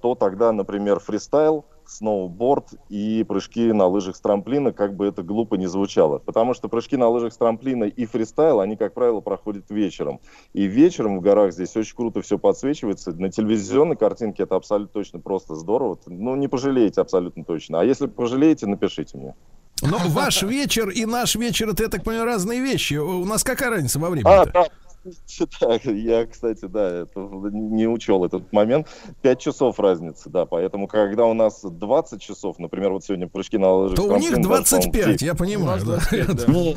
[0.00, 5.56] то тогда, например, фристайл сноуборд и прыжки на лыжах с трамплина, как бы это глупо
[5.56, 6.18] не звучало.
[6.18, 10.20] Потому что прыжки на лыжах с трамплина и фристайл, они, как правило, проходят вечером.
[10.52, 13.12] И вечером в горах здесь очень круто все подсвечивается.
[13.12, 15.98] На телевизионной картинке это абсолютно точно просто здорово.
[16.06, 17.80] Ну, не пожалеете абсолютно точно.
[17.80, 19.34] А если пожалеете, напишите мне.
[19.82, 22.94] Но ваш вечер и наш вечер, это, я так понимаю, разные вещи.
[22.94, 24.32] У нас какая разница во времени?
[24.32, 24.66] А, да,
[25.60, 28.88] Так, я, кстати, да, это, не учел этот момент.
[29.22, 33.72] 5 часов разницы, да, поэтому когда у нас 20 часов, например, вот сегодня прыжки на
[33.72, 33.96] лыжах...
[33.96, 35.98] То у них 25, я понимаю, да.
[36.12, 36.76] Нет,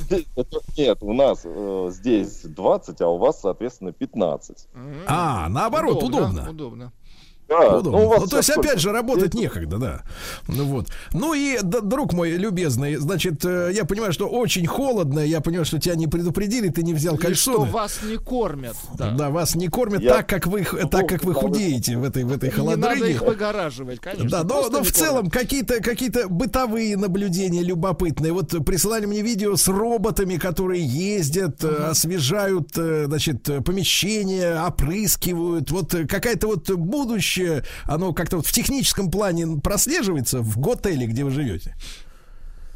[0.78, 4.68] нет, у нас э, здесь 20, а у вас, соответственно, 15.
[5.08, 6.50] А, наоборот, удобно.
[6.50, 6.92] Удобно.
[7.62, 10.02] Да, ну, ну, то есть, опять же, работать некогда, да.
[10.48, 10.88] Ну вот.
[11.14, 15.66] Ну и, да, друг мой любезный, значит, э, я понимаю, что очень холодно, я понимаю,
[15.66, 17.68] что тебя не предупредили, ты не взял кальсоны.
[17.68, 18.76] что вас не кормят.
[18.98, 20.16] Да, да вас не кормят я...
[20.16, 22.96] так, как вы, так, как вы худеете в этой, в этой холодрыге.
[22.96, 24.30] Не надо их выгораживать, конечно.
[24.30, 28.34] Да, но, но в целом какие-то какие бытовые наблюдения любопытные.
[28.34, 31.90] Вот присылали мне видео с роботами, которые ездят, uh-huh.
[31.90, 35.72] освежают, э, значит, помещения, опрыскивают.
[35.72, 41.24] Вот какая-то вот будущее будущее, оно как-то вот в техническом плане прослеживается в готеле, где
[41.24, 41.76] вы живете?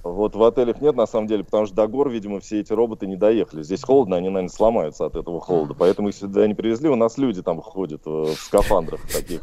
[0.03, 3.05] Вот в отелях нет, на самом деле, потому что до гор, видимо, все эти роботы
[3.05, 3.63] не доехали.
[3.63, 5.73] Здесь холодно, они, наверное, сломаются от этого холода.
[5.73, 6.89] Поэтому их сюда не привезли.
[6.89, 9.41] У нас люди там ходят э, в скафандрах таких.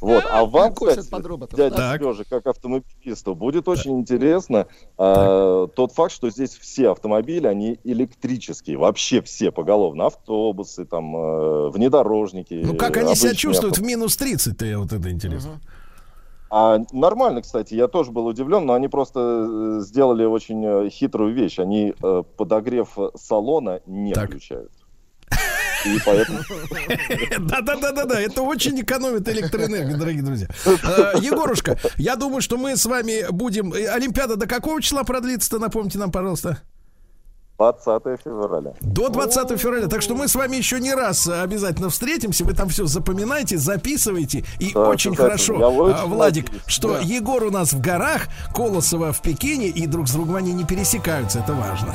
[0.00, 0.24] Вот.
[0.30, 1.08] А вам, кстати,
[1.54, 1.98] дядя.
[1.98, 4.66] Сережа, как автомобилисту, будет очень интересно
[4.98, 8.78] э, тот факт, что здесь все автомобили, они электрические.
[8.78, 10.06] Вообще все поголовно.
[10.06, 12.62] Автобусы, там, э, внедорожники.
[12.64, 15.60] Ну, как они себя чувствуют в минус 30-то, вот это интересно.
[16.50, 21.34] А нормально, кстати, я тоже был удивлен, но они просто э, сделали очень э, хитрую
[21.34, 21.58] вещь.
[21.58, 24.28] Они э, подогрев салона не так.
[24.28, 24.70] включают.
[25.84, 26.38] И поэтому...
[27.40, 30.48] Да-да-да-да-да, это очень экономит электроэнергию, дорогие друзья.
[31.20, 33.72] Егорушка, я думаю, что мы с вами будем...
[33.72, 36.62] Олимпиада до какого числа продлится-то, напомните нам, пожалуйста.
[37.58, 38.72] 20 февраля.
[38.80, 39.86] До 20 февраля.
[39.88, 42.44] Так что мы с вами еще не раз обязательно встретимся.
[42.44, 44.44] Вы там все запоминайте, записывайте.
[44.58, 47.00] И да, очень хорошо, очень Владик, надеюсь, что да.
[47.00, 51.38] Егор у нас в горах, Колосова в Пекине, и друг с другом они не пересекаются.
[51.38, 51.94] Это важно.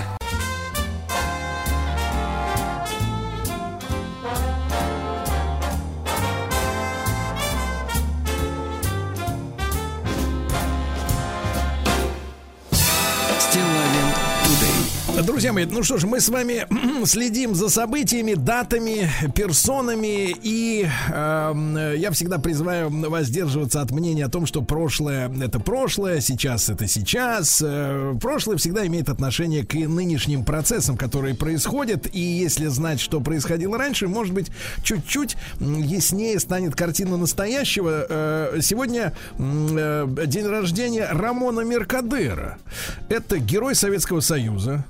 [15.42, 16.68] Друзья мои, ну что ж, мы с вами
[17.08, 24.46] следим за событиями, датами, персонами, и э, я всегда призываю воздерживаться от мнения о том,
[24.46, 27.60] что прошлое это прошлое, сейчас это сейчас.
[27.66, 33.80] Э, прошлое всегда имеет отношение к нынешним процессам, которые происходят, и если знать, что происходило
[33.80, 34.52] раньше, может быть,
[34.84, 38.06] чуть-чуть яснее станет картина настоящего.
[38.08, 42.60] Э, сегодня э, день рождения Рамона Меркадера.
[43.10, 44.86] Это герой Советского Союза,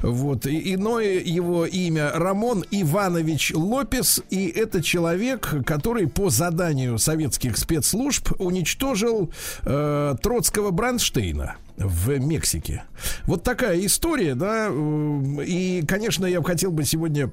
[0.00, 0.46] вот.
[0.46, 4.22] И иное его имя Рамон Иванович Лопес.
[4.30, 9.30] И это человек, который по заданию советских спецслужб уничтожил
[9.64, 12.84] э, Троцкого Бранштейна в Мексике.
[13.24, 14.68] Вот такая история, да.
[15.44, 17.30] И, конечно, я хотел бы сегодня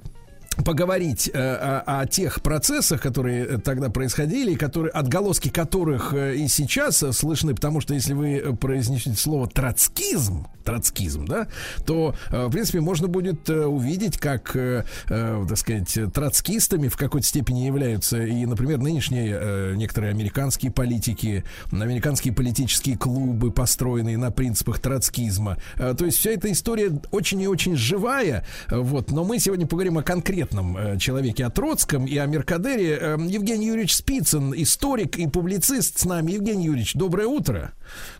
[0.63, 6.47] поговорить э, о, о тех процессах, которые э, тогда происходили, которые, отголоски которых э, и
[6.47, 11.47] сейчас слышны, потому что если вы произнесете слово троцкизм, троцкизм, да,
[11.85, 17.25] то, э, в принципе, можно будет э, увидеть, как, э, так сказать, троцкистами в какой-то
[17.25, 25.57] степени являются и, например, нынешние некоторые американские политики, американские политические клубы, построенные на принципах троцкизма.
[25.75, 30.03] То есть вся эта история очень и очень живая, вот, но мы сегодня поговорим о
[30.03, 33.17] конкретном человеке, о Троцком и о Меркадере.
[33.27, 36.33] Евгений Юрьевич Спицын, историк и публицист с нами.
[36.33, 37.71] Евгений Юрьевич, доброе утро.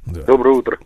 [0.05, 0.23] Да.
[0.23, 0.79] Доброе утро.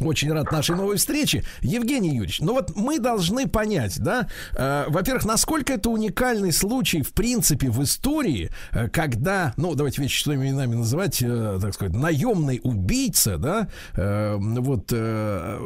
[0.00, 1.44] Очень рад нашей новой встрече.
[1.60, 7.12] Евгений Юрьевич, ну вот мы должны понять, да, э, во-первых, насколько это уникальный случай, в
[7.12, 12.60] принципе, в истории, э, когда, ну, давайте вещи своими именами называть, э, так сказать, наемный
[12.64, 15.58] убийца, да, э, вот, э,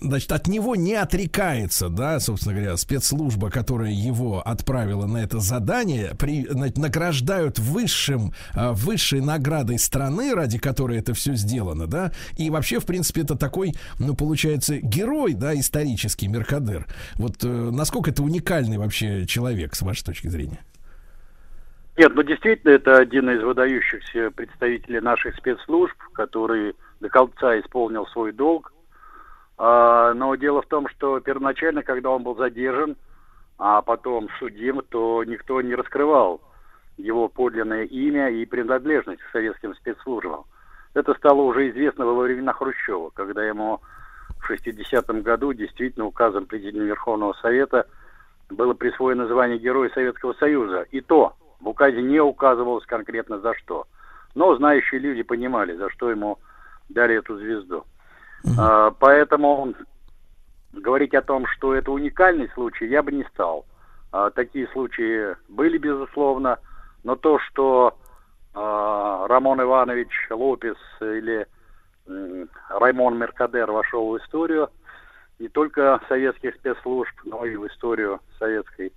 [0.00, 6.14] значит, от него не отрекается, да, собственно говоря, спецслужба, которая его отправила на это задание,
[6.18, 12.48] при, значит, награждают высшим, э, высшей наградой страны, ради которой это все сделано, да, и
[12.48, 16.86] вообще, в принципе, принципе, это такой, ну, получается, герой, да, исторический, Меркадер.
[17.16, 20.60] Вот э, насколько это уникальный вообще человек, с вашей точки зрения?
[21.96, 28.32] Нет, ну, действительно, это один из выдающихся представителей наших спецслужб, который до конца исполнил свой
[28.32, 28.72] долг.
[29.58, 32.96] А, но дело в том, что первоначально, когда он был задержан,
[33.58, 36.40] а потом судим, то никто не раскрывал
[36.96, 40.44] его подлинное имя и принадлежность к советским спецслужбам.
[40.94, 43.80] Это стало уже известно во времена Хрущева, когда ему
[44.40, 47.86] в 60-м году действительно указом президента Верховного Совета
[48.48, 50.86] было присвоено звание Героя Советского Союза.
[50.90, 53.86] И то в указе не указывалось конкретно за что.
[54.34, 56.38] Но знающие люди понимали, за что ему
[56.88, 57.84] дали эту звезду.
[58.44, 58.96] Угу.
[58.98, 59.74] Поэтому
[60.72, 63.66] говорить о том, что это уникальный случай, я бы не стал.
[64.34, 66.58] Такие случаи были, безусловно,
[67.04, 67.96] но то, что
[68.54, 71.46] Рамон Иванович Лопес или
[72.68, 74.70] Раймон Меркадер вошел в историю
[75.38, 78.92] не только советских спецслужб, но и в историю советской,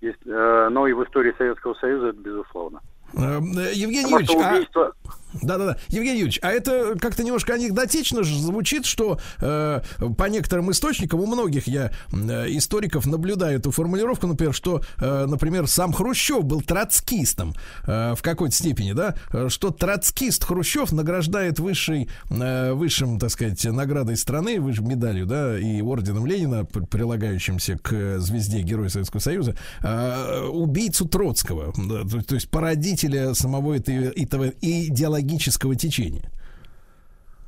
[0.00, 2.80] э, но и в истории Советского Союза, это безусловно.
[3.14, 4.92] Эм, э, Евгений Юрьевич, а убийство...
[5.04, 5.21] а...
[5.40, 5.76] Да-да-да.
[5.88, 9.80] Евгений Юрьевич, а это как-то немножко анекдотично же звучит, что э,
[10.16, 15.66] по некоторым источникам, у многих я э, историков наблюдаю эту формулировку, например, что, э, например,
[15.66, 17.54] сам Хрущев был троцкистом
[17.86, 19.14] э, в какой-то степени, да,
[19.48, 25.80] что троцкист Хрущев награждает высшей, э, высшим, так сказать, наградой страны, высшей медалью, да, и
[25.80, 32.48] орденом Ленина, прилагающимся к звезде Героя Советского Союза, э, убийцу Троцкого, да, то, то есть
[32.50, 36.30] породителя самого этого, этого идеологии идеологического течения?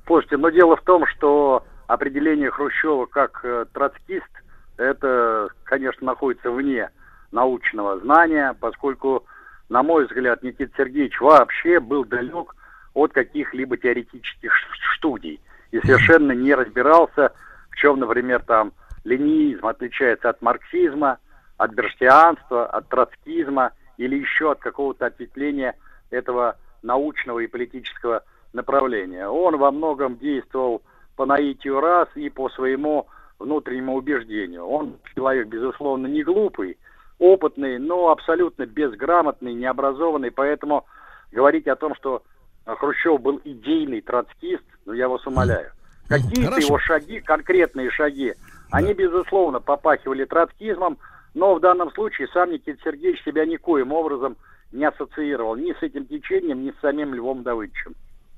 [0.06, 4.28] Слушайте, но дело в том, что определение Хрущева как э, троцкист,
[4.76, 6.90] это, конечно, находится вне
[7.30, 9.24] научного знания, поскольку,
[9.68, 12.54] на мой взгляд, Никита Сергеевич вообще был далек
[12.92, 14.52] от каких-либо теоретических
[14.96, 15.40] студий
[15.70, 17.32] и совершенно не разбирался,
[17.70, 18.72] в чем, например, там
[19.04, 21.18] ленинизм отличается от марксизма,
[21.56, 25.74] от берштианства, от троцкизма или еще от какого-то ответвления
[26.10, 29.26] этого научного и политического направления.
[29.28, 30.82] Он во многом действовал
[31.16, 33.06] по наитию раз и по своему
[33.38, 34.66] внутреннему убеждению.
[34.66, 36.78] Он человек, безусловно, не глупый,
[37.18, 40.86] опытный, но абсолютно безграмотный, необразованный, поэтому
[41.32, 42.22] говорить о том, что
[42.66, 45.70] Хрущев был идейный троцкист, ну я вас умоляю.
[46.08, 48.34] Какие-то его шаги, конкретные шаги,
[48.70, 50.98] они, безусловно, попахивали троцкизмом,
[51.34, 54.38] но в данном случае сам Никита Сергеевич себя никоим образом не
[54.82, 57.94] ассоциировал ни с этим течением, ни с самим Львом Давыдовичем.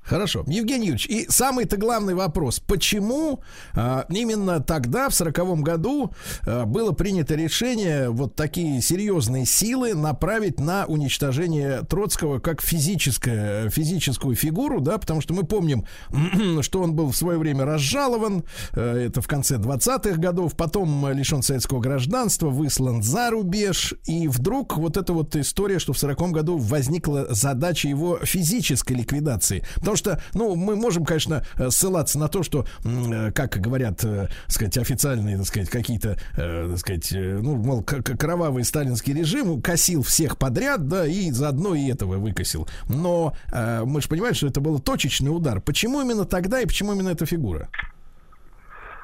[0.07, 0.45] Хорошо.
[0.47, 2.61] Евгений Юрьевич, и самый-то главный вопрос.
[2.61, 3.41] Почему
[3.73, 6.13] а, именно тогда, в сороковом году,
[6.45, 14.37] а, было принято решение вот такие серьезные силы направить на уничтожение Троцкого как физическое, физическую
[14.37, 15.85] фигуру, да, потому что мы помним,
[16.61, 21.41] что он был в свое время разжалован, а, это в конце 20-х годов, потом лишен
[21.41, 26.57] советского гражданства, выслан за рубеж, и вдруг вот эта вот история, что в сороковом году
[26.57, 29.65] возникла задача его физической ликвидации.
[29.75, 34.27] Потому что, ну, мы можем, конечно, э, ссылаться на то, что, э, как говорят, э,
[34.45, 40.37] так сказать, официальные, так сказать, какие-то, так сказать, ну, мол, кровавый сталинский режим косил всех
[40.37, 42.67] подряд, да, и заодно и этого выкосил.
[42.87, 45.61] Но мы же понимаем, что это был точечный удар.
[45.61, 47.69] Почему именно тогда и почему именно эта фигура?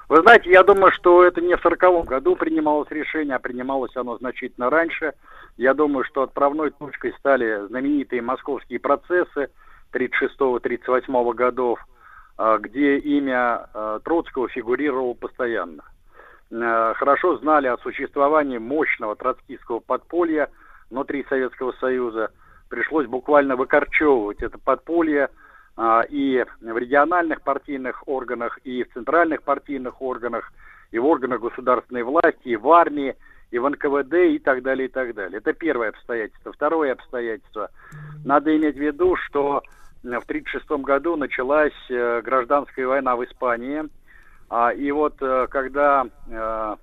[0.09, 4.17] Вы знаете, я думаю, что это не в сороковом году принималось решение, а принималось оно
[4.17, 5.13] значительно раньше.
[5.57, 9.49] Я думаю, что отправной точкой стали знаменитые московские процессы,
[9.93, 11.79] 36-38 годов,
[12.37, 15.83] а, где имя а, Троцкого фигурировало постоянно.
[16.51, 20.49] А, хорошо знали о существовании мощного троцкистского подполья
[20.89, 22.31] внутри Советского Союза.
[22.69, 25.29] Пришлось буквально выкорчевывать это подполье
[26.09, 30.51] и в региональных партийных органах, и в центральных партийных органах,
[30.91, 33.15] и в органах государственной власти, и в армии,
[33.53, 35.37] и в НКВД, и так далее, и так далее.
[35.37, 36.51] Это первое обстоятельство.
[36.53, 37.69] Второе обстоятельство.
[38.25, 39.61] Надо иметь в виду, что
[40.03, 43.83] в 1936 году началась э, гражданская война в Испании.
[44.49, 46.75] А, и вот э, когда э,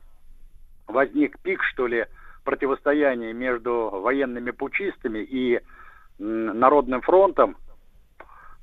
[0.86, 2.06] возник пик, что ли,
[2.44, 5.60] противостояния между военными пучистами и
[6.18, 7.56] Народным фронтом,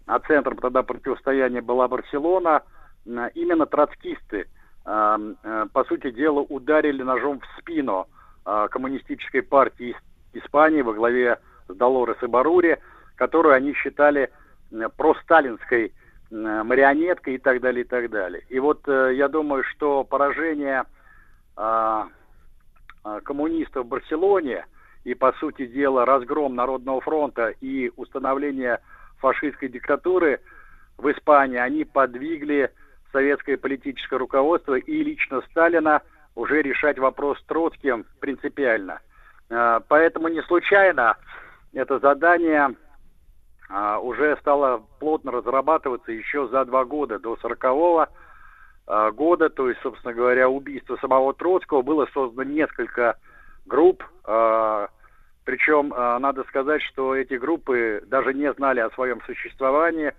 [0.06, 2.62] а центром тогда противостояния была Барселона,
[3.34, 4.48] именно троцкисты,
[4.84, 8.06] по сути дела, ударили ножом в спину
[8.44, 9.96] коммунистической партии
[10.34, 12.78] Испании во главе с Долорес и Барури,
[13.16, 14.47] которую они считали Э,
[14.96, 15.94] просталинской
[16.32, 18.44] э, марионеткой и так далее, и так далее.
[18.50, 20.84] И вот э, я думаю, что поражение
[21.56, 22.08] а,
[23.04, 24.66] а, коммунистов в Барселоне
[25.04, 28.80] и, по сути дела, разгром Народного фронта и установление
[29.18, 30.40] фашистской диктатуры
[30.98, 32.70] в Испании, они подвигли
[33.12, 36.02] советское политическое руководство и лично Сталина
[36.36, 39.00] уже решать вопрос с Троцким принципиально.
[39.48, 41.16] Поэтому не случайно
[41.74, 42.76] это задание
[43.70, 48.10] уже стало плотно разрабатываться еще за два года до сорокового
[48.88, 53.18] а, года, то есть, собственно говоря, убийство самого Троцкого, было создано несколько
[53.66, 54.88] групп, а,
[55.44, 60.12] причем надо сказать, что эти группы даже не знали о своем существовании.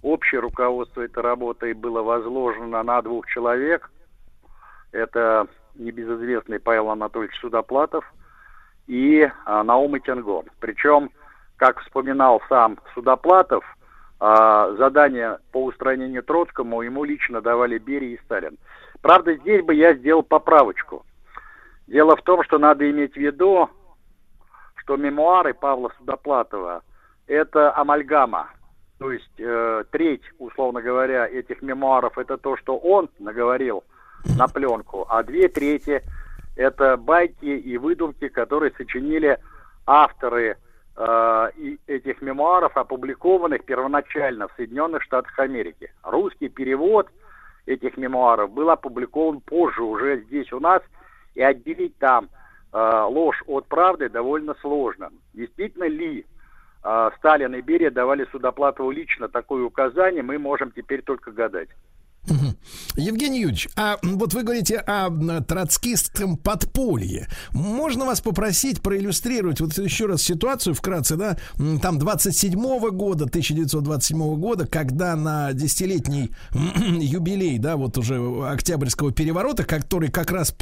[0.00, 3.90] Общее руководство этой работой было возложено на двух человек.
[4.92, 8.04] Это небезызвестный Павел Анатольевич Судоплатов
[8.86, 10.44] и Наум Итянгон.
[10.60, 11.10] Причем
[11.56, 13.64] как вспоминал сам Судоплатов,
[14.18, 18.56] а задания по устранению Троцкому ему лично давали Берия и Сталин.
[19.02, 21.04] Правда, здесь бы я сделал поправочку.
[21.86, 23.68] Дело в том, что надо иметь в виду,
[24.76, 26.82] что мемуары Павла Судоплатова–
[27.26, 28.48] это амальгама.
[28.98, 33.84] То есть э, треть, условно говоря, этих мемуаров– это то, что он наговорил
[34.38, 36.02] на пленку, а две трети–
[36.56, 39.38] это байки и выдумки, которые сочинили
[39.86, 40.56] авторы
[40.96, 41.50] э,
[41.86, 45.92] этих мемуаров, опубликованных первоначально в Соединенных Штатах Америки.
[46.02, 47.08] Русский перевод
[47.66, 50.82] этих мемуаров был опубликован позже уже здесь у нас,
[51.34, 52.28] и отделить там
[52.72, 55.10] э, ложь от правды довольно сложно.
[55.34, 56.24] Действительно ли
[56.82, 61.68] э, Сталин и Берия давали Судоплатову лично такое указание, мы можем теперь только гадать.
[62.96, 65.10] Евгений Юрьевич, а вот вы говорите о
[65.42, 67.28] троцкистском подполье.
[67.52, 71.36] Можно вас попросить проиллюстрировать вот еще раз ситуацию вкратце, да?
[71.80, 78.16] Там 27-го года, 1927 года, когда на десятилетний юбилей, да, вот уже
[78.46, 80.54] Октябрьского переворота, который как раз,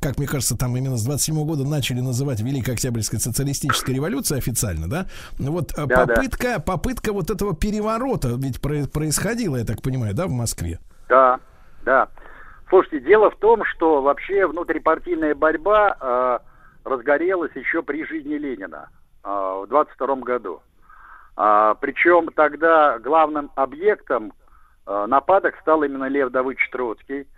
[0.00, 4.38] как мне кажется, там именно с 27 -го года начали называть Великой Октябрьской социалистической революцией
[4.38, 5.06] официально, да?
[5.38, 6.58] Вот да, попытка, да.
[6.58, 10.78] попытка вот этого переворота ведь происходила, я так понимаю, да, в Москве?
[11.08, 11.40] Да,
[11.84, 12.08] да.
[12.68, 16.38] Слушайте, дело в том, что вообще внутрипартийная борьба э,
[16.84, 18.88] разгорелась еще при жизни Ленина
[19.24, 20.62] э, в 22 году.
[21.36, 24.32] А, причем тогда главным объектом
[24.86, 27.28] э, нападок стал именно Лев Давыдович Троцкий,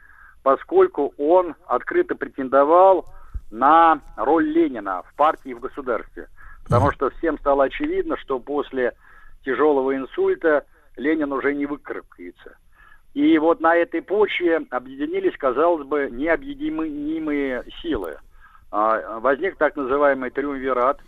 [0.43, 3.07] поскольку он открыто претендовал
[3.51, 6.28] на роль Ленина в партии и в государстве.
[6.65, 8.95] Потому что всем стало очевидно, что после
[9.45, 10.65] тяжелого инсульта
[10.97, 12.57] Ленин уже не выкарабкается.
[13.14, 18.18] И вот на этой почве объединились, казалось бы, необъединимые силы.
[18.70, 21.01] А, возник так называемый триумвират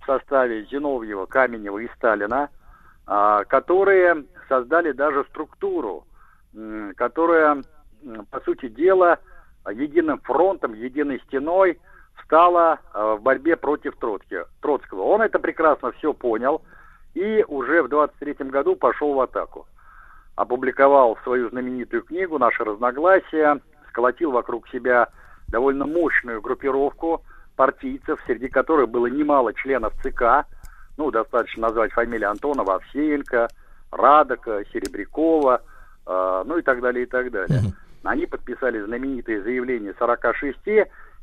[0.00, 2.48] в составе Зиновьева, Каменева и Сталина,
[3.06, 6.04] а, которые создали даже структуру,
[6.96, 7.62] которая,
[8.30, 9.18] по сути дела,
[9.70, 11.78] единым фронтом, единой стеной
[12.24, 15.02] стала а, в борьбе против Троцкого.
[15.02, 16.62] Он это прекрасно все понял
[17.14, 19.66] и уже в 23 году пошел в атаку
[20.36, 25.08] опубликовал свою знаменитую книгу «Наши разногласия», сколотил вокруг себя
[25.48, 27.22] довольно мощную группировку
[27.56, 30.46] партийцев, среди которых было немало членов ЦК,
[30.96, 33.48] ну, достаточно назвать фамилии Антонова, Овсеенко,
[33.92, 35.62] Радока, Серебрякова,
[36.06, 37.60] э, ну и так далее, и так далее.
[38.02, 40.58] Они подписали знаменитые заявления 46,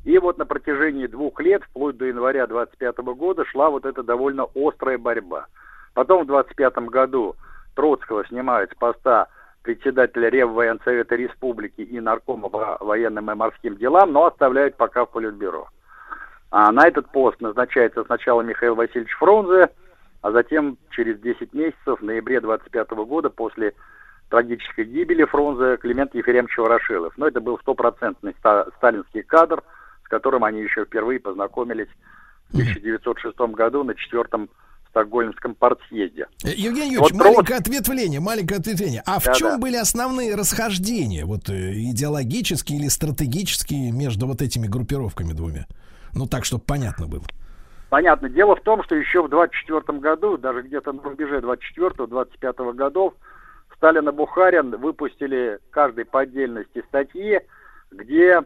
[0.04, 4.48] и вот на протяжении двух лет, вплоть до января 25 года, шла вот эта довольно
[4.56, 5.46] острая борьба.
[5.94, 7.36] Потом в 25 году
[7.76, 9.28] Троцкого снимают с поста
[9.62, 15.68] председателя Реввоенсовета Республики и наркома по военным и морским делам, но оставляют пока в Политбюро.
[16.50, 19.70] А на этот пост назначается сначала Михаил Васильевич Фрунзе,
[20.22, 23.74] а затем через 10 месяцев, в ноябре 25 года, после
[24.30, 27.14] трагической гибели Фрунзе, Климент Ефремович Ворошилов.
[27.18, 28.36] Но это был стопроцентный
[28.78, 29.64] сталинский кадр,
[30.06, 31.90] с которым они еще впервые познакомились
[32.50, 34.50] в 1906 году на четвертом
[34.92, 36.28] Стокгольмском партсъезде.
[36.44, 37.68] Э, Евгений Юрьевич, вот маленькое род...
[37.68, 39.02] ответвление, маленькое ответвление.
[39.06, 39.58] А в да, чем да.
[39.58, 45.66] были основные расхождения, вот э, идеологические или стратегические между вот этими группировками двумя?
[46.14, 47.24] Ну так, чтобы понятно было.
[47.90, 48.30] Понятно.
[48.30, 53.14] Дело в том, что еще в 24 году, даже где-то на рубеже 24-25 годов,
[53.76, 57.40] Сталин и Бухарин выпустили каждый по отдельности статьи,
[57.92, 58.42] где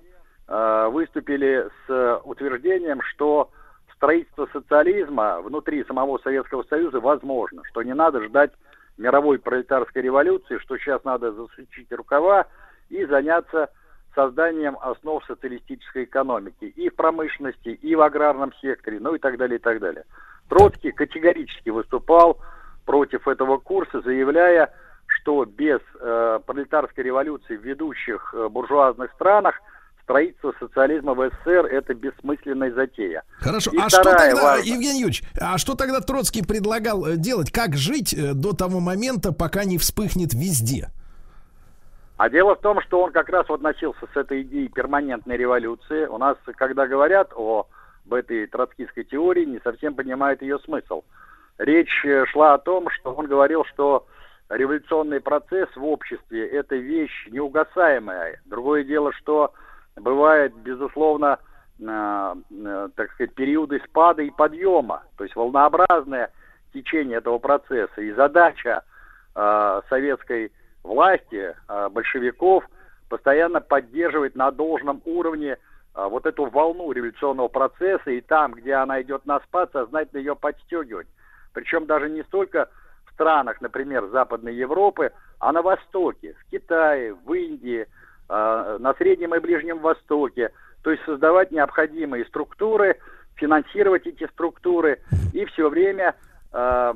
[0.47, 3.51] э, выступили с утверждением, что
[3.97, 8.51] строительство социализма внутри самого Советского Союза возможно, что не надо ждать
[8.97, 12.47] мировой пролетарской революции, что сейчас надо засучить рукава
[12.89, 13.69] и заняться
[14.13, 19.57] созданием основ социалистической экономики и в промышленности, и в аграрном секторе, ну и так далее,
[19.57, 20.05] и так далее.
[20.47, 22.39] Троцкий категорически выступал
[22.85, 24.73] против этого курса, заявляя,
[25.07, 29.59] что без э, пролетарской революции в ведущих э, буржуазных странах–
[30.05, 33.23] строительство социализма в СССР это бессмысленная затея.
[33.39, 34.63] Хорошо, И а что тогда, важная...
[34.63, 37.51] Евгений Юрьевич, а что тогда Троцкий предлагал э, делать?
[37.51, 40.89] Как жить э, до того момента, пока не вспыхнет везде?
[42.17, 46.05] А дело в том, что он как раз вот носился с этой идеей перманентной революции.
[46.05, 47.67] У нас, когда говорят о
[48.05, 51.03] об этой троцкистской теории, не совсем понимают ее смысл.
[51.57, 54.05] Речь э, шла о том, что он говорил, что
[54.49, 58.41] революционный процесс в обществе– это вещь неугасаемая.
[58.45, 59.53] Другое дело, что
[59.97, 61.39] бывает, безусловно,
[61.79, 66.31] э, э, так сказать, периоды спада и подъема, то есть волнообразное
[66.73, 68.01] течение этого процесса.
[68.01, 68.83] И задача
[69.35, 70.51] э, советской
[70.83, 71.55] власти,
[71.91, 72.63] большевиков,
[73.09, 75.57] постоянно поддерживать на должном уровне
[75.95, 81.07] вот эту волну революционного процесса, и там, где она идет на спад, сознательно ее подстегивать.
[81.53, 82.69] Причем даже не столько
[83.09, 87.87] с странах, например, Западной Европы, а на Востоке, в Китае, в Индии,
[88.27, 90.51] на Среднем и Ближнем Востоке.
[90.81, 92.97] То есть создавать необходимые структуры,
[93.35, 94.99] финансировать эти структуры
[95.33, 96.15] и все время
[96.53, 96.93] э,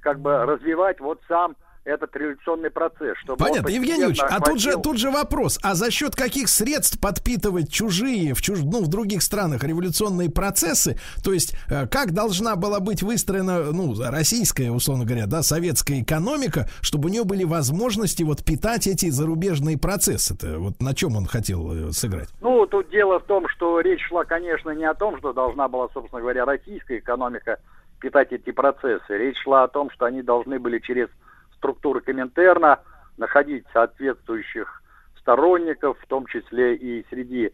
[0.00, 3.16] как бы развивать вот сам этот революционный процесс.
[3.18, 4.44] Чтобы Понятно, Евгений Юрьевич, охватил...
[4.44, 8.58] а тут же, тут же вопрос, а за счет каких средств подпитывать чужие в, чуж...
[8.62, 10.98] ну, в других странах революционные процессы?
[11.24, 16.68] То есть, э, как должна была быть выстроена, ну, российская, условно говоря, да, советская экономика,
[16.80, 20.34] чтобы у нее были возможности вот питать эти зарубежные процессы?
[20.34, 20.58] -то?
[20.58, 22.28] Вот на чем он хотел э, сыграть?
[22.40, 25.88] Ну, тут дело в том, что речь шла, конечно, не о том, что должна была,
[25.94, 27.58] собственно говоря, российская экономика
[28.00, 29.16] питать эти процессы.
[29.16, 31.08] Речь шла о том, что они должны были через
[31.58, 32.80] структуры Коминтерна,
[33.16, 34.82] находить соответствующих
[35.20, 37.52] сторонников, в том числе и среди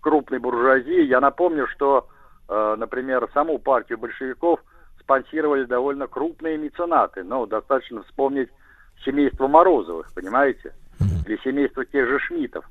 [0.00, 1.02] крупной буржуазии.
[1.02, 2.08] Я напомню, что,
[2.48, 4.60] э, например, саму партию большевиков
[4.98, 7.22] спонсировали довольно крупные меценаты.
[7.22, 8.48] Ну, достаточно вспомнить
[9.04, 10.74] семейство Морозовых, понимаете?
[11.26, 12.64] Или семейство тех же Шмидтов.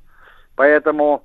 [0.56, 1.24] Поэтому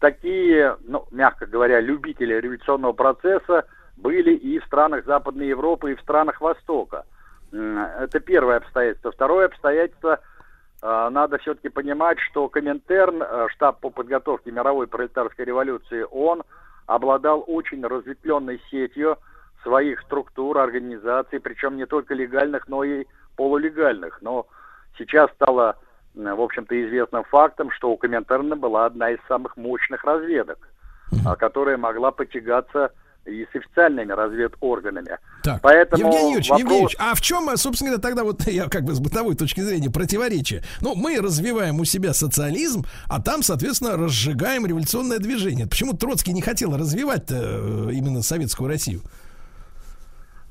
[0.00, 3.66] такие, ну, мягко говоря, любители революционного процесса
[3.96, 7.04] были и в странах Западной Европы, и в странах Востока–
[7.52, 9.12] это первое обстоятельство.
[9.12, 10.20] Второе обстоятельство,
[10.80, 16.42] а, надо все-таки понимать, что Коминтерн, а, штаб по подготовке мировой пролетарской революции, он
[16.86, 19.18] обладал очень разветвленной сетью
[19.62, 23.06] своих структур, организаций, причем не только легальных, но и
[23.36, 24.22] полулегальных.
[24.22, 24.46] Но
[24.96, 25.76] сейчас стало,
[26.14, 30.58] в общем-то, известным фактом, что у Коминтерна была одна из самых мощных разведок,
[31.26, 32.92] а, которая могла потягаться
[33.28, 35.18] и с официальными разведорганами.
[35.42, 36.60] Так, Поэтому Евгений Юрьевич, вопрос...
[36.60, 39.60] Евгений Юрьевич, а в чем, собственно говоря, тогда вот я как бы с бытовой точки
[39.60, 40.62] зрения противоречие?
[40.80, 45.66] Ну, мы развиваем у себя социализм, а там, соответственно, разжигаем революционное движение.
[45.66, 49.00] Почему Троцкий не хотел развивать э, именно советскую Россию?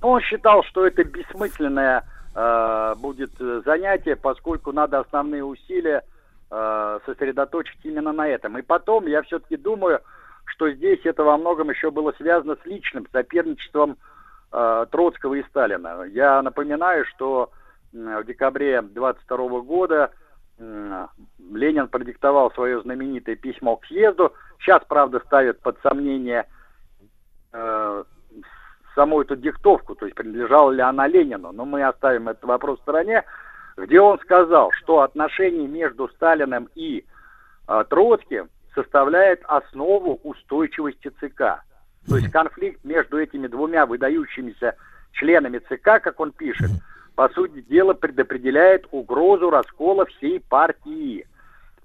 [0.02, 2.04] Он считал, что это бессмысленное
[2.36, 3.32] э, будет
[3.66, 6.04] занятие, поскольку надо основные усилия
[6.52, 8.58] э, сосредоточить именно на этом.
[8.58, 10.02] И потом, я все-таки думаю,
[10.48, 13.98] что здесь это во многом еще было связано с личным соперничеством
[14.52, 16.04] э, Троцкого и Сталина.
[16.10, 17.52] Я напоминаю, что
[17.94, 20.12] в декабре 22 года
[20.58, 21.08] э,
[21.52, 24.34] Ленин продиктовал свое знаменитое письмо к съезду.
[24.60, 26.46] Сейчас, правда, ставят под сомнение
[27.54, 28.04] э,
[28.96, 32.82] саму эту диктовку, то есть принадлежала ли она Ленину, но мы оставим этот вопрос в
[32.82, 33.24] стороне,
[33.78, 37.06] где он сказал, что отношения между Сталиным и
[37.68, 41.64] э, Троцким составляет основу устойчивости ЦК.
[42.08, 44.76] То есть конфликт между этими двумя выдающимися
[45.14, 46.70] членами ЦК, как он пишет,
[47.16, 51.28] по сути дела предопределяет угрозу раскола всей партии.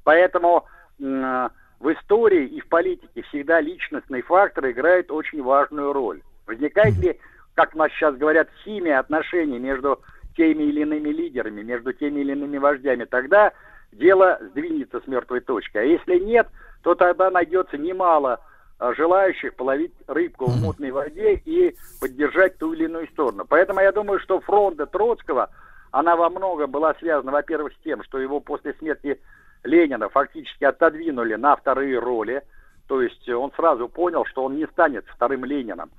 [0.04, 0.66] Поэтому
[0.98, 6.20] в истории и в политике всегда личностный фактор играет очень важную роль.
[6.46, 7.18] Возникает ли,
[7.54, 10.00] как нас сейчас говорят, химия отношений между
[10.36, 13.52] теми или иными лидерами, между теми или иными вождями, тогда
[13.92, 15.78] дело сдвинется с мертвой точки.
[15.78, 16.48] А если нет,
[16.82, 18.40] то тогда найдется немало
[18.78, 23.44] а, желающих половить рыбку в мутной воде и поддержать ту или иную сторону.
[23.48, 25.50] Поэтому я думаю, что фронта Троцкого,
[25.90, 29.20] она во многом была связана, во-первых, с тем, что его после смерти
[29.62, 32.42] Ленина фактически отодвинули на вторые роли,
[32.88, 35.90] то есть он сразу понял, что он не станет вторым Лениным.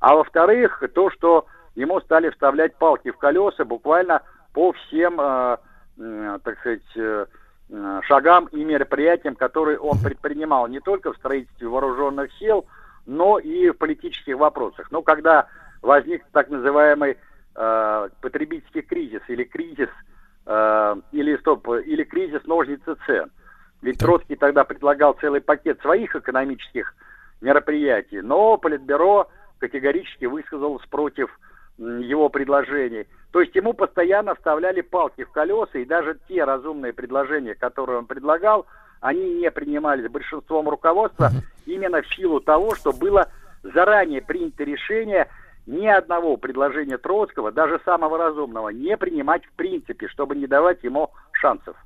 [0.00, 1.46] А во-вторых, то, что
[1.76, 5.56] ему стали вставлять палки в колеса буквально по всем, э,
[5.98, 7.26] э, так сказать, э,
[8.02, 12.66] шагам и мероприятиям, которые он предпринимал не только в строительстве вооруженных сил,
[13.06, 14.90] но и в политических вопросах.
[14.90, 15.46] Но когда
[15.80, 17.16] возник так называемый
[17.54, 19.88] э, потребительский кризис или кризис
[20.46, 23.30] э, или стоп или кризис ножницы цен,
[23.80, 26.94] ведь Троцкий тогда предлагал целый пакет своих экономических
[27.40, 29.28] мероприятий, но Политбюро
[29.58, 31.30] категорически высказалось против
[31.78, 33.06] его предложений.
[33.32, 38.06] То есть ему постоянно вставляли палки в колеса, и даже те разумные предложения, которые он
[38.06, 38.66] предлагал,
[39.00, 41.30] они не принимались большинством руководства
[41.64, 43.28] именно в силу того, что было
[43.62, 45.28] заранее принято решение
[45.66, 51.10] ни одного предложения Троцкого, даже самого разумного, не принимать в принципе, чтобы не давать ему
[51.32, 51.76] шансов.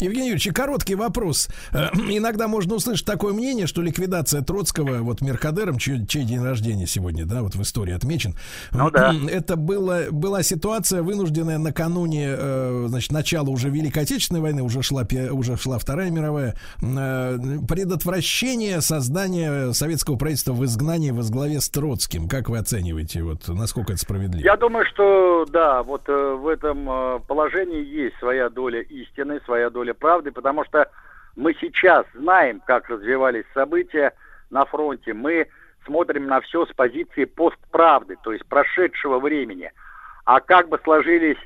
[0.00, 1.48] Евгений Юрьевич, короткий вопрос.
[1.72, 6.86] Э, иногда можно услышать такое мнение, что ликвидация Троцкого вот Меркадером, чей, чей день рождения
[6.86, 8.34] сегодня, да, вот в истории отмечен.
[8.72, 9.14] Ну да.
[9.30, 15.06] Это было, была ситуация, вынужденная накануне, э, значит, начала уже Великой Отечественной войны, уже шла,
[15.30, 17.38] уже шла Вторая мировая, э,
[17.68, 22.28] предотвращение создания советского правительства в изгнании во главе с Троцким.
[22.28, 24.44] Как вы оцениваете, вот, насколько это справедливо?
[24.44, 30.30] Я думаю, что да, вот в этом положении есть своя доля истины, своя доля правды,
[30.30, 30.88] потому что
[31.34, 34.12] мы сейчас знаем, как развивались события
[34.48, 35.12] на фронте.
[35.12, 35.48] Мы
[35.84, 39.72] смотрим на все с позиции постправды, то есть прошедшего времени.
[40.24, 41.38] А как бы сложились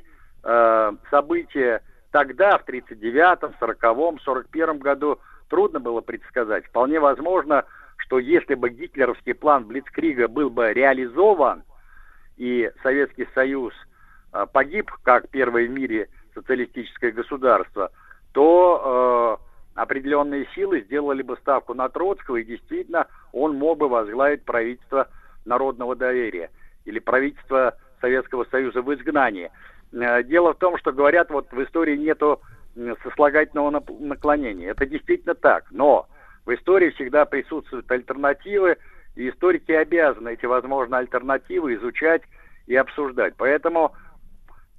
[0.43, 5.19] э, события тогда, в 39-м, 40-м, 41-м году,
[5.49, 6.67] трудно было предсказать.
[6.67, 7.65] Вполне возможно,
[7.97, 11.63] что если бы гитлеровский план Блицкрига был бы реализован,
[12.37, 13.73] и Советский Союз
[14.31, 17.89] э, погиб как первое в мире социалистическое государство,
[18.33, 19.39] то
[19.75, 25.07] э, определенные силы сделали бы ставку на Троцкого, и действительно он мог бы возглавить правительство
[25.45, 26.51] народного доверия
[26.85, 29.49] или правительство Советского Союза в изгнании.
[29.93, 32.41] Э, дело в том, что говорят, вот в истории нету
[33.03, 34.71] сослагательного наклонения.
[34.71, 36.07] Это действительно так, но
[36.45, 38.77] в истории всегда присутствуют альтернативы,
[39.15, 42.21] и историки обязаны эти возможные альтернативы изучать
[42.67, 43.35] и обсуждать.
[43.37, 43.93] Поэтому,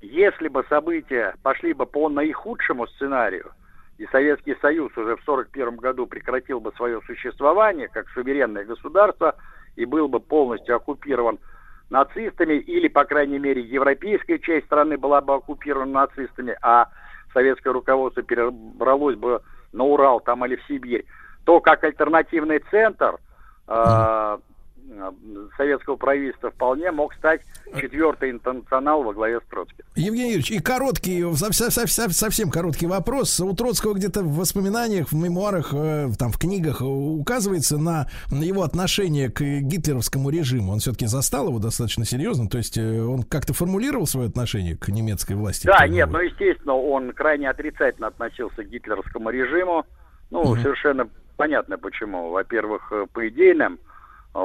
[0.01, 3.52] если бы события пошли бы по наихудшему сценарию,
[3.98, 9.36] и Советский Союз уже в 1941 году прекратил бы свое существование как суверенное государство
[9.74, 11.39] и был бы полностью оккупирован
[11.89, 16.89] нацистами, или, по крайней мере, европейская часть страны была бы оккупирована нацистами, а
[17.32, 19.40] советское руководство перебралось бы
[19.73, 21.05] на Урал там или в Сибирь,
[21.44, 23.18] то как альтернативный центр
[23.68, 24.39] э,
[25.57, 27.43] советского правительства вполне мог стать
[27.79, 29.85] четвертый интернационал во главе с Троцким.
[29.95, 33.41] Евгений Юрьевич, и короткий, совсем, короткий вопрос.
[33.41, 39.31] У Троцкого где-то в воспоминаниях, в мемуарах, э, там в книгах указывается на его отношение
[39.31, 40.73] к гитлеровскому режиму.
[40.73, 44.89] Он все-таки застал его достаточно серьезно, то есть э, он как-то формулировал свое отношение к
[44.89, 45.67] немецкой власти?
[45.67, 49.85] Да, нет, ну естественно, он крайне отрицательно относился к гитлеровскому режиму.
[50.31, 50.57] Ну, угу.
[50.57, 52.31] совершенно понятно почему.
[52.31, 53.86] Во-первых, э, по идейным Э,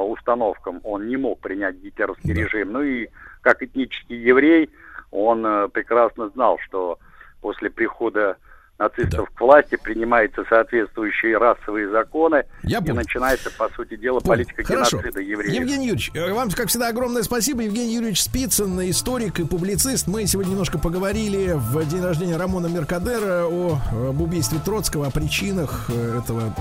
[0.00, 2.40] установкам он не мог принять гитлеровский да.
[2.40, 2.72] режим.
[2.72, 3.08] Ну и
[3.40, 4.70] как этнический еврей
[5.10, 6.98] он э, прекрасно знал, что
[7.40, 8.36] после прихода
[8.78, 9.36] нацистов да.
[9.36, 14.44] к власти принимаются соответствующие расовые законы Я и начинается, по сути дела, понял.
[14.44, 14.98] политика Хорошо.
[14.98, 15.54] геноцида евреев.
[15.54, 17.62] Евгений Юрьевич, э, вам, как всегда, огромное спасибо.
[17.62, 20.08] Евгений Юрьевич Спицын, историк и публицист.
[20.08, 23.78] Мы сегодня немножко поговорили в день рождения Рамона Меркадера о,
[24.08, 26.54] об убийстве Троцкого, о причинах этого,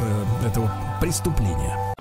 [0.45, 0.72] этого
[1.02, 1.91] преступления.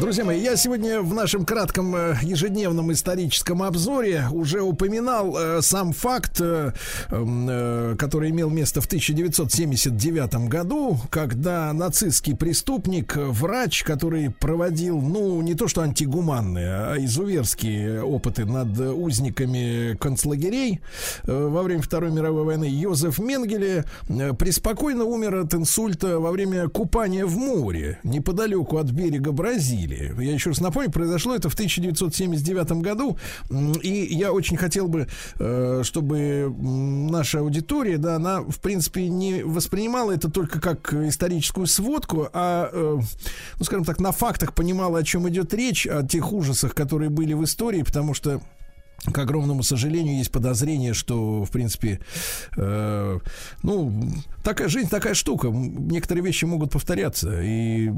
[0.00, 5.92] Друзья мои, я сегодня в нашем кратком э, ежедневном историческом обзоре уже упоминал э, сам
[5.92, 6.70] факт, э,
[7.10, 15.54] э, который имел место в 1979 году, когда нацистский преступник, врач, который проводил, ну, не
[15.54, 20.80] то что антигуманные, а изуверские опыты над узниками концлагерей
[21.24, 26.68] э, во время Второй мировой войны, Йозеф Менгеле э, преспокойно умер от инсульта во время
[26.68, 29.87] купания в море неподалеку от берега Бразилии.
[29.88, 30.24] Бразилии.
[30.24, 33.18] Я еще раз напомню, произошло это в 1979 году,
[33.82, 35.08] и я очень хотел бы,
[35.38, 42.28] э, чтобы наша аудитория, да, она, в принципе, не воспринимала это только как историческую сводку,
[42.32, 42.98] а, э,
[43.58, 47.34] ну, скажем так, на фактах понимала, о чем идет речь, о тех ужасах, которые были
[47.34, 48.40] в истории, потому что
[49.04, 52.00] к огромному сожалению, есть подозрение, что, в принципе,
[52.56, 53.18] э,
[53.62, 54.02] ну,
[54.42, 55.48] такая жизнь, такая штука.
[55.50, 57.92] Некоторые вещи могут повторяться, и э,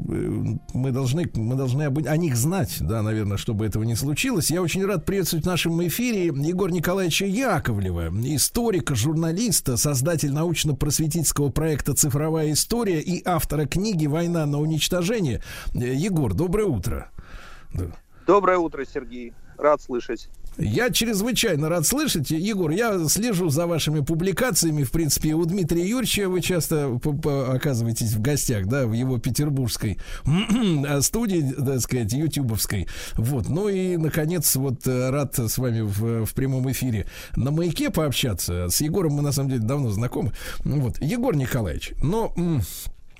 [0.73, 4.51] мы должны, мы должны об, о них знать, да, наверное, чтобы этого не случилось.
[4.51, 11.95] Я очень рад приветствовать в нашем эфире Егора Николаевича Яковлева, историка, журналиста, создатель научно-просветительского проекта
[11.95, 15.41] «Цифровая история» и автора книги «Война на уничтожение».
[15.73, 17.09] Егор, доброе утро.
[18.27, 19.33] Доброе утро, Сергей.
[19.57, 20.29] Рад слышать.
[20.57, 22.29] Я чрезвычайно рад слышать.
[22.29, 24.83] Егор, я слежу за вашими публикациями.
[24.83, 26.99] В принципе, у Дмитрия Юрьевича вы часто
[27.53, 29.97] оказываетесь в гостях, да, в его петербургской
[31.01, 32.87] студии, так сказать, ютубовской.
[33.13, 33.49] Вот.
[33.49, 38.67] Ну и, наконец, вот э, рад с вами в, в прямом эфире на маяке пообщаться.
[38.69, 40.33] С Егором мы, на самом деле, давно знакомы.
[40.63, 41.01] Вот.
[41.01, 42.33] Егор Николаевич, но...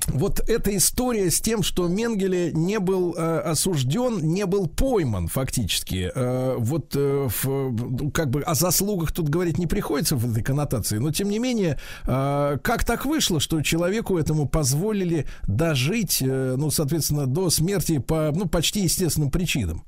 [0.08, 6.12] Вот эта история с тем, что Менгеле не был э, осужден, не был пойман фактически.
[6.14, 10.98] Э, вот э, в, как бы о заслугах тут говорить не приходится в этой коннотации,
[10.98, 16.72] но тем не менее, э, как так вышло, что человеку этому позволили дожить, э, ну,
[16.72, 19.84] соответственно, до смерти по ну, почти естественным причинам?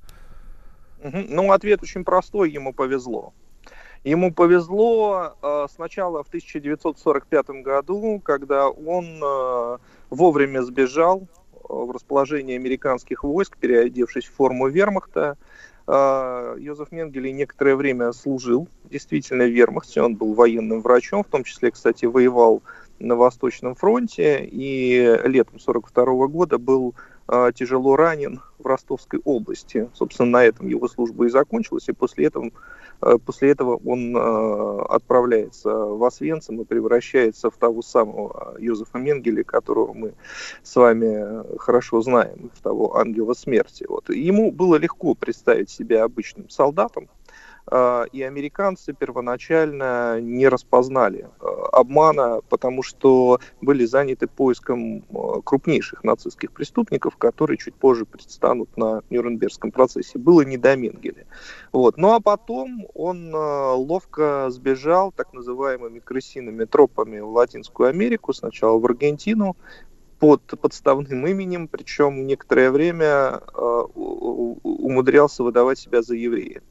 [1.03, 3.33] Ну, ответ очень простой, ему повезло.
[4.03, 9.77] Ему повезло э, сначала в 1945 году, когда он э,
[10.09, 15.37] вовремя сбежал э, в расположение американских войск, переодевшись в форму вермахта.
[15.87, 21.43] Э, Йозеф Менгеле некоторое время служил действительно в вермахте, он был военным врачом, в том
[21.43, 22.61] числе, кстати, воевал
[22.99, 26.95] на Восточном фронте и летом 1942 года был
[27.53, 29.89] тяжело ранен в Ростовской области.
[29.93, 32.51] Собственно, на этом его служба и закончилась, и после этого,
[33.01, 39.43] э, после этого он э, отправляется в Освенцим и превращается в того самого Йозефа Менгеля,
[39.43, 40.13] которого мы
[40.63, 43.85] с вами хорошо знаем, в того ангела смерти.
[43.87, 44.09] Вот.
[44.09, 47.22] Ему было легко представить себя обычным солдатом, а,
[47.71, 56.51] и американцы первоначально не распознали а, обмана, потому что были заняты поиском а, крупнейших нацистских
[56.51, 60.19] преступников, которые чуть позже предстанут на Нюрнбергском процессе.
[60.19, 61.25] Было не до Менгеля.
[61.71, 61.97] Вот.
[61.97, 68.85] Ну а потом он ловко сбежал так называемыми крысиными тропами в Латинскую Америку, сначала в
[68.85, 69.55] Аргентину,
[70.19, 73.41] под подставным именем, причем некоторое время
[73.93, 76.61] умудрялся выдавать себя за еврея.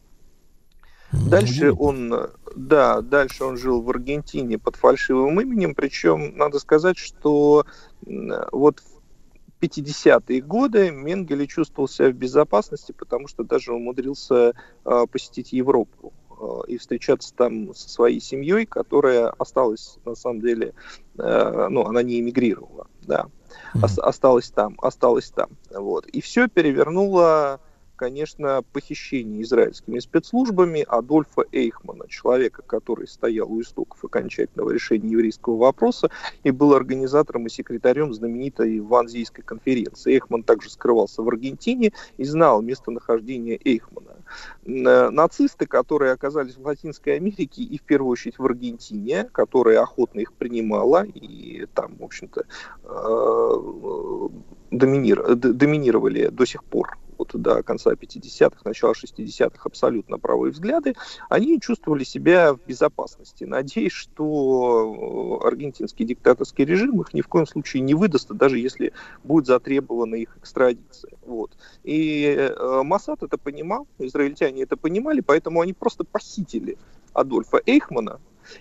[1.12, 7.66] Дальше он, да, дальше он жил в Аргентине под фальшивым именем, причем надо сказать, что
[8.04, 15.52] вот в 50-е годы Менгеле чувствовал себя в безопасности, потому что даже умудрился э, посетить
[15.52, 20.74] Европу э, и встречаться там со своей семьей, которая осталась, на самом деле,
[21.18, 23.26] э, ну, она не эмигрировала, да,
[23.74, 24.00] mm-hmm.
[24.00, 26.06] осталась там, осталась там, вот.
[26.06, 27.60] И все перевернуло
[28.02, 36.10] конечно, похищение израильскими спецслужбами Адольфа Эйхмана, человека, который стоял у истоков окончательного решения еврейского вопроса
[36.42, 40.14] и был организатором и секретарем знаменитой Ванзийской конференции.
[40.14, 44.16] Эйхман также скрывался в Аргентине и знал местонахождение Эйхмана.
[44.64, 50.18] Э, нацисты, которые оказались в Латинской Америке и в первую очередь в Аргентине, которая охотно
[50.18, 52.46] их принимала и там, в общем-то,
[52.82, 54.28] э,
[54.72, 60.94] доминировали до сих пор вот до конца 50-х, начала 60-х абсолютно правые взгляды,
[61.28, 67.46] они чувствовали себя в безопасности, надеясь, что э, аргентинский диктаторский режим их ни в коем
[67.46, 68.92] случае не выдаст, даже если
[69.24, 71.12] будет затребована их экстрадиция.
[71.22, 71.52] Вот.
[71.84, 76.76] И э, Масад это понимал, израильтяне это понимали, поэтому они просто похитили
[77.12, 78.20] Адольфа Эйхмана,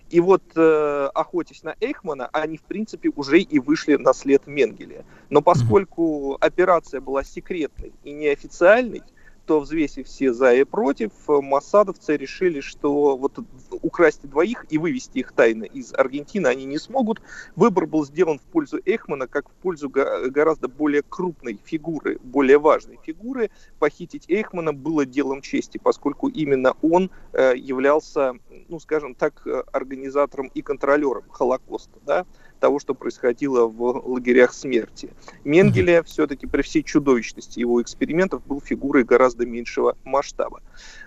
[0.10, 5.06] и вот, э, охотясь на Эйхмана, они, в принципе, уже и вышли на след Менгеля.
[5.30, 9.04] Но поскольку операция была секретной и неофициальной,
[9.52, 13.38] что, взвесив все за и против, массадовцы решили, что вот
[13.82, 17.22] украсть двоих и вывести их тайно из Аргентины они не смогут.
[17.58, 22.98] Выбор был сделан в пользу Эхмана, как в пользу гораздо более крупной фигуры, более важной
[23.04, 23.52] фигуры.
[23.78, 28.36] Похитить Эхмана было делом чести, поскольку именно он э, являлся,
[28.70, 32.26] ну, скажем так, э, организатором и контролером Холокоста, да,
[32.62, 35.10] того, что происходило в лагерях смерти.
[35.44, 36.04] Менгеле mm-hmm.
[36.04, 40.62] все-таки при всей чудовищности его экспериментов был фигурой гораздо меньшего масштаба.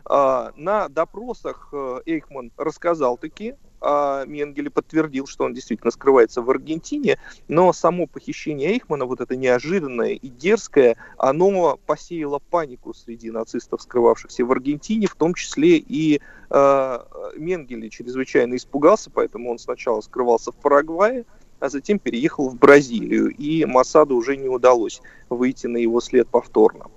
[0.05, 3.55] А, на допросах э, Эйхман рассказал таки
[3.85, 7.19] а Менгеле подтвердил, что он действительно скрывается в Аргентине,
[7.49, 14.45] но само похищение Эйхмана, вот это неожиданное и дерзкое, оно посеяло панику среди нацистов, скрывавшихся
[14.47, 16.99] в Аргентине, в том числе и э,
[17.37, 21.27] Менгеле чрезвычайно испугался, поэтому он сначала скрывался в Парагвае,
[21.65, 25.01] а затем переехал в Бразилию, и Масаду уже не удалось
[25.31, 26.89] выйти на его след повторно.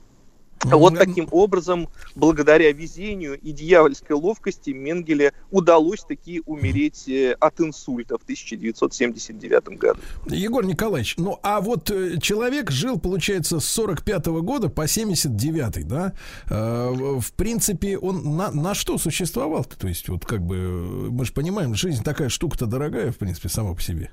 [0.63, 8.17] Вот таким образом, благодаря везению и дьявольской ловкости Менгеле удалось таки умереть э, от инсульта
[8.17, 9.99] в 1979 году.
[10.27, 15.87] Егор Николаевич, ну а вот э, человек жил, получается, с 45 -го года по 79
[15.87, 16.13] да?
[16.49, 19.77] Э, в принципе, он на, на что существовал -то?
[19.77, 23.73] То есть, вот как бы, мы же понимаем, жизнь такая штука-то дорогая, в принципе, сама
[23.75, 24.11] по себе.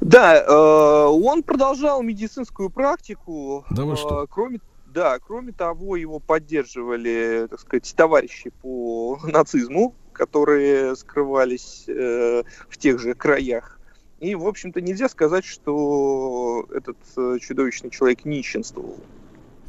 [0.00, 3.64] Да, э, он продолжал медицинскую практику.
[3.70, 4.24] Да вы что?
[4.24, 12.42] Э, кроме, да, кроме того, его поддерживали, так сказать, товарищи по нацизму, которые скрывались э,
[12.68, 13.78] в тех же краях.
[14.20, 18.98] И, в общем-то, нельзя сказать, что этот э, чудовищный человек нищенствовал.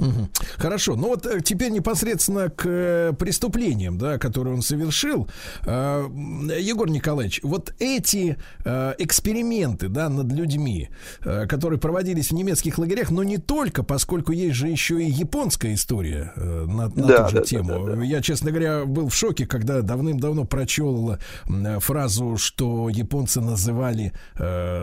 [0.02, 0.30] Угу.
[0.58, 5.30] Хорошо, ну вот э, теперь непосредственно к э, преступлениям, да, которые он совершил.
[5.66, 6.08] Э,
[6.60, 10.90] Егор Николаевич, вот эти эксперименты, да, над людьми,
[11.22, 16.34] которые проводились в немецких лагерях, но не только, поскольку есть же еще и японская история
[16.36, 17.70] на, на да, ту же да, тему.
[17.70, 18.04] Да, да, да.
[18.04, 21.18] Я, честно говоря, был в шоке, когда давным-давно прочел
[21.80, 24.14] фразу, что японцы называли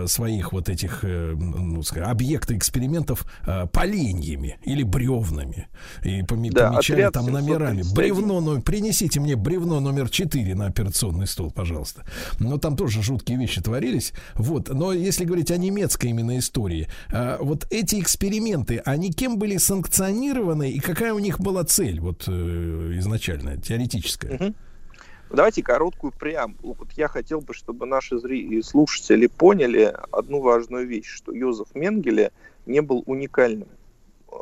[0.07, 3.25] своих вот этих ну, объекты экспериментов
[3.73, 5.69] поленьями или бревнами бревнами.
[6.05, 7.83] И поми- да, помечали там номерами.
[7.95, 12.05] Бревно, ну, принесите мне бревно номер 4 на операционный стол, пожалуйста.
[12.39, 14.13] Но там тоже жуткие вещи творились.
[14.35, 14.69] Вот.
[14.69, 20.71] Но если говорить о немецкой именно истории, а, вот эти эксперименты, они кем были санкционированы
[20.71, 24.35] и какая у них была цель вот э, изначально, теоретическая?
[24.35, 24.55] Угу.
[25.31, 26.75] Давайте короткую преамбулу.
[26.79, 32.33] Вот я хотел бы, чтобы наши зрители, слушатели поняли одну важную вещь, что Йозеф Менгеле
[32.65, 33.69] не был уникальным.
[34.31, 34.37] Э,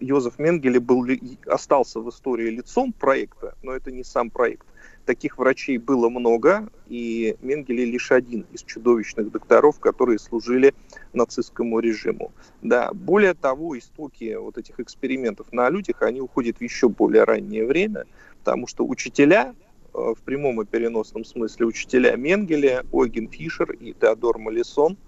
[0.00, 1.06] Йозеф Менгеле был,
[1.46, 4.66] остался в истории лицом проекта, но это не сам проект.
[5.06, 10.74] Таких врачей было много, и Менгеле лишь один из чудовищных докторов, которые служили
[11.12, 12.32] нацистскому режиму.
[12.62, 17.66] Да, более того, истоки вот этих экспериментов на людях, они уходят в еще более раннее
[17.66, 18.04] время,
[18.40, 19.54] потому что учителя,
[19.94, 24.98] э, в прямом и переносном смысле учителя Менгеле, Ойген Фишер и Теодор Малисон,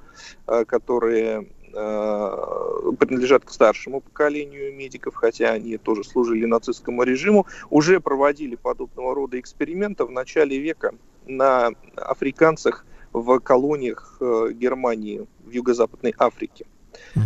[0.47, 8.57] э, которые принадлежат к старшему поколению медиков, хотя они тоже служили нацистскому режиму, уже проводили
[8.57, 10.95] подобного рода эксперименты в начале века
[11.27, 16.67] на африканцах в колониях э, Германии в Юго-Западной Африке.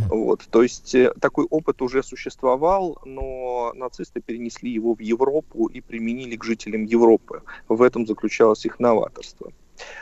[0.09, 5.81] Вот, то есть э, такой опыт уже существовал, но нацисты перенесли его в Европу и
[5.81, 7.43] применили к жителям Европы.
[7.69, 9.53] В этом заключалось их новаторство.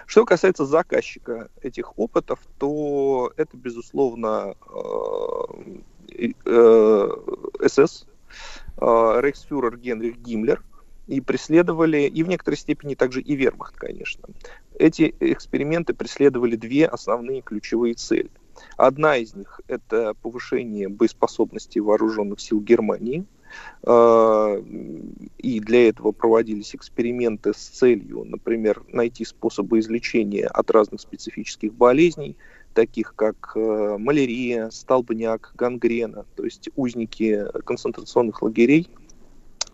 [0.07, 7.09] Что касается заказчика этих опытов, то это, безусловно, э, э,
[7.67, 8.07] СС,
[8.79, 10.63] э, рейхсфюрер Генрих Гиммлер,
[11.07, 14.27] и преследовали, и в некоторой степени также и Вермахт, конечно.
[14.79, 18.31] Эти эксперименты преследовали две основные ключевые цели.
[18.79, 23.25] Одна из них– это повышение боеспособности вооруженных сил Германии–
[23.87, 32.37] и для этого проводились эксперименты с целью, например, найти способы излечения от разных специфических болезней,
[32.75, 38.91] таких как э, малярия, столбняк, гангрена, то есть узники концентрационных лагерей,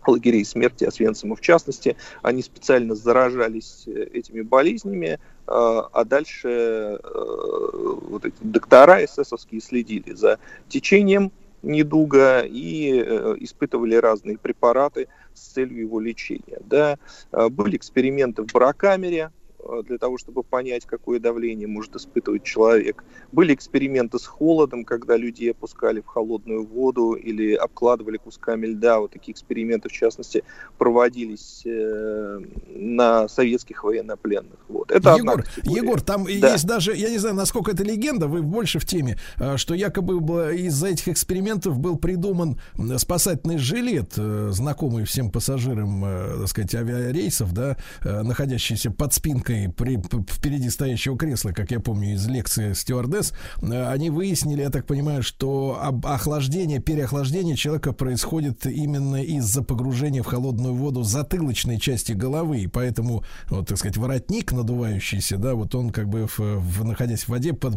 [0.07, 8.25] лагерей смерти Освенцима в частности, они специально заражались э, этими болезнями, а, дальше э, вот
[8.25, 10.39] эти доктора эсэсовские следили за
[10.69, 11.31] течением
[11.61, 16.59] недуга и э, испытывали разные препараты с целью его лечения.
[16.61, 16.97] Да.
[17.31, 19.40] А, были эксперименты в барокамере, Э,
[19.87, 23.03] для того, чтобы понять, какое давление может испытывать человек.
[23.31, 28.99] Были эксперименты с холодом, когда людей опускали в холодную воду или обкладывали кусками льда.
[28.99, 30.43] Вот такие эксперименты, в частности,
[30.77, 32.39] проводились э,
[32.75, 34.59] на советских военнопленных.
[34.67, 34.91] Вот.
[34.91, 36.53] Это Егор, Егор, там да.
[36.53, 40.55] есть даже, я не знаю, насколько это легенда, вы больше в теме, э, что якобы
[40.57, 42.59] из-за этих экспериментов был придуман
[42.97, 46.01] спасательный жилет, знакомый всем пассажирам,
[46.39, 52.13] так сказать, авиарейсов, да, находящийся под спинкой спинкой при, впереди стоящего кресла, как я помню
[52.13, 59.21] из лекции стюардесс, э, они выяснили, я так понимаю, что охлаждение, переохлаждение человека происходит именно
[59.23, 65.37] из-за погружения в холодную воду затылочной части головы, и поэтому, вот, так сказать, воротник надувающийся,
[65.37, 67.75] да, вот он как бы, в, в, находясь в воде, под,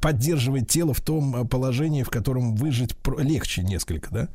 [0.00, 4.28] поддерживает тело в том положении, в котором выжить легче несколько, да?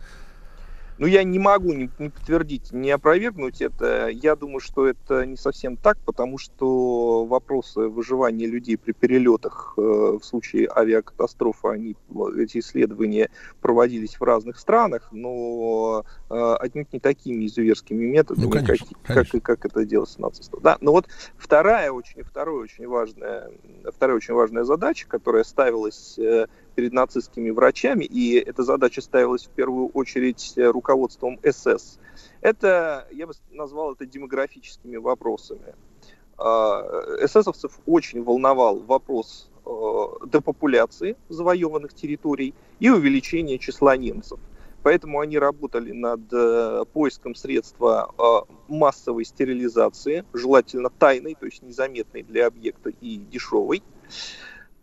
[1.02, 4.10] Ну, я не могу не, не подтвердить, не опровергнуть это.
[4.10, 9.82] Я думаю, что это не совсем так, потому что вопросы выживания людей при перелетах э,
[9.82, 11.96] в случае авиакатастрофы, они,
[12.38, 18.88] эти исследования проводились в разных странах, но э, отнюдь не такими изуверскими методами, ну, конечно,
[19.02, 19.40] как, конечно.
[19.40, 20.62] Как, как это делалось нацистов.
[20.62, 23.50] Да, но вот вторая очень, вторая очень важная,
[23.92, 26.46] вторая очень важная задача, которая ставилась э,
[26.82, 32.00] перед нацистскими врачами, и эта задача ставилась в первую очередь э, руководством СС.
[32.42, 35.76] Это, я бы назвал это демографическими вопросами.
[36.40, 36.82] А,
[37.24, 39.70] эсэсовцев очень волновал вопрос э,
[40.26, 44.40] депопуляции завоеванных территорий и увеличения числа немцев.
[44.82, 48.12] Поэтому они работали над э, поиском средства
[48.68, 53.84] массовой стерилизации, желательно тайной, то есть незаметной для объекта и дешевой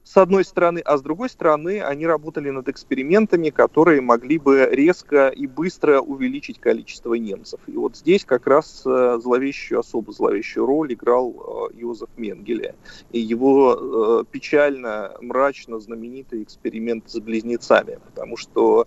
[0.08, 5.28] с одной стороны, а с другой стороны, они работали над экспериментами, которые могли бы резко
[5.28, 7.60] и быстро увеличить количество немцев.
[7.66, 12.74] И вот здесь как раз э, зловещую, особо зловещую роль играл э, Йозеф Менгеле.
[13.12, 18.86] И его э, печально, мрачно знаменитый эксперимент с близнецами, потому что,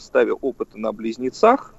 [0.00, 1.74] ставя опыты на близнецах,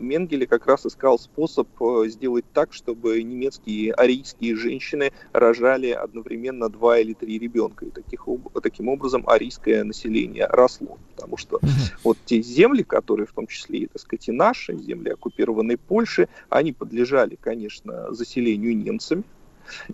[0.00, 6.98] Менгеле как раз искал способ э, сделать так, чтобы немецкие арийские женщины рожали одновременно два
[6.98, 7.86] или три ребенка.
[7.86, 8.26] И таких,
[8.62, 10.98] таким образом арийское население росло.
[11.14, 11.60] Потому что
[12.04, 16.72] вот те земли, которые в том числе, так сказать, и наши, земли оккупированной Польши, они
[16.72, 19.24] подлежали, конечно, заселению немцами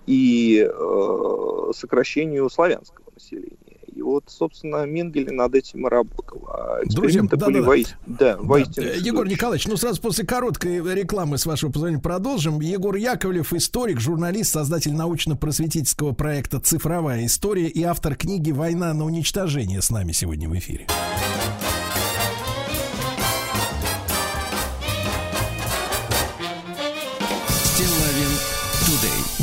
[0.07, 3.57] и э, сокращению славянского населения.
[4.03, 6.49] И вот, собственно, Менгеле над этим и работал.
[6.49, 7.85] А Друзья, да, были да, вои...
[8.07, 8.37] да, да.
[8.41, 8.87] воистину...
[8.87, 8.93] Да.
[8.95, 12.61] Егор Николаевич, ну сразу после короткой рекламы, с вашего позволения, продолжим.
[12.61, 19.81] Егор Яковлев, историк, журналист, создатель научно-просветительского проекта «Цифровая история» и автор книги «Война на уничтожение»
[19.81, 20.89] с нами сегодня в эфире.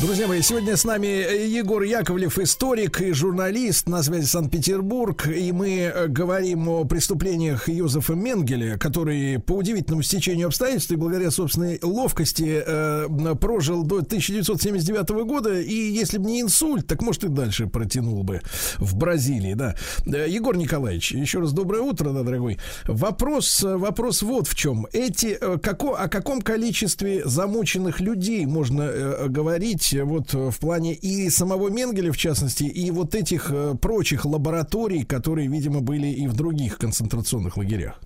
[0.01, 5.27] Друзья мои, сегодня с нами Егор Яковлев, историк и журналист на связи Санкт-Петербург.
[5.27, 11.31] И мы э, говорим о преступлениях Йозефа Менгеля, который по удивительному стечению обстоятельств и благодаря
[11.31, 15.59] собственной ловкости э, прожил до 1979 года.
[15.59, 18.39] И если бы не инсульт, так может и дальше протянул бы
[18.77, 19.76] в Бразилии, да.
[20.05, 22.57] Э, Егор Николаевич, еще раз доброе утро, да, дорогой.
[22.85, 24.88] Вопрос, вопрос вот в чем.
[24.93, 30.60] Эти, э, како, о каком количестве замученных людей можно э, говорить говорить вот э, в
[30.60, 36.07] плане и самого Менгеля, в частности, и вот этих э, прочих лабораторий, которые, видимо, были
[36.07, 37.99] и в других концентрационных лагерях?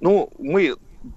[0.00, 0.74] Ну, мы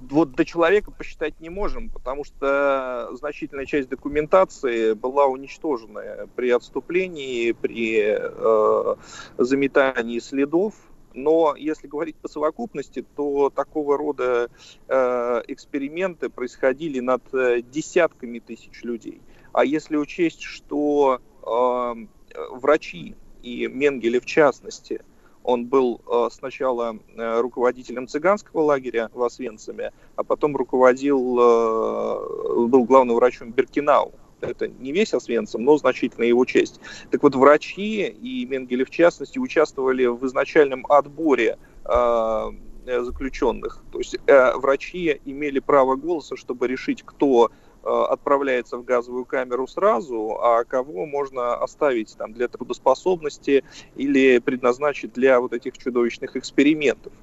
[0.10, 7.52] вот до человека посчитать не можем, потому что значительная часть документации была уничтожена при отступлении,
[7.52, 8.96] при э,
[9.38, 10.74] заметании следов.
[11.14, 14.50] Но если говорить по совокупности, то такого рода
[14.88, 19.22] э, эксперименты происходили над э, десятками тысяч людей.
[19.52, 22.06] А если учесть, что э,
[22.52, 25.02] врачи и Менгеле в частности,
[25.44, 32.86] он был э, сначала э, руководителем цыганского лагеря в Освенциме, а потом руководил, э, был
[32.86, 34.14] главным врачом Беркинау
[34.44, 36.80] это не весь Освенцим, но значительная его часть.
[37.12, 42.52] Так вот, врачи и Менгеле в частности участвовали в изначальном отборе э,
[42.86, 43.84] заключенных.
[43.92, 47.52] То есть э, врачи имели право голоса, чтобы решить, кто
[47.84, 53.64] отправляется в газовую камеру сразу, а кого можно оставить там для трудоспособности
[53.96, 57.14] или предназначить для вот этих чудовищных экспериментов,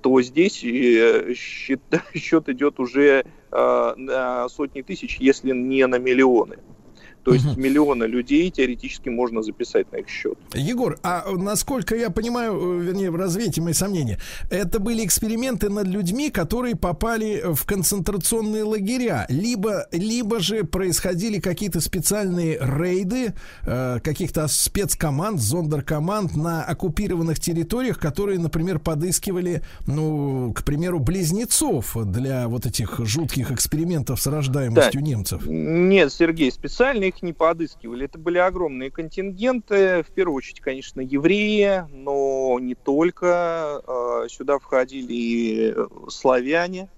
[0.00, 1.80] то здесь э, счет,
[2.14, 6.58] счет идет уже э, на сотни тысяч, если не на миллионы.
[7.24, 7.60] То есть угу.
[7.60, 10.38] миллионы людей теоретически можно записать на их счет.
[10.54, 14.18] Егор, а насколько я понимаю, э, вернее, развейте мои сомнения,
[14.50, 21.80] это были эксперименты над людьми, которые попали в концентрационные лагеря, либо, либо же происходили какие-то
[21.80, 31.00] специальные рейды э, каких-то спецкоманд, зондеркоманд на оккупированных территориях, которые, например, подыскивали, ну, к примеру,
[31.00, 35.06] близнецов для вот этих жутких экспериментов с рождаемостью да.
[35.06, 35.46] немцев.
[35.46, 38.04] Нет, Сергей, специально их не подыскивали.
[38.06, 43.82] Это были огромные контингенты, в первую очередь, конечно, евреи, но не только.
[43.86, 45.74] А, сюда входили и
[46.08, 46.88] славяне,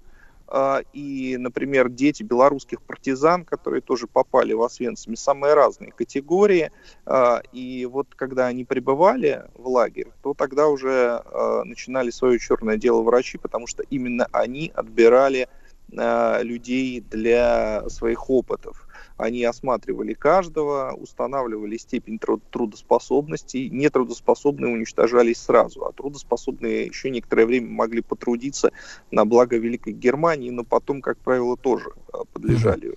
[0.47, 6.70] а, и, например, дети белорусских партизан, которые тоже попали в Освенциме, самые разные категории.
[7.07, 11.23] А, и вот когда они прибывали в лагерь, то тогда уже
[11.65, 15.49] начинали свое черное дело врачи, потому что именно они отбирали
[15.89, 18.87] людей для своих опытов.
[19.20, 23.68] Они осматривали каждого, устанавливали степень трудоспособности.
[23.70, 28.72] Нетрудоспособные уничтожались сразу, а трудоспособные еще некоторое время могли потрудиться
[29.10, 32.94] на благо Великой Германии, но потом, как правило, тоже а, подлежали э,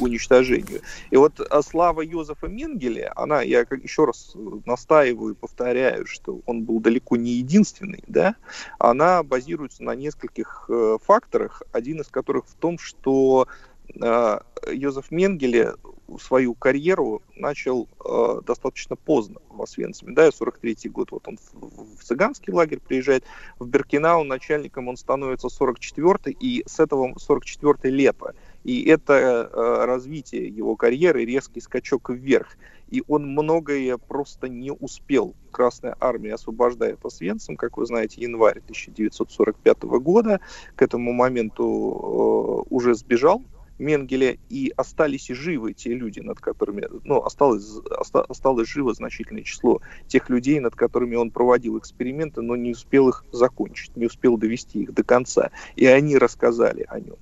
[0.00, 0.80] уничтожению.
[1.10, 4.34] И вот а, слава Йозефа Менгеля, она, я еще раз
[4.64, 8.34] настаиваю и повторяю, что он был далеко не единственный, да,
[8.78, 13.46] она базируется на нескольких э, факторах, один из которых в том, что
[13.94, 15.74] Йозеф Менгеле
[16.18, 22.02] свою карьеру начал э, достаточно поздно в Освенциме, да, 43-й год, вот он в, в
[22.02, 23.24] цыганский лагерь приезжает,
[23.58, 28.34] в Беркинау начальником он становится 44-й, и с этого 44-й лето,
[28.64, 32.56] и это э, развитие его карьеры, резкий скачок вверх,
[32.90, 35.34] и он многое просто не успел.
[35.52, 40.40] Красная армия освобождает Освенцим, как вы знаете, январь 1945 года,
[40.74, 43.42] к этому моменту э, уже сбежал
[43.80, 47.66] Менгеля, и остались живы те люди, над которыми, ну, осталось,
[47.98, 53.08] оста, осталось живо значительное число тех людей, над которыми он проводил эксперименты, но не успел
[53.08, 55.50] их закончить, не успел довести их до конца.
[55.76, 57.16] И они рассказали о нем.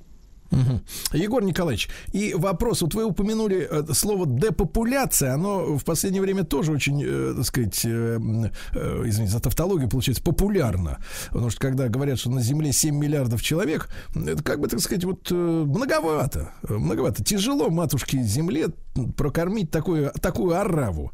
[0.50, 1.18] Угу.
[1.18, 6.72] Егор Николаевич, и вопрос, вот вы упомянули э, слово депопуляция, оно в последнее время тоже
[6.72, 8.18] очень, э, так сказать, э,
[8.72, 10.98] э, извините за тавтологию, получается, популярно.
[11.26, 15.04] Потому что когда говорят, что на Земле 7 миллиардов человек, это как бы, так сказать,
[15.04, 17.22] вот многовато, многовато.
[17.22, 18.68] Тяжело матушке Земле
[19.16, 21.12] прокормить такую, такую ораву,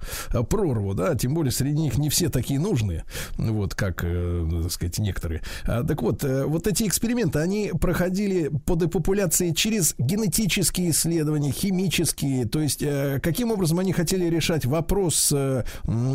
[0.48, 3.04] прорву, да, тем более среди них не все такие нужные,
[3.36, 5.42] вот как, э, так сказать, некоторые.
[5.64, 12.46] А, так вот, вот эти эксперименты, они проходили по депопуляции популяции через генетические исследования, химические.
[12.46, 15.64] То есть, э, каким образом они хотели решать вопрос э,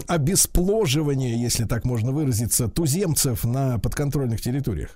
[0.08, 4.90] обеспложивания, если так можно выразиться, туземцев на подконтрольных территориях?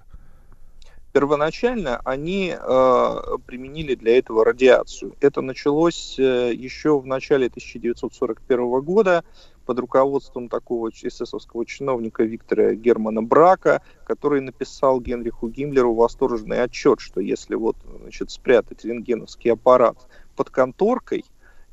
[1.12, 3.16] Первоначально они э,
[3.46, 5.16] применили для этого радиацию.
[5.20, 9.24] Это началось э, еще в начале 1941 года
[9.66, 17.22] под руководством такого эсэсовского чиновника Виктора Германа Брака, который написал Генриху Гиммлеру восторженный отчет, что
[17.22, 19.98] если вот значит, спрятать рентгеновский аппарат
[20.36, 21.24] под конторкой,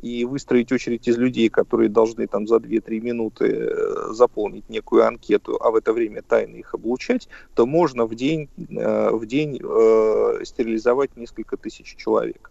[0.02, 5.58] и выстроить очередь из людей, которые должны там за 2-3 минуты э, заполнить некую анкету,
[5.60, 10.44] а в это время тайно их облучать, то можно в день, э, в день э,
[10.44, 12.49] стерилизовать несколько тысяч человек.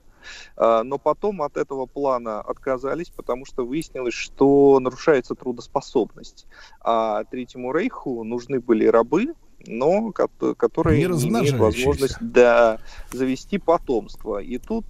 [0.56, 6.46] А, но потом от этого плана отказались, потому что выяснилось, что нарушается трудоспособность.
[6.82, 9.34] А Третьему Рейху нужны были рабы,
[9.66, 12.80] но которые не имеют возможность да,
[13.12, 14.40] завести потомство.
[14.40, 14.86] И тут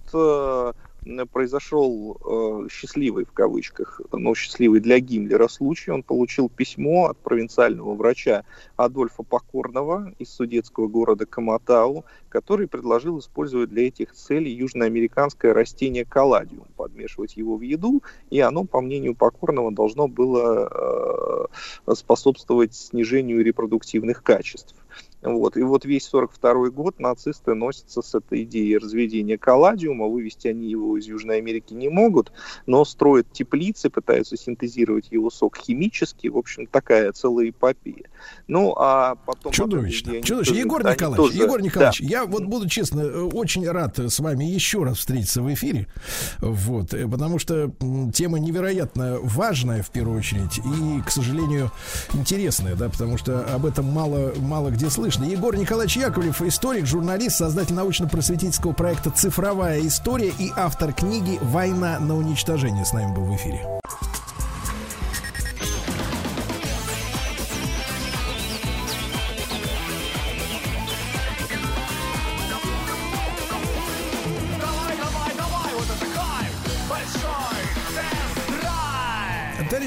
[1.30, 5.90] произошел э, счастливый в кавычках, но счастливый для Гиммлера случай.
[5.90, 8.44] Он получил письмо от провинциального врача
[8.76, 16.66] Адольфа Покорного из судетского города Каматау, который предложил использовать для этих целей южноамериканское растение калладиум,
[16.76, 21.48] подмешивать его в еду, и оно, по мнению Покорного, должно было
[21.86, 24.74] э, способствовать снижению репродуктивных качеств.
[25.22, 25.56] Вот.
[25.56, 30.96] И вот весь 42 год нацисты носятся с этой идеей разведения колладиума, вывести они его
[30.96, 32.32] из Южной Америки не могут,
[32.66, 38.08] но строят теплицы, пытаются синтезировать его сок химически, в общем, такая целая эпопея.
[38.48, 39.52] Ну, а потом...
[39.52, 40.22] Чудовищно.
[40.22, 40.54] Чудовищно.
[40.54, 41.42] Егор Николаевич, тоже...
[41.42, 42.06] Егор Николаевич, да.
[42.06, 45.86] я вот буду честно, э, очень рад с вами еще раз встретиться в эфире,
[46.38, 47.70] вот, э, потому что
[48.14, 51.70] тема невероятно важная, в первую очередь, и, к сожалению,
[52.14, 55.24] интересная, да, потому что об этом мало, мало где слышно слышно.
[55.24, 62.16] Егор Николаевич Яковлев, историк, журналист, создатель научно-просветительского проекта «Цифровая история» и автор книги «Война на
[62.16, 63.66] уничтожение» с нами был в эфире.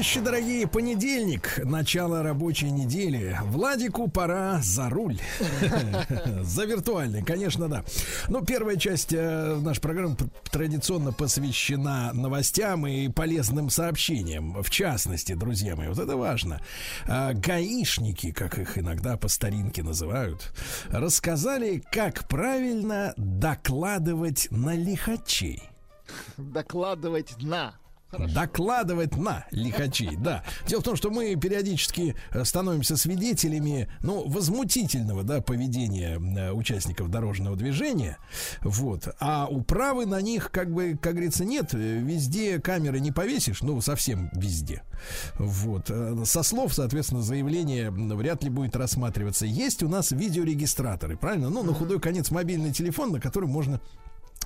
[0.04, 3.38] Товарищи дорогие, понедельник, начало рабочей недели.
[3.44, 5.18] Владику пора за руль.
[6.42, 7.84] За виртуальный, конечно, да.
[8.28, 10.14] Ну, первая часть э, нашей программы
[10.50, 14.62] традиционно посвящена новостям и полезным сообщениям.
[14.62, 16.60] В частности, друзья мои, вот это важно.
[17.06, 20.52] А, гаишники, как их иногда по старинке называют,
[20.90, 25.62] рассказали, как правильно докладывать на лихачей.
[26.36, 27.72] Докладывать на
[28.16, 28.34] Хорошо.
[28.34, 30.44] Докладывать на лихачей, да.
[30.66, 37.10] Дело в том, что мы периодически э, становимся свидетелями, ну, возмутительного, да, поведения э, участников
[37.10, 38.18] дорожного движения,
[38.62, 39.08] вот.
[39.20, 41.72] А управы на них, как бы, как говорится, нет.
[41.72, 44.82] Везде камеры не повесишь, ну, совсем везде.
[45.38, 45.90] Вот.
[45.90, 49.46] Э, со слов, соответственно, заявление вряд ли будет рассматриваться.
[49.46, 51.50] Есть у нас видеорегистраторы, правильно?
[51.50, 53.80] Ну, на худой конец мобильный телефон, на который можно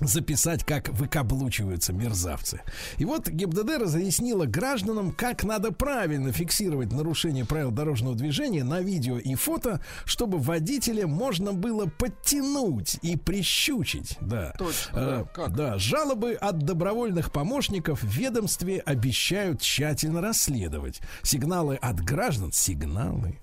[0.01, 2.61] записать, как выкаблучиваются мерзавцы.
[2.97, 9.17] И вот ГИБДД разъяснила гражданам, как надо правильно фиксировать нарушение правил дорожного движения на видео
[9.17, 14.17] и фото, чтобы водителя можно было подтянуть и прищучить.
[14.21, 14.53] Да.
[14.57, 15.23] Точно, да.
[15.33, 15.55] Как?
[15.55, 15.77] да.
[15.77, 21.01] Жалобы от добровольных помощников в ведомстве обещают тщательно расследовать.
[21.23, 23.39] Сигналы от граждан, сигналы,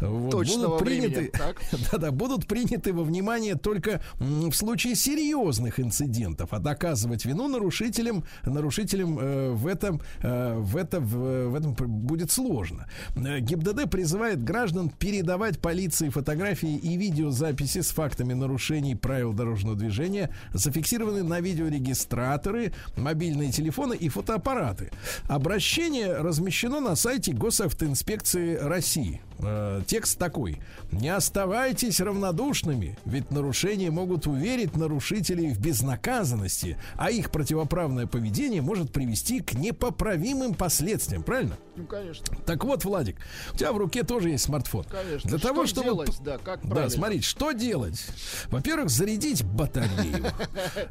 [0.00, 1.32] вот, будут приняты,
[1.92, 7.48] да, да, будут приняты во внимание только в случае серьезных инцидентов инцидентов, а доказывать вину
[7.48, 12.86] нарушителям, нарушителям э, в этом, э, в, это, в, в этом будет сложно.
[13.16, 20.30] Э, ГИБДД призывает граждан передавать полиции фотографии и видеозаписи с фактами нарушений правил дорожного движения,
[20.52, 24.90] зафиксированные на видеорегистраторы, мобильные телефоны и фотоаппараты.
[25.28, 29.20] Обращение размещено на сайте Госавтоинспекции России.
[29.40, 30.60] Э, текст такой.
[30.92, 38.92] Не оставайтесь равнодушными, ведь нарушения могут уверить нарушителей в безнаказанности, а их противоправное поведение может
[38.92, 41.56] привести к непоправимым последствиям, правильно?
[41.76, 42.24] Ну, конечно.
[42.46, 43.16] Так вот, Владик,
[43.52, 44.84] у тебя в руке тоже есть смартфон.
[44.84, 45.28] Конечно.
[45.28, 45.86] Для что того, чтобы...
[45.86, 46.82] делать, да, как правильно?
[46.82, 48.06] Да, смотрите, что делать?
[48.48, 50.24] Во-первых, зарядить батарею.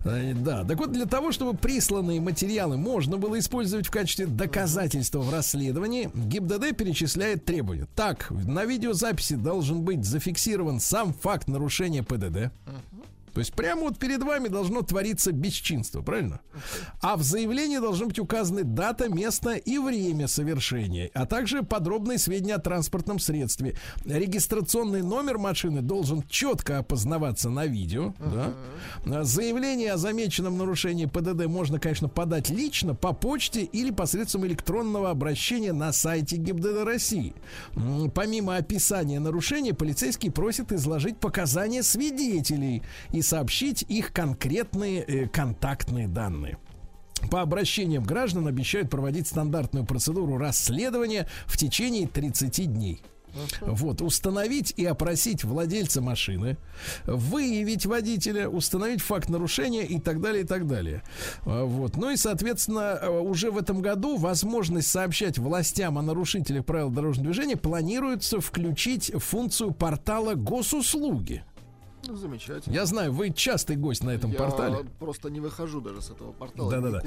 [0.06, 5.20] Э, да, так вот, для того, чтобы присланные материалы можно было использовать в качестве доказательства
[5.20, 7.88] в расследовании, ГИБДД перечисляет требования.
[7.96, 12.52] Так, на видеозаписи должен быть зафиксирован сам факт нарушения ПДД.
[13.34, 16.42] То есть прямо вот перед вами должно твориться бесчинство, правильно?
[17.02, 22.56] А в заявлении должны быть указаны дата, место и время совершения, а также подробные сведения
[22.56, 23.76] о транспортном средстве.
[24.06, 28.14] Регистрационный номер машины должен четко опознаваться на видео.
[28.20, 28.54] Uh-huh.
[29.06, 29.24] Да?
[29.24, 35.74] Заявление о замеченном нарушении ПДД можно, конечно, подать лично по почте или посредством электронного обращения
[35.74, 37.34] на сайте ГИБДД России.
[38.14, 46.58] Помимо описания нарушения, полицейский просит изложить показания свидетелей и сообщить их конкретные э, контактные данные.
[47.32, 53.02] По обращениям граждан обещают проводить стандартную процедуру расследования в течение 30 дней.
[53.62, 56.58] Вот, установить и опросить владельца машины,
[57.06, 61.02] выявить водителя, установить факт нарушения и так далее, и так далее.
[61.46, 61.98] А, вот.
[61.98, 67.34] Ну и, соответственно, э, уже в этом году возможность сообщать властям о нарушителях правил дорожного
[67.34, 71.44] движения планируется включить функцию портала госуслуги.
[72.06, 72.74] Ну, замечательно.
[72.74, 74.86] Я знаю, вы частый гость на этом Я портале.
[75.00, 76.70] просто не выхожу даже с этого портала.
[76.72, 77.02] Да-да-да.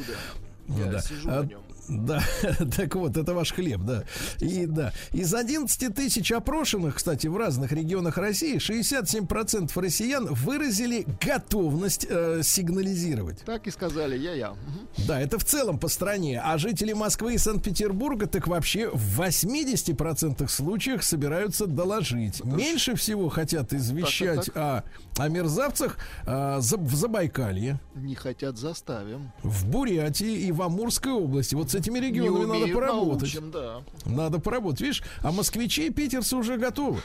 [0.69, 0.85] Никуда.
[0.87, 1.01] Я да.
[1.01, 1.61] сижу А, на нем.
[1.89, 2.21] Да,
[2.77, 4.03] так вот, это ваш хлеб, да.
[4.41, 12.05] И да, из 11 тысяч опрошенных, кстати, в разных регионах России, 67% россиян выразили готовность
[12.11, 13.45] э, сигнализировать.
[13.45, 14.55] Так и сказали, я-я.
[15.07, 16.41] Да, это в целом по стране.
[16.45, 22.45] А жители Москвы и Санкт-Петербурга так вообще в 80% случаях собираются доложить.
[22.45, 29.33] Меньше всего хотят извещать Так, так, О, о мерзавцах за- в Забайкалье, Не хотят, заставим.
[29.43, 31.55] в Бурятии и в Амурской области.
[31.55, 33.35] Вот с этими регионами надо умеют, поработать.
[33.35, 33.83] научим, да.
[34.07, 34.81] Надо поработать.
[34.81, 37.01] Видишь, а москвичи и питерцы уже готовы.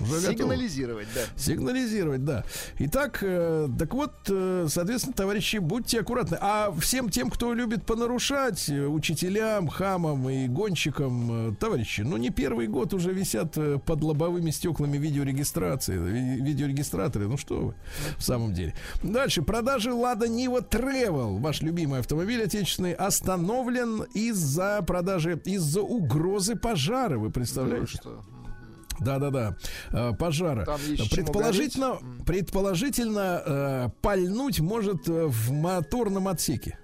[0.00, 0.32] Уже готовы.
[0.32, 1.20] Сигнализировать, да.
[1.36, 2.44] Сигнализировать, да.
[2.78, 6.38] Итак, э, так вот, э, соответственно, товарищи, будьте аккуратны.
[6.40, 12.30] А всем тем, кто любит понарушать, э, учителям, хамам и гонщикам, э, товарищи, ну не
[12.30, 17.28] первый год уже висят э, под лобовыми стеклами видеорегистрации, ви- видеорегистраторы.
[17.28, 17.74] Ну что вы,
[18.16, 18.74] в самом деле.
[19.02, 19.42] Дальше.
[19.42, 27.18] Продажи Лада Нива Travel, ваш любимый автомобиль отечественный, остановлен из-за продажи, из-за угрозы пожара.
[27.18, 27.98] Вы Ну, представляете?
[28.00, 28.22] что?
[29.00, 29.56] Да-да-да,
[29.90, 30.64] э, пожара.
[31.10, 36.78] Предположительно, предположительно э, пальнуть может э, в моторном отсеке.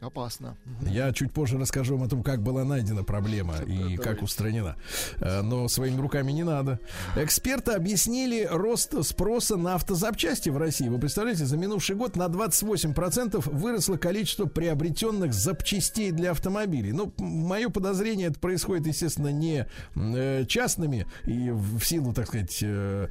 [0.00, 0.56] Опасно.
[0.82, 3.98] Я чуть позже расскажу вам о том, как была найдена проблема и давайте.
[3.98, 4.76] как устранена.
[5.20, 6.78] Э, Но своими руками не надо.
[7.16, 10.88] Эксперты объяснили рост спроса на автозапчасти в России.
[10.88, 16.92] Вы представляете, за минувший год на 28% выросло количество приобретенных запчастей для автомобилей.
[16.92, 23.08] Ну, мое подозрение, это происходит, естественно, не э, частными и в силу, так сказать, э,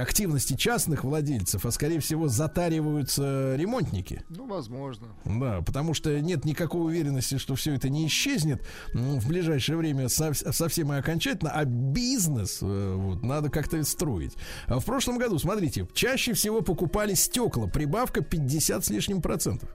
[0.00, 4.22] активности частных владельцев, а скорее всего затариваются ремонтники.
[4.28, 5.08] Ну, возможно.
[5.24, 8.62] Да, потому что нет никакой уверенности, что все это не исчезнет
[8.92, 14.36] в ближайшее время сов- совсем и окончательно, а бизнес э, вот, надо как-то строить.
[14.66, 19.68] А в прошлом году, смотрите, чаще всего покупали стекла, прибавка 50 с лишним процентов.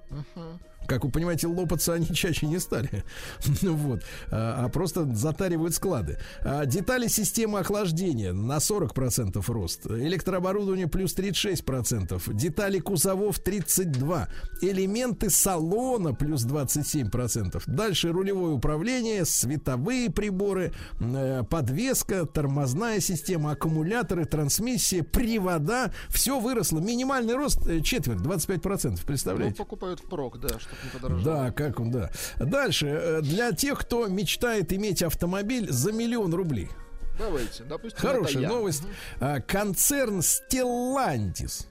[0.88, 3.03] Как вы понимаете, лопаться они чаще не стали.
[3.61, 4.03] Ну вот.
[4.31, 6.19] А, а просто затаривают склады.
[6.41, 9.88] А, детали системы охлаждения на 40% рост.
[9.88, 12.34] Электрооборудование плюс 36%.
[12.34, 14.27] Детали кузовов 32%.
[14.61, 17.64] Элементы салона плюс 27%.
[17.68, 25.91] Дальше рулевое управление, световые приборы, э, подвеска, тормозная система, аккумуляторы, трансмиссия, привода.
[26.09, 26.80] Все выросло.
[26.80, 28.89] Минимальный рост э, четверть, 25%.
[28.89, 29.55] Ну, Представляете?
[29.57, 30.76] покупают впрок, да, подорожало.
[31.23, 32.09] Да, как он, да.
[32.37, 32.87] Дальше.
[32.87, 36.69] э, Для тех, кто мечтает иметь автомобиль за миллион рублей.
[37.17, 38.83] Давайте, допустим, Хорошая новость.
[39.19, 41.65] А, Концерн Stellantis.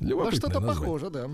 [0.00, 0.80] Любопытное что-то название.
[0.80, 1.28] похоже, да.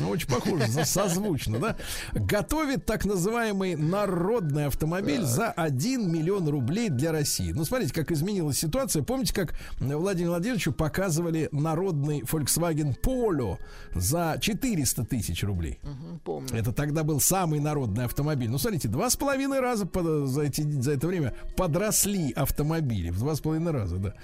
[0.00, 1.76] Ну, очень похоже, созвучно, да?
[2.14, 7.52] Готовит так называемый народный автомобиль за 1 миллион рублей для России.
[7.52, 9.02] Ну, смотрите, как изменилась ситуация.
[9.02, 13.58] Помните, как Владимиру Владимировичу показывали народный Volkswagen Polo
[13.94, 15.78] за 400 тысяч рублей?
[16.24, 16.48] Помню.
[16.54, 18.48] Это тогда был самый народный автомобиль.
[18.48, 23.10] Ну, смотрите, два с половиной раза под- за, эти, за это время подросли автомобили.
[23.10, 24.14] В два с половиной раза, да.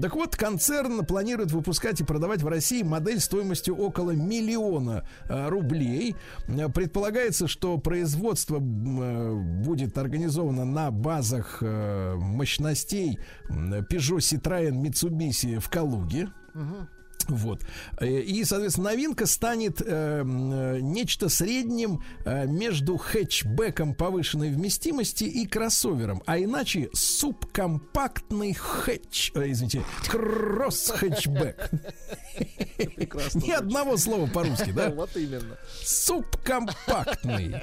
[0.00, 6.16] Так вот, концерн планирует выпускать и продавать в России модель стоимостью около миллиона э, рублей.
[6.48, 9.34] Э, Предполагается, что производство э,
[9.64, 13.18] будет организовано на базах мощностей
[13.48, 16.28] Peugeot, Citroën, Mitsubishi в Калуге.
[17.28, 17.64] Вот.
[18.00, 25.46] Э, И, соответственно, новинка станет э, э, нечто средним э, между хэтчбеком повышенной вместимости и
[25.46, 26.22] кроссовером.
[26.26, 29.32] А иначе субкомпактный хэтч...
[29.34, 31.70] э, извините, кросс-хэтчбэк.
[33.34, 34.90] Ни одного слова по-русски, да?
[34.94, 35.56] Вот именно.
[35.82, 37.56] Субкомпактный.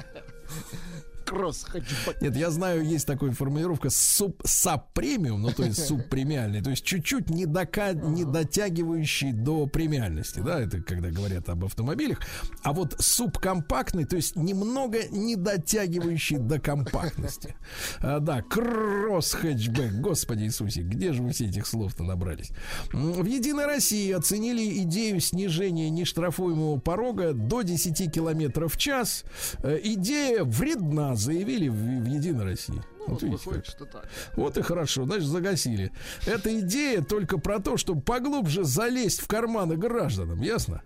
[1.31, 2.21] Кросс хэтчбэк.
[2.21, 7.29] Нет, я знаю, есть такая формулировка суп саб-премиум, ну то есть субпремиальный, то есть чуть-чуть
[7.29, 12.19] не, дока- не дотягивающий до премиальности, да, это когда говорят об автомобилях.
[12.63, 17.55] А вот субкомпактный, то есть немного не дотягивающий до компактности.
[18.01, 22.51] А, да, кросс-хэтчбэк, господи Иисусе, где же вы все этих слов-то набрались?
[22.91, 29.23] В Единой России оценили идею снижения нештрафуемого порога до 10 километров в час.
[29.63, 32.75] Э, Идея вредна, заявили в, в Единой России.
[32.75, 33.75] Ну, Вот вот видите выходит, как.
[33.75, 34.09] что так.
[34.35, 35.91] Вот и хорошо, значит, загасили.
[36.25, 40.81] Эта идея только про то, чтобы поглубже залезть в карманы гражданам, ясно?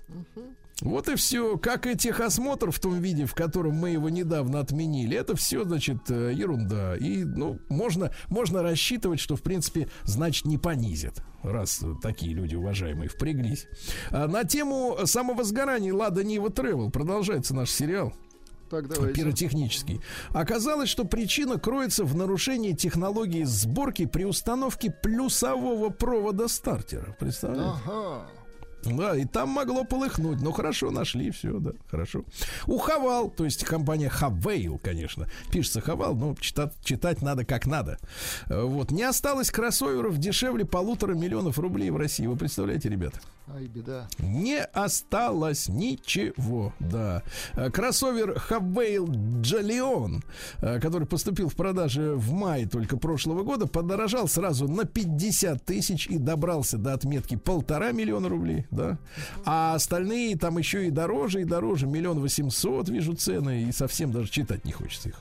[0.82, 1.58] Вот и все.
[1.58, 5.18] Как и техосмотр в том виде, в котором мы его недавно отменили.
[5.18, 6.98] Это все, значит, э, ерунда.
[6.98, 11.22] И, ну, можно, можно рассчитывать, что, в принципе, значит, не понизит.
[11.44, 13.68] Раз такие люди, уважаемые, впряглись.
[14.10, 18.14] А на тему самовозгорания Лада Нива Тревел продолжается наш сериал.
[18.70, 19.22] Так, давайте.
[19.22, 20.02] Пиротехнический.
[20.32, 27.16] Оказалось, что причина кроется в нарушении технологии сборки при установке плюсового провода стартера.
[27.20, 27.80] Представляете?
[27.86, 28.28] Ага.
[28.86, 30.42] Да, и там могло полыхнуть.
[30.42, 32.24] Ну, хорошо, нашли, все, да, хорошо.
[32.68, 35.28] У Хавал, то есть компания Хавейл, конечно.
[35.52, 37.98] Пишется Хавал, но читать, читать надо как надо.
[38.48, 38.92] Э, вот.
[38.92, 42.26] Не осталось кроссоверов дешевле полутора миллионов рублей в России.
[42.28, 43.20] Вы представляете, ребята?
[43.48, 44.08] Ай, беда.
[44.18, 47.22] Не осталось ничего, да.
[47.54, 49.08] Э, кроссовер Хавейл
[49.42, 50.24] Джалион,
[50.62, 56.08] э, который поступил в продаже в мае только прошлого года, подорожал сразу на 50 тысяч
[56.08, 58.98] и добрался до отметки полтора миллиона рублей да.
[59.46, 61.88] А остальные там еще и дороже, и дороже.
[61.88, 65.20] Миллион восемьсот вижу цены, и совсем даже читать не хочется их.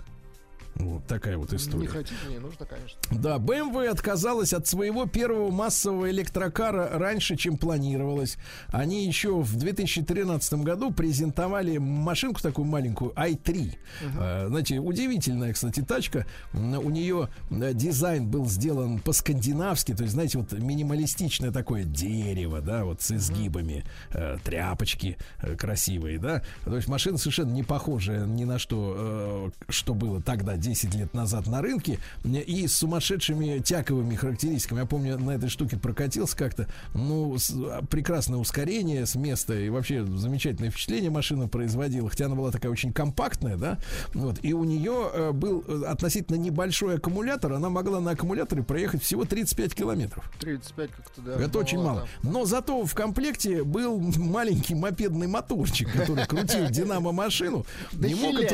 [0.76, 1.82] Вот такая вот история.
[1.82, 2.98] Не хотите, не нужно, конечно.
[3.12, 8.38] Да, BMW отказалась от своего первого массового электрокара раньше, чем планировалось.
[8.68, 13.68] Они еще в 2013 году презентовали машинку такую маленькую i3.
[13.68, 13.76] Угу.
[14.18, 16.26] А, знаете, удивительная, кстати, тачка.
[16.52, 23.00] У нее дизайн был сделан по-скандинавски, то есть, знаете, вот минималистичное такое дерево, да, вот
[23.00, 24.40] с изгибами, угу.
[24.44, 26.42] тряпочки э, красивые, да.
[26.64, 31.14] То есть машина совершенно не похожая ни на что, э, что было тогда 10 лет
[31.14, 34.80] назад на рынке и с сумасшедшими тяковыми характеристиками.
[34.80, 36.68] Я помню, на этой штуке прокатился как-то.
[36.94, 37.36] Ну,
[37.66, 42.08] а, прекрасное ускорение с места и вообще замечательное впечатление машина производила.
[42.08, 43.78] Хотя она была такая очень компактная, да.
[44.14, 44.38] Вот.
[44.42, 47.52] И у нее э, был э, относительно небольшой аккумулятор.
[47.52, 50.30] Она могла на аккумуляторе проехать всего 35 километров.
[50.40, 51.34] 35 как-то, да.
[51.34, 52.08] Это очень мало.
[52.22, 57.66] Но зато в комплекте был маленький мопедный моторчик, который крутил динамо-машину.
[57.92, 58.08] Да,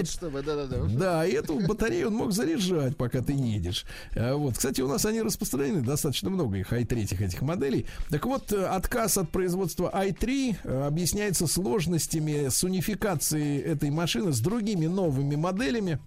[0.04, 0.78] чтобы, да, да, да.
[0.88, 3.84] Да, и эту батарею батарею он мог заряжать, пока ты едешь.
[4.16, 4.56] А вот.
[4.56, 7.86] Кстати, у нас они распространены достаточно много, их i3 этих моделей.
[8.08, 14.40] Так вот, э, отказ от производства i3 э, объясняется сложностями с унификацией этой машины с
[14.40, 15.98] другими новыми моделями.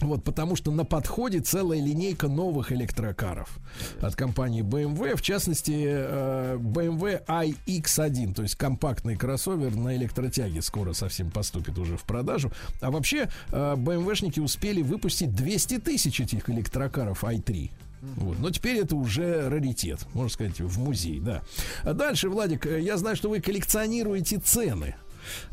[0.00, 3.58] Вот, потому что на подходе целая линейка новых электрокаров
[4.00, 10.92] от компании BMW, в частности, э, BMW iX1, то есть компактный кроссовер на электротяге скоро
[10.92, 12.50] совсем поступит уже в продажу.
[12.80, 17.70] А вообще, BMW-шники э, успели выпустить 200 тысяч этих электрокаров i3.
[18.02, 18.38] Вот.
[18.38, 21.42] Но теперь это уже раритет, можно сказать, в музей, да.
[21.82, 24.94] А дальше, Владик, э, я знаю, что вы коллекционируете цены.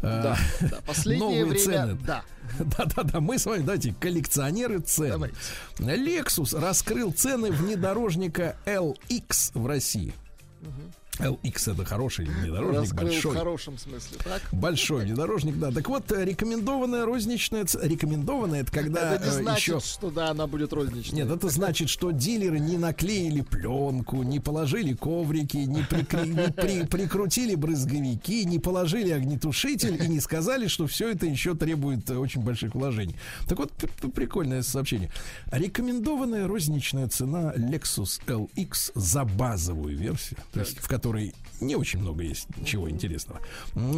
[0.02, 0.78] Да, да.
[0.86, 1.98] последнее время, цены.
[2.06, 2.24] да.
[2.60, 5.12] Да-да-да, мы с вами, давайте, коллекционеры цен.
[5.12, 5.36] Давайте.
[5.80, 10.14] Lexus раскрыл цены внедорожника LX в России.
[10.62, 10.72] Угу.
[11.20, 13.32] LX это хороший внедорожник, Раскрыл большой.
[13.32, 14.42] в хорошем смысле, так?
[14.52, 15.72] Большой внедорожник, да.
[15.72, 17.66] Так вот, рекомендованная розничная...
[17.82, 19.80] Рекомендованная это когда Это не э, значит, еще...
[19.80, 21.16] что да, она будет розничной.
[21.16, 26.30] Нет, это значит, что дилеры не наклеили пленку, не положили коврики, не, прикри...
[26.30, 26.86] не при...
[26.86, 32.76] прикрутили брызговики, не положили огнетушитель и не сказали, что все это еще требует очень больших
[32.76, 33.16] вложений.
[33.48, 33.72] Так вот,
[34.14, 35.12] прикольное сообщение.
[35.52, 42.00] Рекомендованная розничная цена Lexus LX за базовую версию, то есть в которой которой не очень
[42.00, 43.40] много есть чего интересного,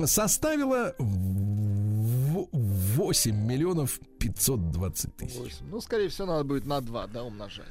[0.06, 5.56] составила 8 миллионов 520 тысяч.
[5.61, 7.65] Ну, скорее всего, надо будет на 2, да, умножать.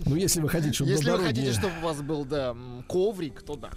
[0.00, 1.28] Ну, если вы хотите, чтобы Если вы дороге...
[1.28, 2.56] хотите, чтобы у вас был, да,
[2.88, 3.70] коврик, то да.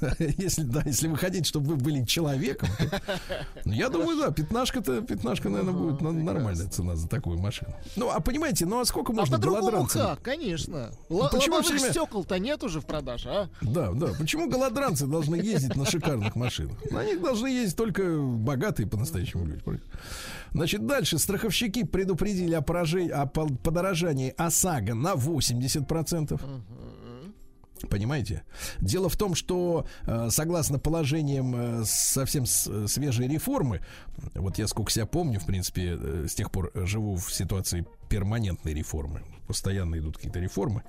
[0.18, 3.12] Если, да, если вы хотите, чтобы вы были человеком, то,
[3.64, 6.22] ну, я думаю, да, пятнашка-то, пятнашка, наверное, будет прекрасно.
[6.22, 7.72] нормальная цена за такую машину.
[7.96, 10.02] Ну, а понимаете, ну а сколько можно а голодранцам?
[10.02, 10.90] как, конечно.
[11.08, 11.90] Ну, Л- почему время...
[11.90, 13.48] стекол-то нет уже в продаже, а?
[13.62, 14.08] Да, да.
[14.18, 16.78] Почему голодранцы должны ездить на шикарных машинах?
[16.90, 19.62] На них должны ездить только богатые по-настоящему люди.
[20.52, 26.34] Значит, дальше страховщики предупредили о, поражении, о подорожании ОСАГО на 80%.
[26.34, 26.42] Угу.
[27.86, 28.42] Понимаете?
[28.80, 33.80] Дело в том, что э, согласно положениям э, совсем свежей реформы,
[34.34, 38.74] вот я сколько себя помню, в принципе, э, с тех пор живу в ситуации перманентной
[38.74, 39.22] реформы.
[39.46, 40.82] Постоянно идут какие-то реформы.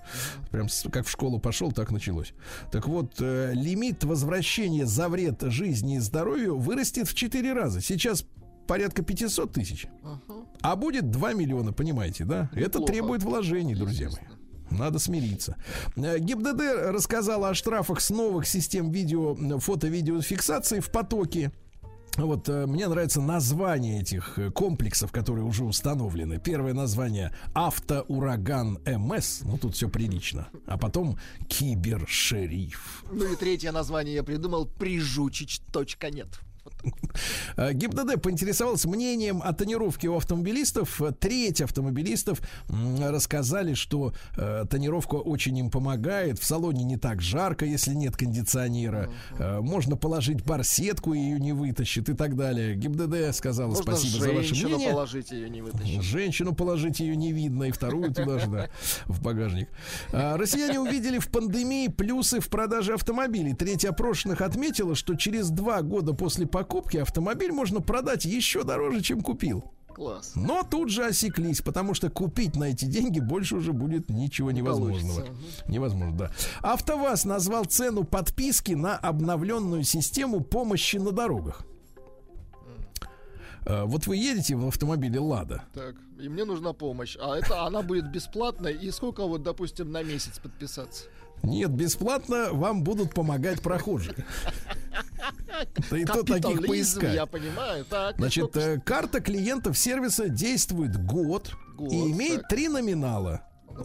[0.51, 2.33] Прям как в школу пошел, так началось.
[2.71, 7.81] Так вот, лимит возвращения за вред жизни и здоровью вырастет в 4 раза.
[7.81, 8.25] Сейчас
[8.69, 9.87] порядка 500 тысяч.
[10.03, 10.45] Ага.
[10.61, 12.43] А будет 2 миллиона, понимаете, да?
[12.43, 12.65] Неплохо.
[12.65, 14.27] Это требует вложений, друзья мои.
[14.69, 15.57] Надо смириться.
[15.95, 21.51] Э, ГИБДД рассказала о штрафах с новых систем видео, фото-видеофиксации в потоке.
[22.17, 26.37] вот э, мне нравится название этих э, комплексов, которые уже установлены.
[26.37, 31.17] Первое название автоураган МС, ну тут все прилично, а потом
[31.47, 33.03] кибершериф.
[33.11, 36.39] Ну и третье название я придумал прижучич.нет.
[37.57, 41.01] ГИБДД поинтересовался мнением о тонировке у автомобилистов.
[41.19, 42.41] Треть автомобилистов
[42.99, 46.39] рассказали, что э, тонировка очень им помогает.
[46.39, 49.09] В салоне не так жарко, если нет кондиционера.
[49.37, 52.75] Э, можно положить барсетку, ее не вытащит и так далее.
[52.75, 54.89] ГИБДД сказала Можно спасибо за ваше мнение.
[54.91, 56.01] положить ее не вытащит.
[56.01, 58.69] Женщину положить ее не видно, и вторую туда же, да,
[59.05, 59.69] в багажник.
[60.11, 63.53] А, россияне увидели в пандемии плюсы в продаже автомобилей.
[63.53, 66.68] Треть опрошенных отметила, что через два года после покупки
[67.01, 69.63] автомобиль можно продать еще дороже, чем купил.
[69.93, 70.31] Класс.
[70.35, 75.21] Но тут же осеклись, потому что купить на эти деньги больше уже будет ничего невозможного.
[75.25, 75.63] получится.
[75.67, 76.31] Невозможно, да.
[76.61, 81.65] АвтоВАЗ назвал цену подписки на обновленную систему помощи на дорогах.
[83.65, 85.63] Э, Вот вы едете в автомобиле Лада.
[85.73, 87.17] Так, и мне нужна помощь.
[87.19, 88.73] А это она будет бесплатной.
[88.73, 91.05] И сколько вот, допустим, на месяц подписаться?
[91.43, 94.25] Нет, бесплатно вам будут помогать прохожие.
[95.89, 97.13] Да и то таких поискать.
[97.15, 97.85] я понимаю.
[97.85, 102.49] Так, Значит, э, карта клиентов сервиса действует год, Год, и имеет так.
[102.49, 103.41] три номинала.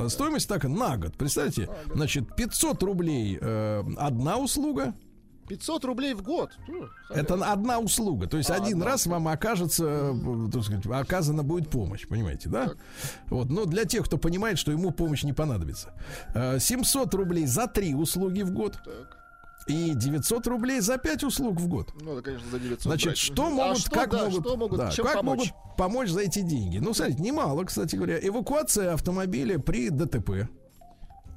[0.09, 1.17] Стоимость так на год.
[1.17, 4.95] Представьте, значит, 500 рублей э, одна услуга.
[5.49, 6.51] 500 рублей в год.
[6.69, 8.27] Ну, Это одна услуга.
[8.27, 9.85] То есть А, один одна раз вам окажется,
[10.15, 12.73] э, так сказать, оказана будет помощь, понимаете, да?
[13.29, 15.93] Вот, но для тех, кто понимает, что ему помощь не понадобится.
[16.35, 18.79] Э, 700 рублей за три услуги в год.
[18.85, 19.19] Так.
[19.67, 21.93] И 900 рублей за 5 услуг в год.
[21.99, 23.19] Ну, это, конечно, за 900 Значит, брать.
[23.19, 25.39] что А могут, что, как да, могут, что могут, да, чем как помочь?
[25.39, 26.79] могут помочь за эти деньги?
[26.79, 28.19] Ну, смотрите, немало, кстати говоря.
[28.21, 30.49] Эвакуация автомобиля при ДТП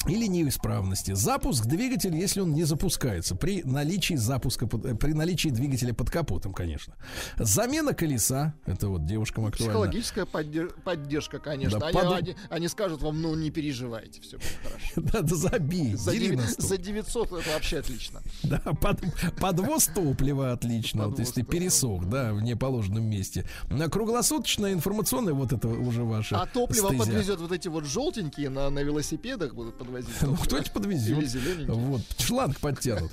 [0.05, 1.13] или неисправности.
[1.13, 6.53] Запуск двигателя, если он не запускается, при наличии запуска, э, при наличии двигателя под капотом,
[6.53, 6.93] конечно.
[7.37, 9.73] Замена колеса, это вот девушкам актуально.
[9.73, 11.79] Психологическая поддер- поддержка, конечно.
[11.79, 14.87] Да, они, под- они- они скажут вам, ну, не переживайте, все будет хорошо.
[15.13, 16.67] Да, да забей, За, дери деви- на стол.
[16.67, 18.21] за 900 это вообще отлично.
[18.43, 19.01] Да, под-
[19.41, 21.61] подвоз топлива отлично, вот Подвоз если топлива.
[21.63, 23.45] пересох, да, в неположенном месте.
[23.69, 26.35] На круглосуточная информационная, вот это уже ваше.
[26.35, 27.03] А топливо стезя.
[27.03, 30.21] подвезет вот эти вот желтенькие на, на велосипедах будут подвозить.
[30.21, 31.67] Ну, кто-нибудь подвезет.
[31.67, 33.11] Вот, шланг подтянут.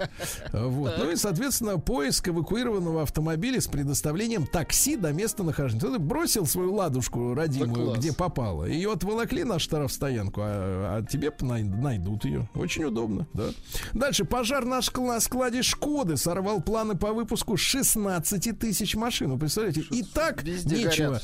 [0.52, 0.94] Вот.
[0.98, 5.80] Ну и, соответственно, поиск эвакуированного автомобиля с предоставлением такси до места нахождения.
[5.80, 8.64] Кто-то бросил свою ладушку родимую, где попало.
[8.64, 12.48] Ее отволокли на штрафстоянку, а, а тебе най- найдут ее.
[12.54, 13.48] Очень удобно, да.
[13.92, 14.24] Дальше.
[14.24, 19.30] Пожар на шкла- складе Шкоды сорвал планы по выпуску 16 тысяч машин.
[19.32, 19.82] Вы представляете?
[19.90, 21.20] И так нечего.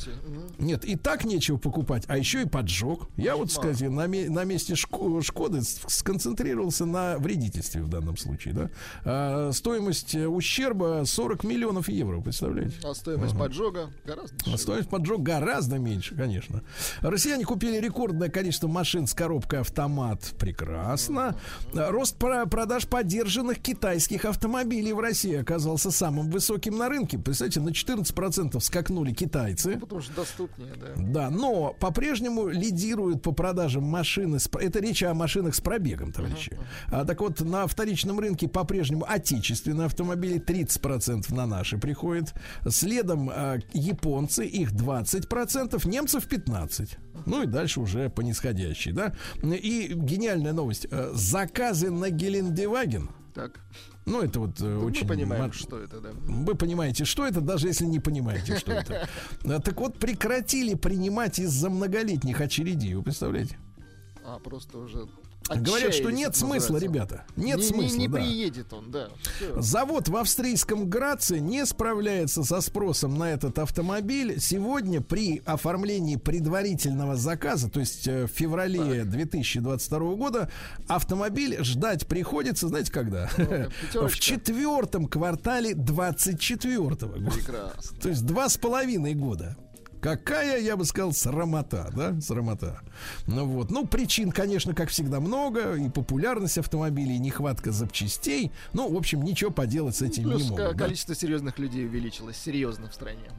[0.58, 3.08] Нет, и так нечего покупать, а еще и поджог.
[3.16, 8.54] Я вот, кстати, на, на месте Шко- Шкоды с- сконцентрировался на вредительстве в данном случае,
[8.54, 8.70] да.
[9.04, 12.74] А, стоимость э, ущерба 40 миллионов евро, представляете?
[12.84, 13.44] А стоимость Ага.
[13.44, 14.58] поджога гораздо А дешевле.
[14.58, 16.62] Стоимость поджог гораздо меньше, конечно.
[17.00, 20.32] Россияне купили рекордное количество машин с коробкой автомат.
[20.38, 21.36] Прекрасно.
[21.74, 27.18] А, Рост про- продаж поддержанных китайских автомобилей в России оказался самым высоким на рынке.
[27.18, 29.78] Представляете, на 14% скакнули китайцы.
[29.78, 30.86] Потому что доступнее, да.
[30.96, 34.38] Да, но по-прежнему лидируют по продажам машины.
[34.60, 36.58] Это речь о машинах с пробегом, товарищи.
[36.88, 42.34] А, так вот, на вторичном рынке по-прежнему отечественные автомобили 30% на наши приходят.
[42.68, 46.96] Следом а, японцы, их 20%, немцев 15%.
[47.26, 49.14] Ну и дальше уже по нисходящей, да.
[49.42, 50.86] И гениальная новость.
[50.90, 53.10] А, Заказы на Гелендеваген.
[53.34, 53.60] Так.
[54.06, 55.06] Ну, это вот э, Мы очень...
[55.06, 56.10] понимаем, мар- что это, да.
[56.24, 59.08] вы понимаете, что это, даже если не понимаете, что это.
[59.44, 63.58] А, Так вот, прекратили принимать из-за многолетних очередей, вы представляете?
[64.24, 65.06] А, просто уже
[65.56, 67.24] Говорят, что нет смысла, ребята.
[67.36, 68.18] Нет не, не- смысла, Не, да.
[68.18, 69.08] приедет он, да.
[69.36, 69.60] Всё.
[69.60, 74.40] Завод в австрийском Граце не справляется со спросом на этот автомобиль.
[74.40, 80.50] Сегодня при оформлении предварительного заказа, то есть э, в феврале 2022 года,
[80.88, 83.28] автомобиль ждать приходится, знаете, когда?
[83.36, 83.70] Ну-ка,
[84.08, 87.30] В четвертом квартале 24 года.
[87.30, 87.98] Прекрасно.
[88.00, 89.56] То есть два с половиной года.
[90.00, 92.80] Какая, я бы сказал, срамота, да, срамота.
[93.26, 98.50] Ну вот, ну причин, конечно, как всегда много, и популярность автомобилей, и нехватка запчастей.
[98.72, 100.76] Ну, в общем, ничего поделать с этим Плюс не могут.
[100.76, 100.84] да.
[100.84, 103.30] количество серьезных людей увеличилось серьезно в стране.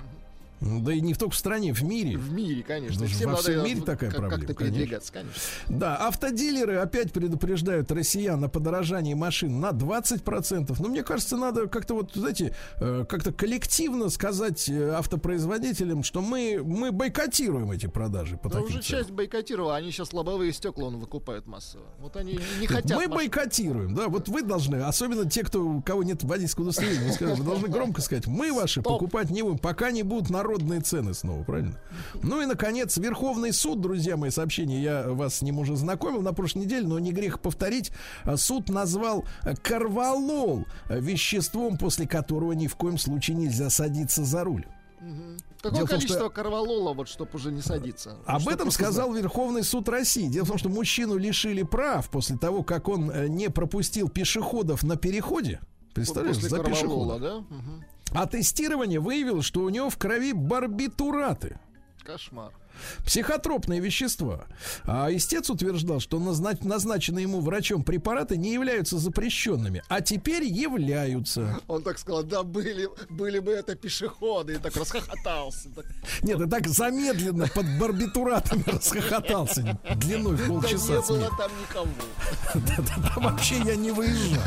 [0.62, 2.18] Да и не только в стране, в мире.
[2.18, 3.00] В мире, конечно.
[3.02, 5.42] Даже Всем во надо всем мире как- такая проблема, Как-то передвигаться, конечно.
[5.70, 10.76] Да, автодилеры опять предупреждают россиян о подорожании машин на 20%.
[10.80, 16.62] Но мне кажется, надо как-то вот, знаете, э, как-то коллективно сказать э, автопроизводителям, что мы,
[16.64, 19.02] мы бойкотируем эти продажи по Да таким уже ценам.
[19.04, 21.86] часть бойкотировала, они сейчас лобовые стекла он выкупают массово.
[22.00, 22.92] Вот они не хотят.
[22.92, 23.12] мы машин.
[23.12, 27.68] бойкотируем, да, вот вы должны, особенно те, кто, у кого нет водительского удостоверения, вы, должны
[27.68, 31.74] громко сказать, мы ваши покупать не будем, пока не будут народные цены снова, правильно?
[32.22, 36.34] Ну и, наконец, Верховный суд, друзья мои, сообщение, я вас с ним уже знакомил на
[36.34, 37.92] прошлой неделе, но не грех повторить,
[38.26, 44.44] А, суд назвал э, карвалол веществом, после которого ни в коем случае нельзя садиться за
[44.44, 44.66] руль.
[45.62, 48.18] Какое Дело в том, количество что- карвалола, вот чтобы уже не садиться?
[48.26, 50.28] Об Чтобы этом просто сказал Верховный суд России.
[50.28, 54.84] Дело в том, что мужчину лишили прав после того, как он э, не пропустил пешеходов
[54.84, 55.60] на переходе.
[55.60, 55.94] знать.
[55.94, 57.22] Представляешь, После за пешеходом.
[57.22, 57.38] да?
[57.50, 57.84] Мгм.
[58.14, 61.60] А тестирование выявило, что у него в крови барбитураты.
[62.04, 62.52] Кошмар.
[63.06, 64.46] Психотропные вещества.
[64.86, 71.60] А истец утверждал, что назна- назначенные ему врачом препараты не являются запрещенными, а теперь являются.
[71.68, 75.70] Он так сказал, да были, были бы это пешеходы, и так расхохотался.
[76.24, 80.74] Нет, и так замедленно под барбитуратами расхохотался длиной в да полчаса.
[80.74, 81.08] не смех.
[81.08, 81.88] было там никого.
[82.56, 84.42] Да-да-да, вообще я не выезжал.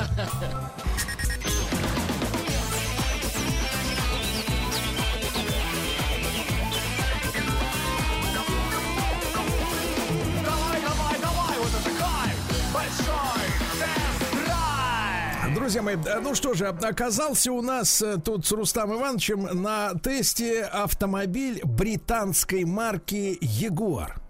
[15.65, 19.95] Друзья мои, э, ну что же, оказался у нас э, тут с Рустам Ивановичем на
[19.95, 24.24] тесте автомобиль британской марки Ягуар.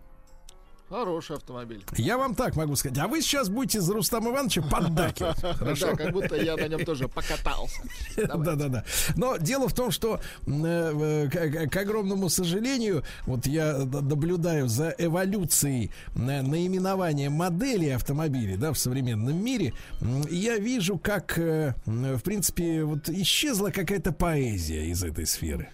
[0.94, 1.84] Хороший автомобиль.
[1.96, 2.96] Я вам так могу сказать.
[2.98, 5.40] А вы сейчас будете за Рустам Ивановича поддакивать.
[5.58, 5.86] Хорошо?
[5.90, 7.82] Да, как будто я на нем тоже покатался.
[8.16, 8.84] Да-да-да.
[9.16, 14.94] Но дело в том, что м, э, к, к огромному сожалению, вот я наблюдаю за
[14.96, 19.72] эволюцией э, наименования моделей автомобилей, да, в современном мире.
[20.30, 25.70] Я вижу, как, э, в принципе, вот исчезла какая-то поэзия из этой сферы.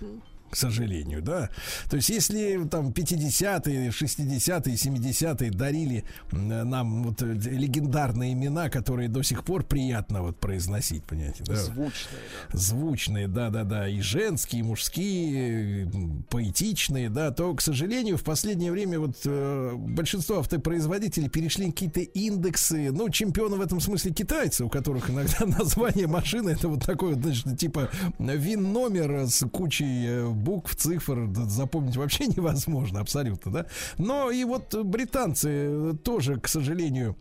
[0.50, 1.48] К сожалению, да.
[1.88, 9.22] То есть, если там 50-е, 60-е, 70-е дарили нам вот э, легендарные имена, которые до
[9.22, 11.54] сих пор приятно вот произносить, понимаете, да?
[11.54, 12.22] Звучные,
[12.52, 12.58] да.
[12.58, 18.98] звучные, да-да-да, и женские, и мужские, м, поэтичные, да, то, к сожалению, в последнее время
[18.98, 25.10] вот э, большинство автопроизводителей перешли какие-то индексы, ну, чемпионы в этом смысле китайцы, у которых
[25.10, 27.88] иногда название машины это вот такой вот, значит, типа
[28.18, 33.66] вин-номер с кучей э, букв, цифр, запомнить вообще невозможно абсолютно, да.
[33.98, 37.16] Но и вот британцы э, тоже, к сожалению,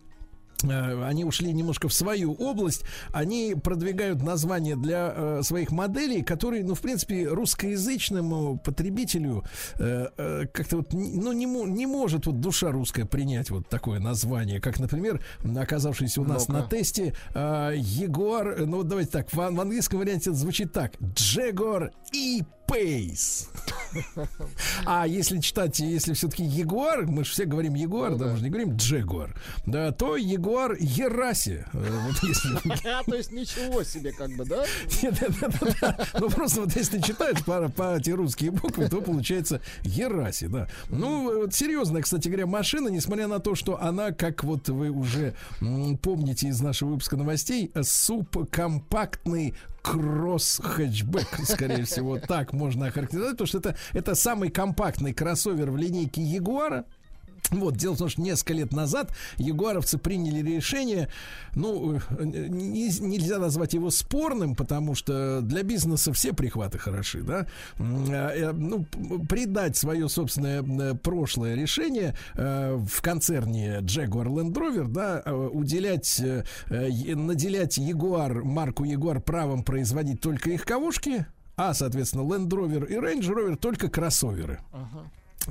[0.64, 2.84] Э, они ушли немножко в свою область,
[3.14, 9.44] они продвигают названия для э, своих моделей, которые, ну, в принципе, русскоязычному потребителю
[9.78, 14.60] э, э, как-то вот, ну, не, не может вот душа русская принять вот такое название,
[14.60, 15.22] как, например,
[15.58, 16.62] оказавшийся у нас Ну-ка.
[16.62, 20.94] на тесте э, Егор, ну, вот давайте так, в, в английском варианте это звучит так,
[21.16, 23.50] Джегор и Пейс.
[24.86, 28.50] А если читать, если все-таки Ягуар, мы же все говорим Ягуар, да, мы же не
[28.50, 31.66] говорим Джегуар, да, то Ягуар Ераси.
[31.74, 32.10] Э,
[33.00, 34.66] А, то есть ничего себе, как бы, да?
[36.20, 40.68] Ну, просто вот если читаешь по, эти русские буквы, то получается Ераси, да.
[40.90, 45.34] Ну, вот серьезная, кстати говоря, машина, несмотря на то, что она, как вот вы уже
[46.02, 53.76] помните из нашего выпуска новостей, субкомпактный кросс-хэтчбэк, скорее всего, так можно охарактеризовать, потому что это,
[53.94, 56.86] это самый компактный кроссовер в линейке Ягуара.
[57.60, 61.10] Вот, дело в том, что несколько лет назад ягуаровцы приняли решение,
[61.56, 67.48] ну, не- нельзя назвать его спорным, потому что для бизнеса все прихваты хороши, да,
[67.78, 68.86] М, э, ну,
[69.28, 76.22] придать свое собственное прошлое решение э, в концерне Jaguar Land Rover, да, э, уделять,
[76.70, 83.22] наделять Jaguar, марку Jaguar правом производить только их кавушки, а, соответственно, Land Rover и Range
[83.28, 84.60] Rover только кроссоверы.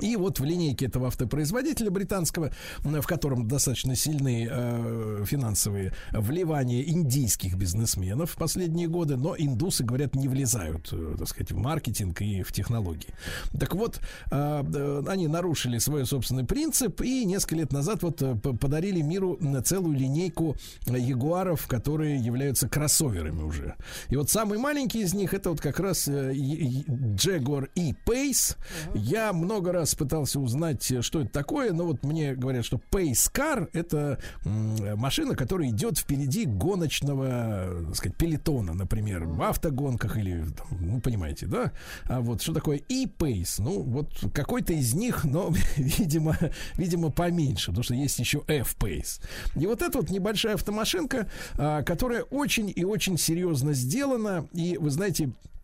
[0.01, 2.51] И вот в линейке этого автопроизводителя британского,
[2.83, 10.15] в котором достаточно сильные э, финансовые вливания индийских бизнесменов в последние годы, но индусы, говорят,
[10.15, 13.13] не влезают, э, так сказать, в маркетинг и в технологии.
[13.59, 13.99] Так вот,
[14.31, 19.39] э, э, они нарушили свой собственный принцип и несколько лет назад вот э, подарили миру
[19.65, 23.75] целую линейку э, ягуаров, которые являются кроссоверами уже.
[24.09, 28.55] И вот самый маленький из них это вот как раз Jaguar E-Pace.
[28.93, 33.69] Я много раз раз пытался узнать, что это такое, но вот мне говорят, что Car
[33.73, 40.45] это машина, которая идет впереди гоночного, так сказать, пелетона, например, в автогонках или,
[40.79, 41.71] ну, понимаете, да?
[42.05, 43.55] А вот что такое E-Pace?
[43.59, 46.37] Ну, вот какой-то из них, но, видимо,
[46.75, 49.21] видимо, поменьше, потому что есть еще F-Pace.
[49.55, 54.89] И вот эта вот небольшая автомашинка, а, которая очень и очень серьезно сделана, и, вы
[54.89, 55.58] знаете, Э,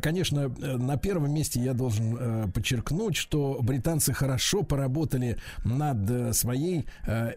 [0.00, 6.86] конечно, э, на первом месте я должен э, подчеркнуть, что британцы хорошо поработали над своей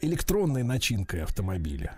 [0.02, 1.96] электронной начинкой автомобиля.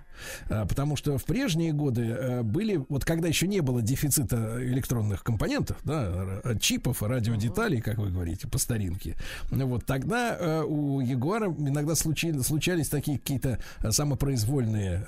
[0.48, 6.42] Потому что в прежние годы были, вот когда еще не было дефицита электронных компонентов, да,
[6.60, 9.16] чипов, радиодеталей, как вы говорите, по старинке,
[9.50, 13.60] вот тогда у Ягуара иногда случались, случались такие какие-то
[13.90, 15.06] самопроизвольные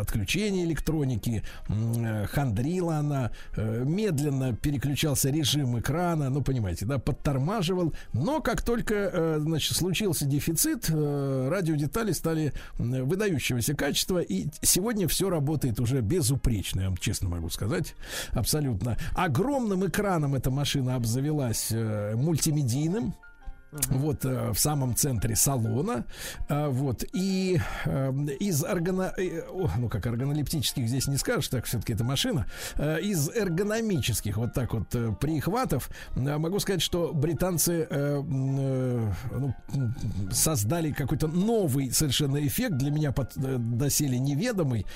[0.00, 1.42] отключения электроники,
[2.32, 7.94] хандрила она, медленно переключался режим экрана, ну, понимаете, да, подтормаживал.
[8.12, 15.30] Но как только, э, значит, случился дефицит, э, радиодетали стали выдающегося качества, и сегодня все
[15.30, 17.94] работает уже безупречно, я вам честно могу сказать,
[18.32, 18.96] абсолютно.
[19.14, 23.14] Огромным экраном эта машина обзавелась э, мультимедийным,
[23.90, 26.04] вот э, в самом центре салона,
[26.48, 29.12] э, вот и э, из органо,
[29.76, 32.46] ну как органолептических здесь не скажешь, так все-таки это машина,
[32.78, 34.88] из эргономических вот так вот
[35.18, 39.12] прихватов могу сказать, что британцы ну,
[40.30, 44.86] создали какой-то новый совершенно эффект для меня под, доселе неведомый.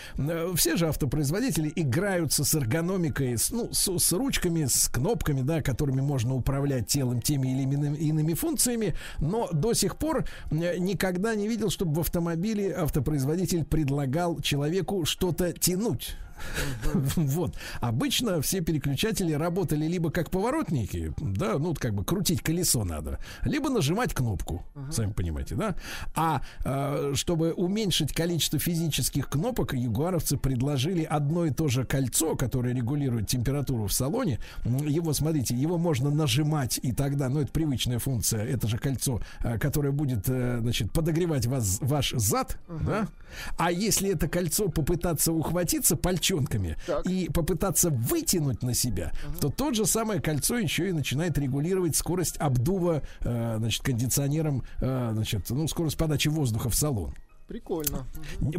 [0.54, 6.00] Все же автопроизводители играются с эргономикой, с, ну с, с ручками, с кнопками, да, которыми
[6.00, 11.48] можно управлять телом теми или иными, иными функциями функциями, но до сих пор никогда не
[11.48, 16.16] видел, чтобы в автомобиле автопроизводитель предлагал человеку что-то тянуть.
[17.16, 17.54] Вот.
[17.80, 23.68] Обычно все переключатели работали либо как поворотники, да, ну, как бы крутить колесо надо, либо
[23.68, 25.74] нажимать кнопку, сами понимаете, да.
[26.14, 32.74] А э, чтобы уменьшить количество физических кнопок, ягуаровцы предложили одно и то же кольцо, которое
[32.74, 34.38] регулирует температуру в салоне.
[34.64, 39.58] Его, смотрите, его можно нажимать, и тогда, ну, это привычная функция, это же кольцо, э,
[39.58, 43.08] которое будет, э, значит, подогревать вас, ваш зад, да.
[43.56, 47.06] А если это кольцо попытаться ухватиться пальчиком девчонками так.
[47.06, 49.38] и попытаться вытянуть на себя, угу.
[49.40, 55.10] то тот же самое кольцо еще и начинает регулировать скорость обдува, э, значит, кондиционером, э,
[55.12, 57.14] значит, ну, скорость подачи воздуха в салон.
[57.48, 58.06] Прикольно.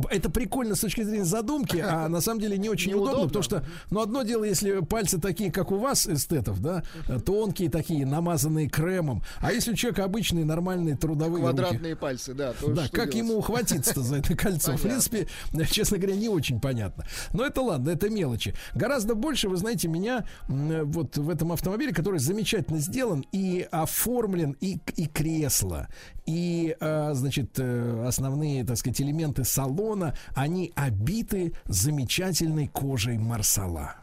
[0.09, 3.11] Это прикольно с точки зрения задумки, а на самом деле не очень Неудобно.
[3.11, 6.83] удобно, потому что, ну, одно дело, если пальцы такие, как у вас, эстетов, да,
[7.23, 12.55] тонкие такие, намазанные кремом, а если у человека обычные, нормальные, трудовые Квадратные руки, пальцы, да.
[12.67, 13.15] Да, как делать?
[13.15, 14.75] ему ухватиться-то за это кольцо?
[14.75, 15.27] В принципе,
[15.69, 17.05] честно говоря, не очень понятно.
[17.31, 18.55] Но это ладно, это мелочи.
[18.73, 24.79] Гораздо больше, вы знаете, меня вот в этом автомобиле, который замечательно сделан и оформлен, и,
[24.95, 25.89] и кресло,
[26.25, 33.95] и, а, значит, э, основные, так сказать, элементы салона, они обиты замечательной кожей марсала.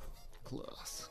[0.45, 1.11] Класс.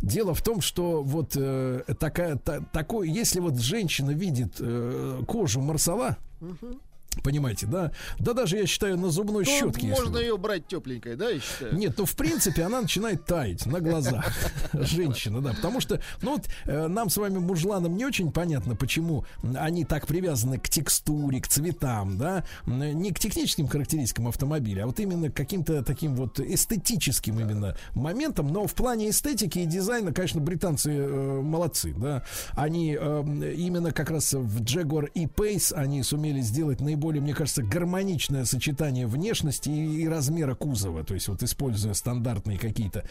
[0.00, 5.60] Дело в том, что вот э, такая, та, такой, если вот женщина видит э, кожу
[5.60, 6.78] марсала, угу.
[7.22, 7.92] Понимаете, да?
[8.18, 9.88] Да даже, я считаю, на зубной ну, щетке.
[9.88, 11.74] Можно ее брать тепленькой, да, я считаю?
[11.76, 14.26] Нет, ну, в принципе, она начинает таять на глазах.
[14.72, 15.52] Женщина, да.
[15.52, 19.24] Потому что, ну, вот э, нам с вами, мужланам, не очень понятно, почему
[19.56, 25.00] они так привязаны к текстуре, к цветам, да, не к техническим характеристикам автомобиля, а вот
[25.00, 28.48] именно к каким-то таким вот эстетическим именно моментам.
[28.48, 32.24] Но в плане эстетики и дизайна, конечно, британцы э, молодцы, да.
[32.52, 37.34] Они э, именно как раз в Jaguar и Pace они сумели сделать наиболее наиболее, мне
[37.34, 41.04] кажется, гармоничное сочетание внешности и, и размера кузова.
[41.04, 43.04] То есть вот используя стандартные какие-то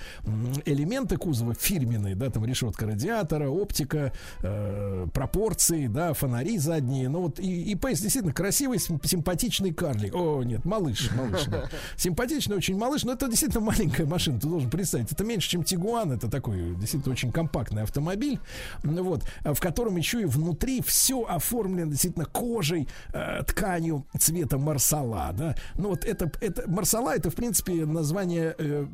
[0.65, 7.07] элементы кузова, фирменные, да, там решетка радиатора, оптика, э, пропорции, да, фонари задние.
[7.07, 10.15] Ну вот и, и Пейс действительно красивый, симпатичный карлик.
[10.15, 11.69] О, нет, малыш, малыш, да.
[11.95, 15.11] Симпатичный очень малыш, но это действительно маленькая машина, ты должен представить.
[15.11, 18.39] Это меньше, чем Тигуан, это такой действительно очень компактный автомобиль,
[18.81, 25.33] вот, в котором еще и внутри все оформлено действительно кожей, э, тканью, тканью цвета марсала,
[25.33, 25.55] да.
[25.75, 28.87] Ну вот это, это марсала, это в принципе название, э,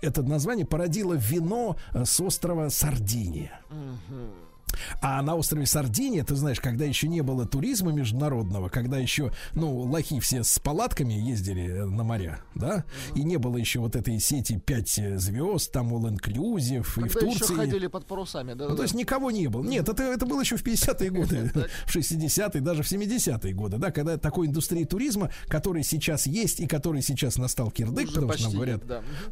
[0.00, 3.60] это название породило вино э, с острова Сардиния.
[3.70, 4.51] Угу.
[5.00, 9.80] А на острове Сардиния, ты знаешь, когда еще не было туризма международного, когда еще, ну,
[9.80, 12.84] лохи все с палатками ездили э, на моря, да,
[13.14, 17.12] и не было еще вот этой сети 5 э, звезд, там all inclusive, и в
[17.12, 17.44] Турции.
[17.44, 18.68] еще ходили под парусами, да?
[18.68, 19.62] Ну, то есть никого не было.
[19.62, 21.50] Нет, это, это было еще в 50-е годы,
[21.86, 26.66] в 60-е, даже в 70-е годы, да, когда такой индустрии туризма, который сейчас есть и
[26.66, 28.82] который сейчас настал кирдык, потому что нам говорят,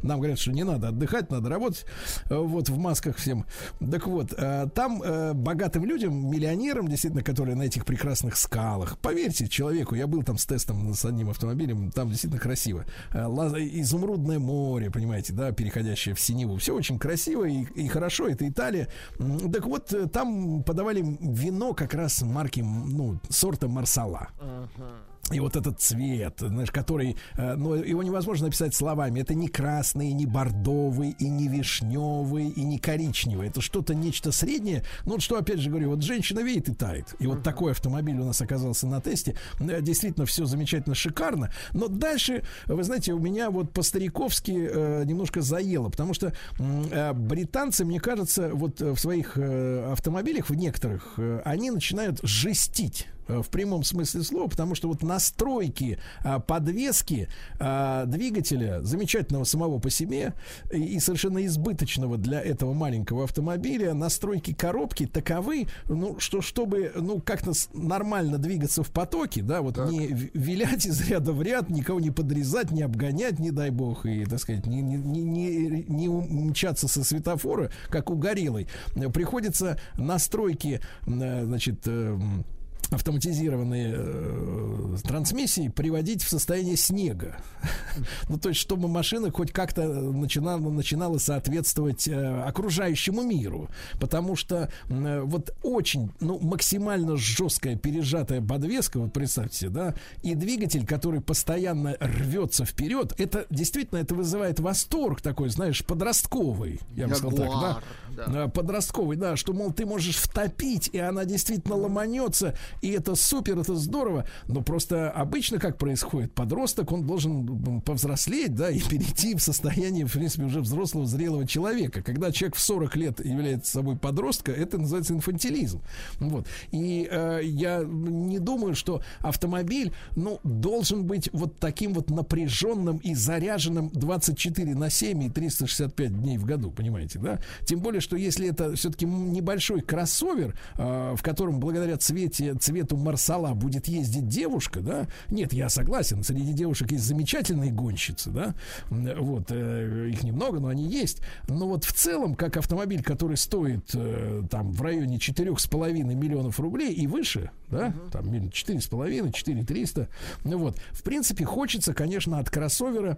[0.01, 1.85] нам говорят, что не надо отдыхать, надо работать,
[2.29, 3.45] э, вот в масках всем.
[3.79, 4.33] Так вот,
[4.73, 5.01] там
[5.33, 8.97] богатым людям, миллионерам, действительно, которые на этих прекрасных скалах.
[8.99, 12.85] Поверьте человеку, я был там с тестом с одним автомобилем, там действительно красиво.
[13.13, 16.57] Э, изумрудное море, понимаете, да, переходящее в синеву.
[16.57, 18.87] Все очень красиво и, и хорошо, это Италия.
[19.17, 24.29] Так вот, э, там подавали вино как раз марки, ну, сорта Марсала.
[24.39, 25.10] Uh-huh.
[25.31, 29.21] И вот этот цвет, знаешь, который, э, ну, его невозможно написать словами.
[29.21, 33.47] Это не красный, не бордовый, и не вишневый, и не коричневый.
[33.47, 34.83] Это что-то, нечто среднее.
[35.05, 37.15] Ну, вот что, опять же говорю, вот женщина видит и тает.
[37.19, 39.35] И вот такой автомобиль у нас оказался на тесте.
[39.59, 41.51] Э, действительно, все замечательно, шикарно.
[41.73, 47.85] Но дальше, вы знаете, у меня вот по-стариковски э, немножко заело, потому что э, британцы,
[47.85, 53.49] мне кажется, вот в своих э, автомобилях, в некоторых, э, они начинают жестить Э, в
[53.49, 57.27] прямом смысле слова, потому что вот настройки а, подвески
[57.59, 60.33] а, двигателя, замечательного самого по себе
[60.71, 67.53] и, совершенно избыточного для этого маленького автомобиля, настройки коробки таковы, ну, что чтобы, ну, как-то
[67.73, 69.89] нормально двигаться в потоке, да, вот так.
[69.89, 74.25] не вилять из ряда в ряд, никого не подрезать, не обгонять, не дай бог, и,
[74.25, 78.67] так сказать, не, не, не, не, не мчаться со светофора, как у гориллой.
[79.13, 82.45] Приходится настройки, э, значит, эм,
[82.91, 87.37] автоматизированные э, трансмиссии приводить в состояние снега.
[88.29, 93.69] ну, то есть, чтобы машина хоть как-то начинала, начинала соответствовать э, окружающему миру.
[93.99, 100.85] Потому что э, вот очень, ну, максимально жесткая пережатая подвеска, вот представьте да, и двигатель,
[100.85, 107.37] который постоянно рвется вперед, это действительно, это вызывает восторг такой, знаешь, подростковый, я бы сказал
[107.37, 107.79] так, да?
[108.15, 108.47] Да.
[108.47, 113.75] Подростковый, да, что, мол, ты можешь втопить, и она действительно ломанется, и это супер, это
[113.75, 120.05] здорово, но просто обычно как происходит, подросток, он должен повзрослеть, да, и перейти в состояние,
[120.05, 122.01] в принципе, уже взрослого, зрелого человека.
[122.01, 125.81] Когда человек в 40 лет является собой подростка, это называется инфантилизм.
[126.19, 126.47] Вот.
[126.71, 133.13] И э, я не думаю, что автомобиль, ну, должен быть вот таким вот напряженным и
[133.13, 137.39] заряженным 24 на 7 и 365 дней в году, понимаете, да?
[137.65, 143.53] Тем более, что если это все-таки небольшой кроссовер, э, в котором благодаря цвете, цвету Марсала
[143.53, 148.55] будет ездить девушка, да, нет, я согласен, среди девушек есть замечательные гонщицы, да,
[148.89, 153.91] вот, э, их немного, но они есть, но вот в целом, как автомобиль, который стоит
[153.93, 158.11] э, там в районе 4,5 миллионов рублей и выше, да, uh-huh.
[158.11, 160.07] там 4,5, 4,300,
[160.43, 163.17] ну вот, в принципе, хочется, конечно, от кроссовера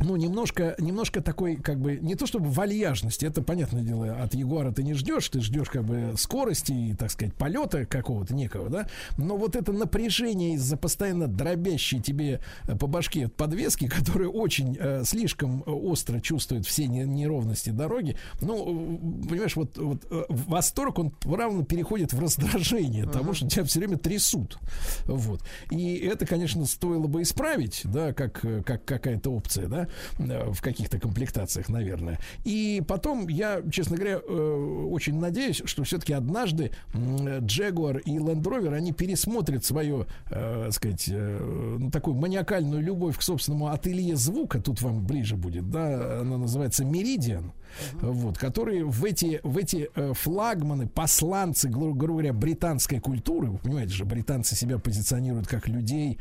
[0.00, 4.72] ну, немножко, немножко такой, как бы, не то чтобы вальяжности, это, понятное дело, от Ягуара
[4.72, 8.86] ты не ждешь, ты ждешь, как бы, скорости и, так сказать, полета какого-то некого, да,
[9.16, 15.02] но вот это напряжение из-за постоянно дробящей тебе э, по башке подвески, которая очень э,
[15.04, 18.98] слишком остро чувствует все неровности дороги, ну,
[19.28, 23.12] понимаешь, вот, вот э, восторг, он равно переходит в раздражение, uh-huh.
[23.12, 24.58] того, что тебя все время трясут,
[25.06, 29.88] вот, и это, конечно, стоило бы исправить, да, как, э, как какая-то опция, да,
[30.18, 32.18] в каких-то комплектациях, наверное.
[32.44, 38.74] И потом я, честно говоря, э, очень надеюсь, что все-таки однажды Jaguar и Land Rover,
[38.74, 44.82] они пересмотрят свою, э, сказать, э, ну, такую маниакальную любовь к собственному ателье звука, тут
[44.82, 47.52] вам ближе будет, да, она называется Meridian,
[48.00, 54.04] вот, которые в эти, в эти флагманы, посланцы, грубо говоря, британской культуры, вы понимаете же,
[54.04, 56.18] британцы себя позиционируют как людей,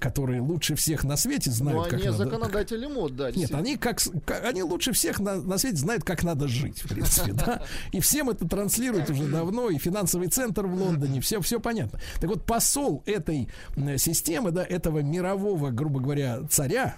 [0.00, 2.16] которые лучше всех на свете знают, Но как они надо...
[2.16, 3.30] законодатели мод, да.
[3.30, 6.88] Нет, они как, как они лучше всех на, на свете знают, как надо жить, в
[6.88, 7.62] принципе, да.
[7.92, 12.00] И всем это транслируют уже давно, и финансовый центр в Лондоне, все, все понятно.
[12.20, 13.48] Так вот, посол этой
[13.96, 16.96] системы, да, этого мирового, грубо говоря, царя,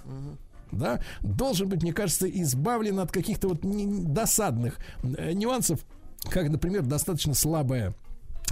[0.76, 3.60] да, должен быть, мне кажется, избавлен от каких-то вот
[4.12, 5.80] досадных э, нюансов,
[6.30, 7.94] как, например, достаточно слабая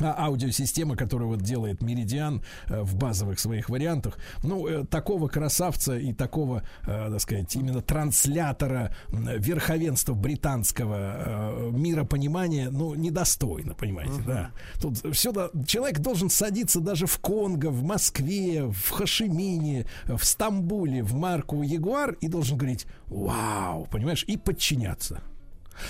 [0.00, 4.18] аудиосистема, которую вот делает Меридиан э, в базовых своих вариантах.
[4.42, 12.94] Ну, э, такого красавца и такого, э, так сказать, именно транслятора верховенства британского миропонимания, ну,
[12.94, 14.26] недостойно, понимаете, uh-huh.
[14.26, 14.50] да.
[14.80, 21.02] Тут все, да, человек должен садиться даже в Конго, в Москве, в Хашимине, в Стамбуле,
[21.02, 25.22] в марку Ягуар и должен говорить «Вау!», понимаешь, и подчиняться.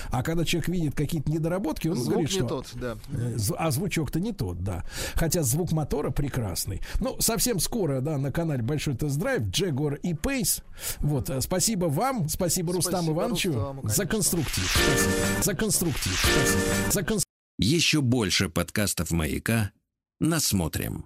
[0.09, 2.47] А когда человек видит какие-то недоработки, он звук говорит, не что...
[2.47, 2.97] тот, да.
[3.11, 4.83] Э, а звучок-то не тот, да.
[5.15, 6.81] Хотя звук мотора прекрасный.
[6.99, 10.63] Ну, совсем скоро, да, на канале Большой тест-драйв, Джегор и Пейс.
[10.99, 14.63] Вот, э, спасибо вам, спасибо, спасибо Рустаму Ивановичу Рустаму, за конструктив.
[14.63, 15.43] Спасибо.
[15.43, 16.13] За конструктив.
[16.13, 16.91] Спасибо.
[16.91, 17.25] За конструктив.
[17.57, 19.71] Еще больше подкастов «Маяка»
[20.19, 21.05] насмотрим.